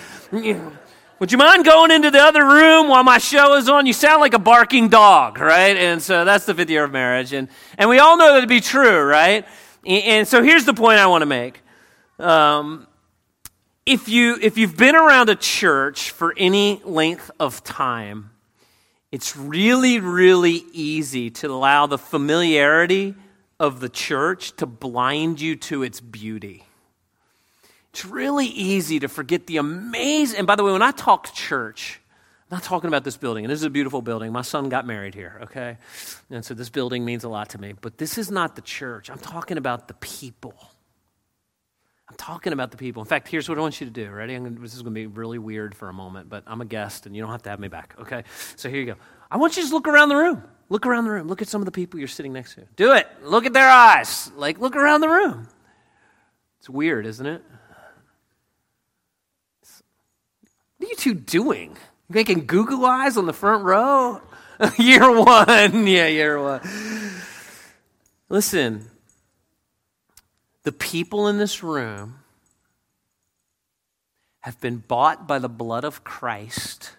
Would 1.21 1.33
you 1.33 1.39
mind 1.39 1.65
going 1.65 1.91
into 1.91 2.13
the 2.13 2.21
other 2.21 2.45
room 2.45 2.87
while 2.87 3.03
my 3.03 3.19
show 3.19 3.57
is 3.57 3.69
on? 3.69 3.87
You 3.87 3.93
sound 3.93 4.21
like 4.21 4.35
a 4.35 4.39
barking 4.39 4.89
dog, 4.89 5.41
right? 5.41 5.77
And 5.77 6.01
so 6.01 6.25
that's 6.25 6.47
the 6.47 6.55
fifth 6.55 6.71
year 6.71 6.85
of 6.85 6.93
marriage. 6.93 7.33
And, 7.33 7.49
and 7.77 7.91
we 7.91 7.99
all 7.99 8.17
know 8.17 8.35
that 8.35 8.43
to 8.43 8.47
be 8.47 8.61
true, 8.61 9.03
right? 9.03 9.45
And, 9.85 10.29
so 10.29 10.45
here's 10.45 10.65
the 10.65 10.75
point 10.75 11.01
I 11.01 11.09
want 11.09 11.23
to 11.23 11.27
make. 11.27 11.61
Um, 12.21 12.87
if, 13.85 14.09
you, 14.09 14.39
if 14.41 14.57
you've 14.57 14.77
been 14.77 14.95
around 14.95 15.29
a 15.29 15.35
church 15.35 16.11
for 16.11 16.35
any 16.37 16.81
length 16.85 17.33
of 17.41 17.65
time, 17.65 18.31
it's 19.11 19.37
really, 19.37 19.99
really 19.99 20.63
easy 20.73 21.31
to 21.31 21.49
allow 21.49 21.87
the 21.87 21.99
familiarity 21.99 23.17
of 23.59 23.81
the 23.81 23.89
church 23.89 24.55
to 24.59 24.67
blind 24.67 25.41
you 25.41 25.57
to 25.57 25.83
its 25.83 26.01
beauty. 26.01 26.68
It's 27.93 28.05
really 28.05 28.47
easy 28.47 29.01
to 29.01 29.09
forget 29.09 29.47
the 29.47 29.57
amazing. 29.57 30.39
And 30.39 30.47
by 30.47 30.57
the 30.57 30.65
way, 30.65 30.73
when 30.73 30.83
I 30.83 30.91
talk 30.91 31.33
church, 31.33 32.01
I'm 32.51 32.57
not 32.57 32.63
talking 32.63 32.89
about 32.89 33.05
this 33.05 33.17
building. 33.17 33.45
And 33.45 33.51
this 33.51 33.59
is 33.59 33.65
a 33.65 33.71
beautiful 33.71 34.03
building. 34.03 34.33
My 34.33 34.43
son 34.43 34.69
got 34.69 34.87
married 34.87 35.15
here, 35.15 35.41
okay? 35.45 35.79
And 36.31 36.45
so 36.45 36.55
this 36.55 36.69
building 36.69 37.05
means 37.05 37.25
a 37.25 37.29
lot 37.29 37.51
to 37.51 37.59
me. 37.59 37.75
But 37.79 37.99
this 37.99 38.19
is 38.19 38.31
not 38.31 38.57
the 38.57 38.63
church. 38.63 39.11
I'm 39.11 39.19
talking 39.19 39.59
about 39.59 39.89
the 39.89 39.95
people. 39.95 40.55
I'm 42.09 42.17
talking 42.17 42.55
about 42.55 42.71
the 42.71 42.79
people. 42.79 43.03
In 43.03 43.09
fact, 43.09 43.29
here's 43.29 43.51
what 43.51 43.59
I 43.59 43.61
want 43.61 43.81
you 43.81 43.87
to 43.87 43.93
do. 43.93 44.11
Ready? 44.11 44.35
Gonna, 44.35 44.51
this 44.51 44.75
is 44.75 44.81
going 44.83 44.95
to 44.95 44.99
be 44.99 45.07
really 45.07 45.39
weird 45.39 45.75
for 45.75 45.91
a 45.91 45.93
moment, 45.93 46.31
but 46.31 46.43
I'm 46.47 46.63
a 46.63 46.65
guest 46.65 47.05
and 47.05 47.15
you 47.15 47.21
don't 47.21 47.31
have 47.31 47.43
to 47.43 47.51
have 47.51 47.61
me 47.61 47.69
back, 47.69 47.95
okay? 48.01 48.25
So 48.57 48.71
here 48.71 48.81
you 48.81 48.87
go. 48.87 48.97
I 49.31 49.37
want 49.37 49.57
you 49.57 49.57
to 49.57 49.65
just 49.65 49.75
look 49.75 49.87
around 49.87 50.09
the 50.09 50.17
room. 50.17 50.43
Look 50.71 50.87
around 50.87 51.05
the 51.05 51.11
room. 51.11 51.29
Look 51.29 51.43
at 51.43 51.49
some 51.49 51.61
of 51.61 51.67
the 51.67 51.73
people 51.73 51.99
you're 51.99 52.09
sitting 52.09 52.33
next 52.33 52.55
to. 52.55 52.65
Do 52.77 52.93
it. 52.93 53.07
Look 53.23 53.45
at 53.45 53.53
their 53.53 53.69
eyes. 53.69 54.31
Like, 54.37 54.59
look 54.59 54.77
around 54.77 55.03
the 55.03 55.09
room. 55.09 55.49
It's 56.61 56.71
weird, 56.71 57.05
isn't 57.05 57.27
it? 57.27 57.43
What 60.78 60.78
are 60.89 60.91
you 60.91 60.97
two 60.97 61.15
doing? 61.15 61.77
Making 62.09 62.47
Google 62.47 62.87
eyes 62.87 63.17
on 63.17 63.27
the 63.27 63.33
front 63.33 63.65
row? 63.65 64.23
year 64.79 65.11
one. 65.11 65.87
Yeah, 65.87 66.07
year 66.07 66.43
one. 66.43 66.61
Listen, 68.31 68.87
the 70.63 70.73
people 70.73 71.29
in 71.29 71.39
this 71.39 71.63
room 71.63 72.21
have 74.41 74.61
been 74.61 74.79
bought 74.79 75.27
by 75.29 75.39
the 75.39 75.49
blood 75.49 75.85
of 75.85 76.05
Christ 76.05 76.93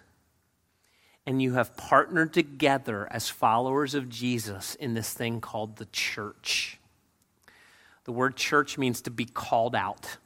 and 1.26 1.42
you 1.42 1.54
have 1.54 1.76
partnered 1.76 2.32
together 2.32 3.08
as 3.10 3.28
followers 3.28 3.94
of 3.94 4.08
Jesus 4.08 4.74
in 4.76 4.94
this 4.94 5.12
thing 5.12 5.40
called 5.40 5.76
the 5.76 5.86
church. 5.86 6.78
The 8.04 8.12
word 8.12 8.36
church 8.36 8.78
means 8.78 9.00
to 9.02 9.10
be 9.10 9.24
called 9.24 9.74
out. 9.74 10.16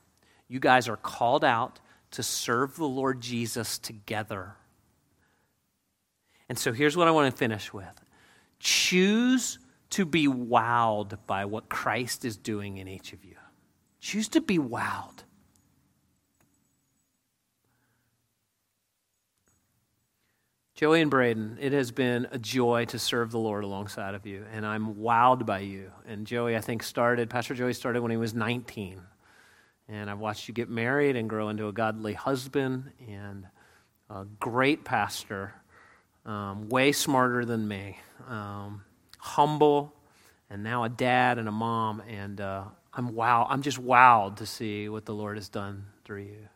You 0.48 0.60
guys 0.60 0.88
are 0.88 0.96
called 0.96 1.44
out 1.44 1.80
to 2.14 2.22
serve 2.22 2.76
the 2.76 2.86
Lord 2.86 3.20
Jesus 3.20 3.78
together. 3.78 4.56
And 6.48 6.58
so 6.58 6.72
here's 6.72 6.96
what 6.96 7.08
I 7.08 7.10
want 7.10 7.30
to 7.30 7.36
finish 7.36 7.72
with 7.72 8.00
choose 8.58 9.58
to 9.90 10.04
be 10.04 10.26
wowed 10.26 11.18
by 11.26 11.44
what 11.44 11.68
Christ 11.68 12.24
is 12.24 12.36
doing 12.36 12.78
in 12.78 12.88
each 12.88 13.12
of 13.12 13.24
you. 13.24 13.36
Choose 14.00 14.28
to 14.30 14.40
be 14.40 14.58
wowed. 14.58 15.20
Joey 20.74 21.00
and 21.00 21.10
Braden, 21.10 21.58
it 21.60 21.72
has 21.72 21.92
been 21.92 22.26
a 22.32 22.38
joy 22.38 22.84
to 22.86 22.98
serve 22.98 23.30
the 23.30 23.38
Lord 23.38 23.62
alongside 23.62 24.16
of 24.16 24.26
you, 24.26 24.44
and 24.52 24.66
I'm 24.66 24.96
wowed 24.96 25.46
by 25.46 25.60
you. 25.60 25.92
And 26.04 26.26
Joey, 26.26 26.56
I 26.56 26.60
think, 26.60 26.82
started, 26.82 27.30
Pastor 27.30 27.54
Joey 27.54 27.72
started 27.72 28.02
when 28.02 28.10
he 28.10 28.16
was 28.16 28.34
19. 28.34 29.00
And 29.88 30.08
I've 30.10 30.18
watched 30.18 30.48
you 30.48 30.54
get 30.54 30.70
married 30.70 31.16
and 31.16 31.28
grow 31.28 31.50
into 31.50 31.68
a 31.68 31.72
godly 31.72 32.14
husband 32.14 32.92
and 33.08 33.46
a 34.08 34.24
great 34.40 34.84
pastor, 34.84 35.54
um, 36.24 36.68
way 36.68 36.92
smarter 36.92 37.44
than 37.44 37.68
me, 37.68 37.98
um, 38.28 38.82
humble, 39.18 39.94
and 40.48 40.62
now 40.62 40.84
a 40.84 40.88
dad 40.88 41.38
and 41.38 41.48
a 41.48 41.52
mom. 41.52 42.02
And 42.08 42.40
uh, 42.40 42.64
I'm 42.94 43.14
wow, 43.14 43.46
I'm 43.48 43.62
just 43.62 43.82
wowed 43.82 44.36
to 44.36 44.46
see 44.46 44.88
what 44.88 45.04
the 45.04 45.14
Lord 45.14 45.36
has 45.36 45.48
done 45.48 45.86
through 46.04 46.22
you. 46.22 46.48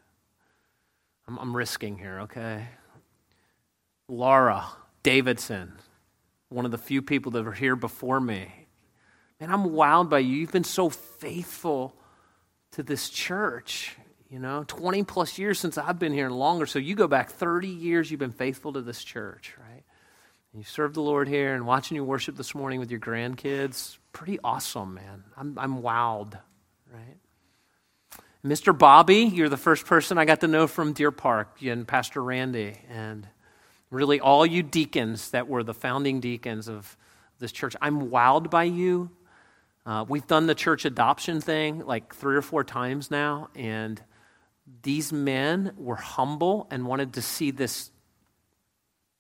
I'm, 1.27 1.39
I'm 1.39 1.57
risking 1.57 1.99
here, 1.99 2.21
okay? 2.21 2.67
Laura 4.09 4.65
Davidson, 5.03 5.73
one 6.49 6.65
of 6.65 6.71
the 6.71 6.79
few 6.79 7.03
people 7.03 7.33
that 7.33 7.45
were 7.45 7.53
here 7.53 7.77
before 7.77 8.21
me. 8.21 8.51
Man, 9.39 9.51
I'm 9.51 9.67
wowed 9.71 10.09
by 10.09 10.21
you. 10.21 10.37
You've 10.37 10.53
been 10.53 10.65
so 10.65 10.89
faithful 10.89 11.95
to 12.73 12.83
this 12.83 13.09
church. 13.11 13.97
You 14.31 14.39
know, 14.39 14.65
20 14.67 15.05
plus 15.05 15.39
years 15.39 15.59
since 15.59 15.79
I've 15.79 15.99
been 15.99 16.13
here 16.13 16.27
and 16.27 16.39
longer. 16.39 16.67
So 16.67 16.79
you 16.79 16.95
go 16.95 17.09
back 17.09 17.31
30 17.31 17.69
years, 17.69 18.11
you've 18.11 18.21
been 18.21 18.31
faithful 18.31 18.75
to 18.75 18.83
this 18.83 19.03
church, 19.03 19.55
right? 19.59 19.83
And 20.53 20.61
you 20.61 20.65
served 20.65 20.95
the 20.95 21.01
Lord 21.01 21.29
here 21.29 21.55
and 21.55 21.67
watching 21.67 21.95
you 21.95 22.05
worship 22.05 22.37
this 22.37 22.55
morning 22.55 22.79
with 22.79 22.91
your 22.91 23.01
grandkids. 23.01 23.97
Pretty 24.13 24.39
awesome, 24.45 24.95
man. 24.95 25.25
I'm, 25.37 25.59
I'm 25.59 25.83
wowed, 25.83 26.39
right? 26.93 27.17
Mr. 28.45 28.77
Bobby, 28.77 29.25
you're 29.25 29.49
the 29.49 29.57
first 29.57 29.87
person 29.87 30.19
I 30.19 30.25
got 30.25 30.41
to 30.41 30.47
know 30.47 30.67
from 30.67 30.93
Deer 30.93 31.11
Park 31.11 31.63
and 31.63 31.89
Pastor 31.89 32.23
Randy. 32.23 32.77
And 32.91 33.27
really 33.91 34.21
all 34.21 34.47
you 34.47 34.63
deacons 34.63 35.31
that 35.31 35.49
were 35.49 35.63
the 35.63 35.75
founding 35.75 36.21
deacons 36.21 36.69
of 36.69 36.97
this 37.39 37.53
church. 37.53 37.75
I'm 37.81 38.11
wowed 38.11 38.51
by 38.51 38.65
you. 38.65 39.11
Uh, 39.89 40.05
we've 40.07 40.27
done 40.27 40.47
the 40.47 40.55
church 40.55 40.85
adoption 40.85 41.41
thing 41.41 41.79
like 41.87 42.15
three 42.15 42.37
or 42.37 42.43
four 42.43 42.63
times 42.63 43.11
now, 43.11 43.49
and 43.55 44.03
these 44.83 45.15
men 45.15 45.73
were 45.79 45.97
humble 45.97 46.67
and 46.71 46.87
wanted 46.87 47.15
to 47.15 47.23
see 47.23 47.51
this, 47.51 47.91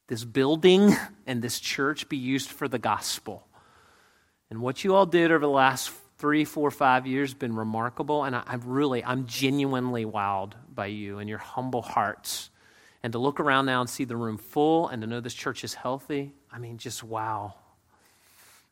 this 0.08 0.24
building 0.24 0.94
and 1.26 1.40
this 1.40 1.58
church 1.58 2.06
be 2.10 2.18
used 2.18 2.50
for 2.50 2.68
the 2.68 2.78
gospel. 2.78 3.48
And 4.50 4.60
what 4.60 4.84
you 4.84 4.94
all 4.94 5.06
did 5.06 5.32
over 5.32 5.40
the 5.40 5.48
last 5.48 5.90
three, 6.18 6.44
four, 6.44 6.70
five 6.70 7.06
years 7.06 7.32
been 7.32 7.56
remarkable, 7.56 8.24
and 8.24 8.36
I, 8.36 8.42
I 8.46 8.56
really, 8.56 9.02
I'm 9.02 9.24
genuinely 9.24 10.04
wowed 10.04 10.52
by 10.68 10.88
you 10.88 11.18
and 11.18 11.30
your 11.30 11.38
humble 11.38 11.80
hearts 11.80 12.50
and 13.02 13.14
to 13.14 13.18
look 13.18 13.40
around 13.40 13.64
now 13.64 13.80
and 13.80 13.88
see 13.88 14.04
the 14.04 14.18
room 14.18 14.36
full 14.36 14.88
and 14.88 15.00
to 15.00 15.08
know 15.08 15.20
this 15.20 15.32
church 15.32 15.64
is 15.64 15.72
healthy, 15.72 16.34
I 16.52 16.58
mean, 16.58 16.76
just 16.76 17.02
wow. 17.02 17.54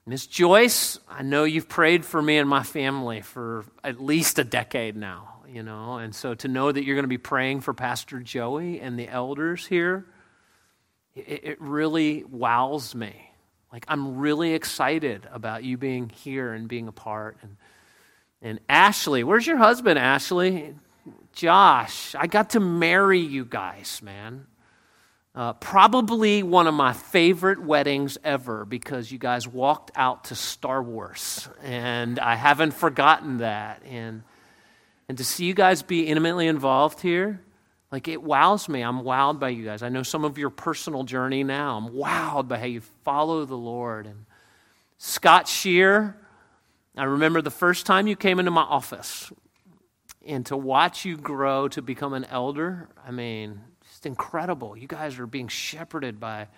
Miss 0.08 0.24
Joyce, 0.28 1.00
I 1.08 1.22
know 1.22 1.42
you've 1.42 1.68
prayed 1.68 2.04
for 2.04 2.22
me 2.22 2.38
and 2.38 2.48
my 2.48 2.62
family 2.62 3.22
for 3.22 3.64
at 3.82 4.00
least 4.00 4.38
a 4.38 4.44
decade 4.44 4.96
now, 4.96 5.38
you 5.48 5.64
know, 5.64 5.96
and 5.96 6.14
so 6.14 6.32
to 6.34 6.46
know 6.46 6.70
that 6.70 6.84
you're 6.84 6.94
going 6.94 7.02
to 7.02 7.08
be 7.08 7.18
praying 7.18 7.62
for 7.62 7.74
Pastor 7.74 8.20
Joey 8.20 8.80
and 8.80 8.96
the 8.96 9.08
elders 9.08 9.66
here, 9.66 10.06
it, 11.16 11.40
it 11.42 11.60
really 11.60 12.22
wows 12.22 12.94
me. 12.94 13.32
Like, 13.72 13.84
I'm 13.88 14.18
really 14.18 14.54
excited 14.54 15.26
about 15.32 15.64
you 15.64 15.76
being 15.76 16.08
here 16.08 16.52
and 16.52 16.68
being 16.68 16.86
a 16.86 16.92
part. 16.92 17.38
And, 17.42 17.56
and 18.40 18.60
Ashley, 18.68 19.24
where's 19.24 19.44
your 19.44 19.56
husband, 19.56 19.98
Ashley? 19.98 20.76
Josh, 21.32 22.14
I 22.14 22.28
got 22.28 22.50
to 22.50 22.60
marry 22.60 23.18
you 23.18 23.44
guys, 23.44 24.00
man. 24.04 24.46
Uh, 25.36 25.52
probably 25.52 26.42
one 26.42 26.66
of 26.66 26.72
my 26.72 26.94
favorite 26.94 27.62
weddings 27.62 28.16
ever 28.24 28.64
because 28.64 29.12
you 29.12 29.18
guys 29.18 29.46
walked 29.46 29.90
out 29.94 30.24
to 30.24 30.34
Star 30.34 30.82
Wars, 30.82 31.46
and 31.62 32.18
I 32.18 32.36
haven't 32.36 32.72
forgotten 32.72 33.38
that. 33.38 33.82
And 33.84 34.22
and 35.10 35.18
to 35.18 35.24
see 35.24 35.44
you 35.44 35.52
guys 35.52 35.82
be 35.82 36.06
intimately 36.06 36.46
involved 36.46 37.02
here, 37.02 37.42
like 37.92 38.08
it 38.08 38.22
wows 38.22 38.66
me. 38.66 38.80
I'm 38.80 39.02
wowed 39.02 39.38
by 39.38 39.50
you 39.50 39.62
guys. 39.62 39.82
I 39.82 39.90
know 39.90 40.02
some 40.02 40.24
of 40.24 40.38
your 40.38 40.48
personal 40.48 41.04
journey 41.04 41.44
now. 41.44 41.76
I'm 41.76 41.90
wowed 41.90 42.48
by 42.48 42.58
how 42.58 42.64
you 42.64 42.80
follow 43.04 43.44
the 43.44 43.58
Lord. 43.58 44.06
And 44.06 44.24
Scott 44.96 45.48
Shear, 45.48 46.16
I 46.96 47.04
remember 47.04 47.42
the 47.42 47.50
first 47.50 47.84
time 47.84 48.06
you 48.06 48.16
came 48.16 48.38
into 48.38 48.50
my 48.50 48.62
office 48.62 49.30
and 50.26 50.46
to 50.46 50.56
watch 50.56 51.04
you 51.04 51.18
grow 51.18 51.68
to 51.68 51.82
become 51.82 52.14
an 52.14 52.24
elder, 52.24 52.88
I 53.06 53.10
mean, 53.10 53.60
incredible. 54.06 54.76
You 54.76 54.88
guys 54.88 55.18
are 55.18 55.26
being 55.26 55.48
shepherded 55.48 56.18
by 56.18 56.48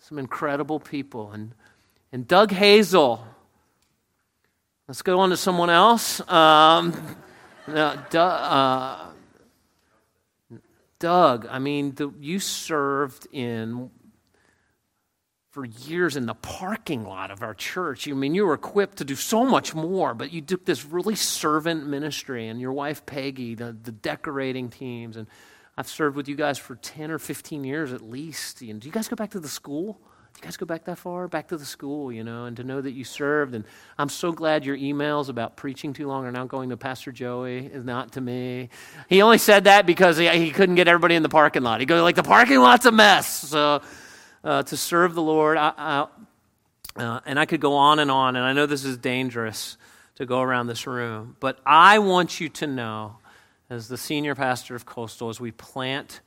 some 0.00 0.18
incredible 0.18 0.80
people. 0.80 1.32
And, 1.32 1.54
and 2.12 2.26
Doug 2.26 2.52
Hazel, 2.52 3.24
let's 4.88 5.02
go 5.02 5.20
on 5.20 5.30
to 5.30 5.36
someone 5.36 5.70
else. 5.70 6.20
Um, 6.28 7.16
no, 7.68 7.86
uh, 7.86 9.06
Doug, 10.98 11.46
I 11.50 11.58
mean, 11.58 11.94
the, 11.94 12.12
you 12.20 12.38
served 12.38 13.26
in 13.32 13.90
for 15.50 15.64
years 15.64 16.16
in 16.16 16.26
the 16.26 16.34
parking 16.34 17.04
lot 17.04 17.30
of 17.32 17.42
our 17.42 17.54
church. 17.54 18.06
I 18.06 18.12
mean, 18.12 18.34
you 18.34 18.46
were 18.46 18.54
equipped 18.54 18.98
to 18.98 19.04
do 19.04 19.16
so 19.16 19.44
much 19.44 19.74
more, 19.74 20.14
but 20.14 20.32
you 20.32 20.40
took 20.40 20.64
this 20.64 20.84
really 20.84 21.16
servant 21.16 21.86
ministry, 21.86 22.46
and 22.46 22.60
your 22.60 22.72
wife 22.72 23.04
Peggy, 23.04 23.56
the, 23.56 23.76
the 23.82 23.90
decorating 23.90 24.68
teams, 24.68 25.16
and 25.16 25.26
I've 25.76 25.88
served 25.88 26.16
with 26.16 26.28
you 26.28 26.36
guys 26.36 26.58
for 26.58 26.76
10 26.76 27.10
or 27.10 27.18
15 27.18 27.64
years 27.64 27.92
at 27.92 28.02
least. 28.02 28.60
And 28.62 28.80
do 28.80 28.88
you 28.88 28.92
guys 28.92 29.08
go 29.08 29.16
back 29.16 29.30
to 29.30 29.40
the 29.40 29.48
school? 29.48 30.00
Do 30.34 30.38
you 30.40 30.44
guys 30.44 30.56
go 30.56 30.66
back 30.66 30.84
that 30.84 30.98
far? 30.98 31.26
Back 31.26 31.48
to 31.48 31.56
the 31.56 31.64
school, 31.64 32.12
you 32.12 32.22
know, 32.22 32.44
and 32.44 32.56
to 32.56 32.64
know 32.64 32.80
that 32.80 32.92
you 32.92 33.04
served. 33.04 33.54
And 33.54 33.64
I'm 33.98 34.08
so 34.08 34.32
glad 34.32 34.64
your 34.64 34.76
emails 34.76 35.28
about 35.28 35.56
preaching 35.56 35.92
too 35.92 36.06
long 36.06 36.24
are 36.24 36.32
now 36.32 36.44
going 36.44 36.70
to 36.70 36.76
Pastor 36.76 37.12
Joey, 37.12 37.66
is 37.66 37.84
not 37.84 38.12
to 38.12 38.20
me. 38.20 38.68
He 39.08 39.22
only 39.22 39.38
said 39.38 39.64
that 39.64 39.86
because 39.86 40.16
he, 40.16 40.28
he 40.28 40.50
couldn't 40.50 40.76
get 40.76 40.86
everybody 40.86 41.14
in 41.14 41.22
the 41.22 41.28
parking 41.28 41.62
lot. 41.62 41.80
He 41.80 41.86
goes, 41.86 42.02
like, 42.02 42.16
the 42.16 42.22
parking 42.22 42.60
lot's 42.60 42.86
a 42.86 42.92
mess. 42.92 43.26
So, 43.28 43.82
uh, 44.44 44.62
to 44.62 44.76
serve 44.76 45.14
the 45.14 45.22
Lord. 45.22 45.56
I, 45.56 45.72
I, 45.76 46.06
uh, 46.96 47.20
and 47.26 47.38
I 47.38 47.46
could 47.46 47.60
go 47.60 47.74
on 47.74 47.98
and 47.98 48.10
on, 48.10 48.36
and 48.36 48.44
I 48.44 48.52
know 48.52 48.66
this 48.66 48.84
is 48.84 48.96
dangerous 48.96 49.76
to 50.16 50.26
go 50.26 50.40
around 50.40 50.66
this 50.66 50.86
room, 50.86 51.36
but 51.40 51.58
I 51.64 51.98
want 51.98 52.40
you 52.40 52.48
to 52.50 52.66
know, 52.66 53.16
as 53.70 53.86
the 53.86 53.96
senior 53.96 54.34
pastor 54.34 54.74
of 54.74 54.84
Coastal, 54.84 55.28
as 55.28 55.40
we 55.40 55.52
plant 55.52 56.20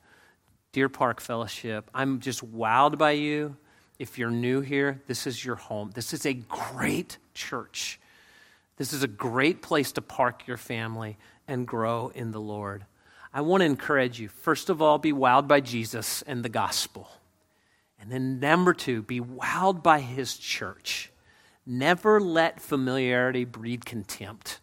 Deer 0.72 0.88
Park 0.88 1.20
Fellowship, 1.20 1.90
I'm 1.94 2.20
just 2.20 2.44
wowed 2.52 2.96
by 2.96 3.12
you. 3.12 3.56
If 3.98 4.18
you're 4.18 4.30
new 4.30 4.62
here, 4.62 5.02
this 5.06 5.26
is 5.26 5.44
your 5.44 5.56
home. 5.56 5.90
This 5.94 6.14
is 6.14 6.24
a 6.24 6.32
great 6.32 7.18
church. 7.34 8.00
This 8.78 8.94
is 8.94 9.02
a 9.02 9.08
great 9.08 9.60
place 9.60 9.92
to 9.92 10.02
park 10.02 10.46
your 10.46 10.56
family 10.56 11.18
and 11.46 11.66
grow 11.66 12.10
in 12.14 12.30
the 12.32 12.40
Lord. 12.40 12.86
I 13.32 13.42
want 13.42 13.60
to 13.60 13.66
encourage 13.66 14.18
you, 14.18 14.28
first 14.28 14.70
of 14.70 14.80
all, 14.80 14.98
be 14.98 15.12
wowed 15.12 15.46
by 15.46 15.60
Jesus 15.60 16.22
and 16.22 16.42
the 16.42 16.48
gospel. 16.48 17.08
And 18.00 18.10
then, 18.10 18.40
number 18.40 18.72
two, 18.72 19.02
be 19.02 19.20
wowed 19.20 19.82
by 19.82 20.00
his 20.00 20.36
church. 20.38 21.12
Never 21.66 22.20
let 22.20 22.60
familiarity 22.60 23.44
breed 23.44 23.84
contempt, 23.84 24.60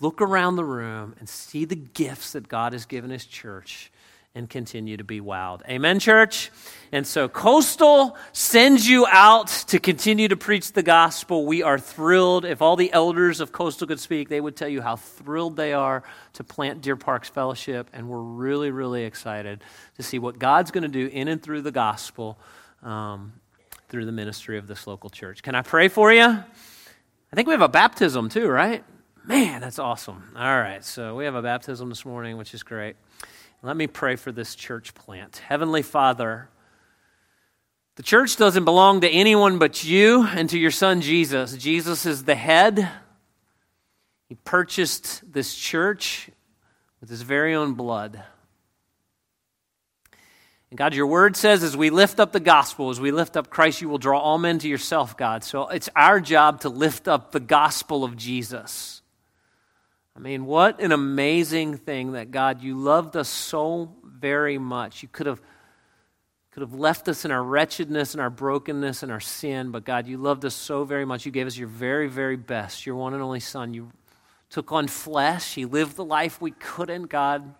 look 0.00 0.20
around 0.20 0.56
the 0.56 0.64
room 0.64 1.14
and 1.18 1.28
see 1.28 1.64
the 1.64 1.76
gifts 1.76 2.32
that 2.32 2.48
God 2.48 2.72
has 2.72 2.86
given 2.86 3.10
his 3.10 3.24
church 3.24 3.90
and 4.36 4.50
continue 4.50 4.98
to 4.98 5.04
be 5.04 5.18
wowed. 5.18 5.62
Amen, 5.66 5.98
church? 5.98 6.50
And 6.92 7.06
so 7.06 7.26
Coastal 7.26 8.18
sends 8.32 8.86
you 8.86 9.06
out 9.06 9.48
to 9.68 9.80
continue 9.80 10.28
to 10.28 10.36
preach 10.36 10.72
the 10.72 10.82
gospel. 10.82 11.46
We 11.46 11.62
are 11.62 11.78
thrilled. 11.78 12.44
If 12.44 12.60
all 12.60 12.76
the 12.76 12.92
elders 12.92 13.40
of 13.40 13.50
Coastal 13.50 13.86
could 13.86 13.98
speak, 13.98 14.28
they 14.28 14.40
would 14.40 14.54
tell 14.54 14.68
you 14.68 14.82
how 14.82 14.96
thrilled 14.96 15.56
they 15.56 15.72
are 15.72 16.02
to 16.34 16.44
plant 16.44 16.82
Deer 16.82 16.96
Parks 16.96 17.30
Fellowship. 17.30 17.88
And 17.94 18.10
we're 18.10 18.20
really, 18.20 18.70
really 18.70 19.04
excited 19.04 19.64
to 19.96 20.02
see 20.02 20.18
what 20.18 20.38
God's 20.38 20.70
going 20.70 20.82
to 20.82 20.88
do 20.88 21.06
in 21.06 21.28
and 21.28 21.42
through 21.42 21.62
the 21.62 21.72
gospel 21.72 22.38
um, 22.82 23.32
through 23.88 24.04
the 24.04 24.12
ministry 24.12 24.58
of 24.58 24.66
this 24.66 24.86
local 24.86 25.08
church. 25.08 25.42
Can 25.42 25.54
I 25.54 25.62
pray 25.62 25.88
for 25.88 26.12
you? 26.12 26.24
I 26.24 26.44
think 27.34 27.48
we 27.48 27.54
have 27.54 27.62
a 27.62 27.68
baptism 27.68 28.28
too, 28.28 28.48
right? 28.48 28.84
Man, 29.28 29.60
that's 29.60 29.80
awesome. 29.80 30.22
All 30.36 30.60
right, 30.60 30.84
so 30.84 31.16
we 31.16 31.24
have 31.24 31.34
a 31.34 31.42
baptism 31.42 31.88
this 31.88 32.04
morning, 32.04 32.36
which 32.36 32.54
is 32.54 32.62
great. 32.62 32.94
Let 33.60 33.76
me 33.76 33.88
pray 33.88 34.14
for 34.14 34.30
this 34.30 34.54
church 34.54 34.94
plant. 34.94 35.42
Heavenly 35.48 35.82
Father, 35.82 36.48
The 37.96 38.02
church 38.02 38.36
doesn't 38.36 38.66
belong 38.66 39.00
to 39.00 39.08
anyone 39.08 39.58
but 39.58 39.82
you 39.82 40.26
and 40.26 40.50
to 40.50 40.58
your 40.58 40.70
son 40.70 41.00
Jesus. 41.00 41.56
Jesus 41.56 42.04
is 42.04 42.24
the 42.24 42.34
head. 42.34 42.90
He 44.28 44.34
purchased 44.34 45.22
this 45.32 45.54
church 45.54 46.28
with 47.00 47.08
his 47.08 47.22
very 47.22 47.54
own 47.54 47.72
blood. 47.72 48.22
And 50.68 50.76
God, 50.76 50.92
your 50.92 51.06
word 51.06 51.36
says 51.36 51.62
as 51.62 51.74
we 51.74 51.88
lift 51.88 52.20
up 52.20 52.32
the 52.32 52.40
gospel, 52.40 52.90
as 52.90 53.00
we 53.00 53.12
lift 53.12 53.34
up 53.34 53.48
Christ, 53.48 53.80
you 53.80 53.88
will 53.88 53.96
draw 53.96 54.18
all 54.18 54.36
men 54.36 54.58
to 54.58 54.68
yourself, 54.68 55.16
God. 55.16 55.42
So 55.42 55.68
it's 55.68 55.88
our 55.96 56.20
job 56.20 56.60
to 56.62 56.68
lift 56.68 57.08
up 57.08 57.32
the 57.32 57.40
gospel 57.40 58.04
of 58.04 58.14
Jesus. 58.14 58.95
I 60.16 60.18
mean, 60.18 60.46
what 60.46 60.80
an 60.80 60.92
amazing 60.92 61.76
thing 61.76 62.12
that 62.12 62.30
God, 62.30 62.62
you 62.62 62.74
loved 62.74 63.16
us 63.16 63.28
so 63.28 63.92
very 64.02 64.56
much. 64.56 65.02
You 65.02 65.08
could 65.08 65.26
have 65.26 65.42
could 66.56 66.62
have 66.62 66.72
left 66.72 67.06
us 67.06 67.26
in 67.26 67.30
our 67.30 67.44
wretchedness 67.44 68.14
and 68.14 68.20
our 68.22 68.30
brokenness 68.30 69.02
and 69.02 69.12
our 69.12 69.20
sin, 69.20 69.70
but 69.70 69.84
God, 69.84 70.06
you 70.06 70.16
loved 70.16 70.42
us 70.46 70.54
so 70.54 70.84
very 70.84 71.04
much. 71.04 71.26
You 71.26 71.32
gave 71.32 71.46
us 71.46 71.54
your 71.54 71.68
very, 71.68 72.08
very 72.08 72.38
best, 72.38 72.86
your 72.86 72.96
one 72.96 73.12
and 73.12 73.22
only 73.22 73.40
Son. 73.40 73.74
You 73.74 73.90
took 74.48 74.72
on 74.72 74.88
flesh. 74.88 75.54
He 75.54 75.66
lived 75.66 75.96
the 75.96 76.04
life 76.04 76.40
we 76.40 76.52
couldn't, 76.52 77.10
God. 77.10 77.54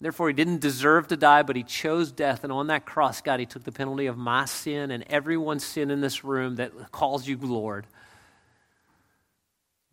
Therefore, 0.00 0.28
he 0.28 0.34
didn't 0.34 0.60
deserve 0.60 1.08
to 1.08 1.16
die, 1.16 1.42
but 1.42 1.56
he 1.56 1.64
chose 1.64 2.12
death. 2.12 2.44
And 2.44 2.52
on 2.52 2.68
that 2.68 2.86
cross, 2.86 3.20
God, 3.20 3.40
he 3.40 3.46
took 3.46 3.64
the 3.64 3.72
penalty 3.72 4.06
of 4.06 4.16
my 4.16 4.44
sin 4.44 4.92
and 4.92 5.02
everyone's 5.08 5.64
sin 5.64 5.90
in 5.90 6.00
this 6.00 6.22
room 6.22 6.56
that 6.56 6.92
calls 6.92 7.26
you 7.26 7.36
Lord. 7.38 7.88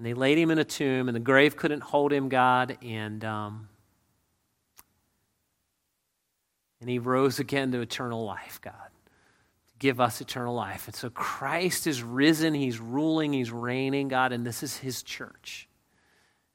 And 0.03 0.09
they 0.09 0.13
laid 0.13 0.37
him 0.37 0.51
in 0.51 0.59
a 0.59 0.65
tomb, 0.65 1.07
and 1.07 1.15
the 1.15 1.21
grave 1.21 1.55
couldn't 1.55 1.81
hold 1.81 2.11
him, 2.11 2.27
God. 2.27 2.77
And 2.81 3.23
um, 3.23 3.69
And 6.83 6.89
he 6.89 6.99
rose 6.99 7.39
again 7.39 7.71
to 7.71 7.79
eternal 7.79 8.25
life, 8.25 8.59
God, 8.61 8.73
to 8.73 9.73
give 9.79 10.01
us 10.01 10.19
eternal 10.19 10.53
life. 10.53 10.85
And 10.87 10.93
so 10.93 11.09
Christ 11.09 11.87
is 11.87 12.03
risen, 12.03 12.53
he's 12.53 12.77
ruling, 12.77 13.31
he's 13.31 13.53
reigning, 13.53 14.09
God, 14.09 14.33
and 14.33 14.45
this 14.45 14.63
is 14.63 14.75
his 14.75 15.01
church. 15.01 15.69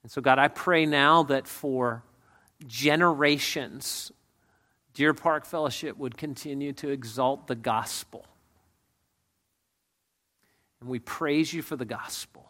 And 0.02 0.12
so, 0.12 0.20
God, 0.20 0.38
I 0.38 0.48
pray 0.48 0.84
now 0.84 1.22
that 1.22 1.48
for 1.48 2.02
generations, 2.66 4.12
Deer 4.92 5.14
Park 5.14 5.46
Fellowship 5.46 5.96
would 5.96 6.18
continue 6.18 6.74
to 6.74 6.90
exalt 6.90 7.46
the 7.46 7.56
gospel. 7.56 8.26
And 10.82 10.90
we 10.90 10.98
praise 10.98 11.54
you 11.54 11.62
for 11.62 11.76
the 11.76 11.86
gospel. 11.86 12.47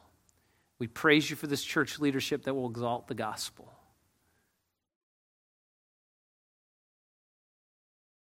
We 0.79 0.87
praise 0.87 1.29
you 1.29 1.37
for 1.37 1.47
this 1.47 1.63
church 1.63 1.99
leadership 1.99 2.45
that 2.45 2.55
will 2.55 2.69
exalt 2.69 3.09
the 3.09 3.15
gospel. 3.15 3.73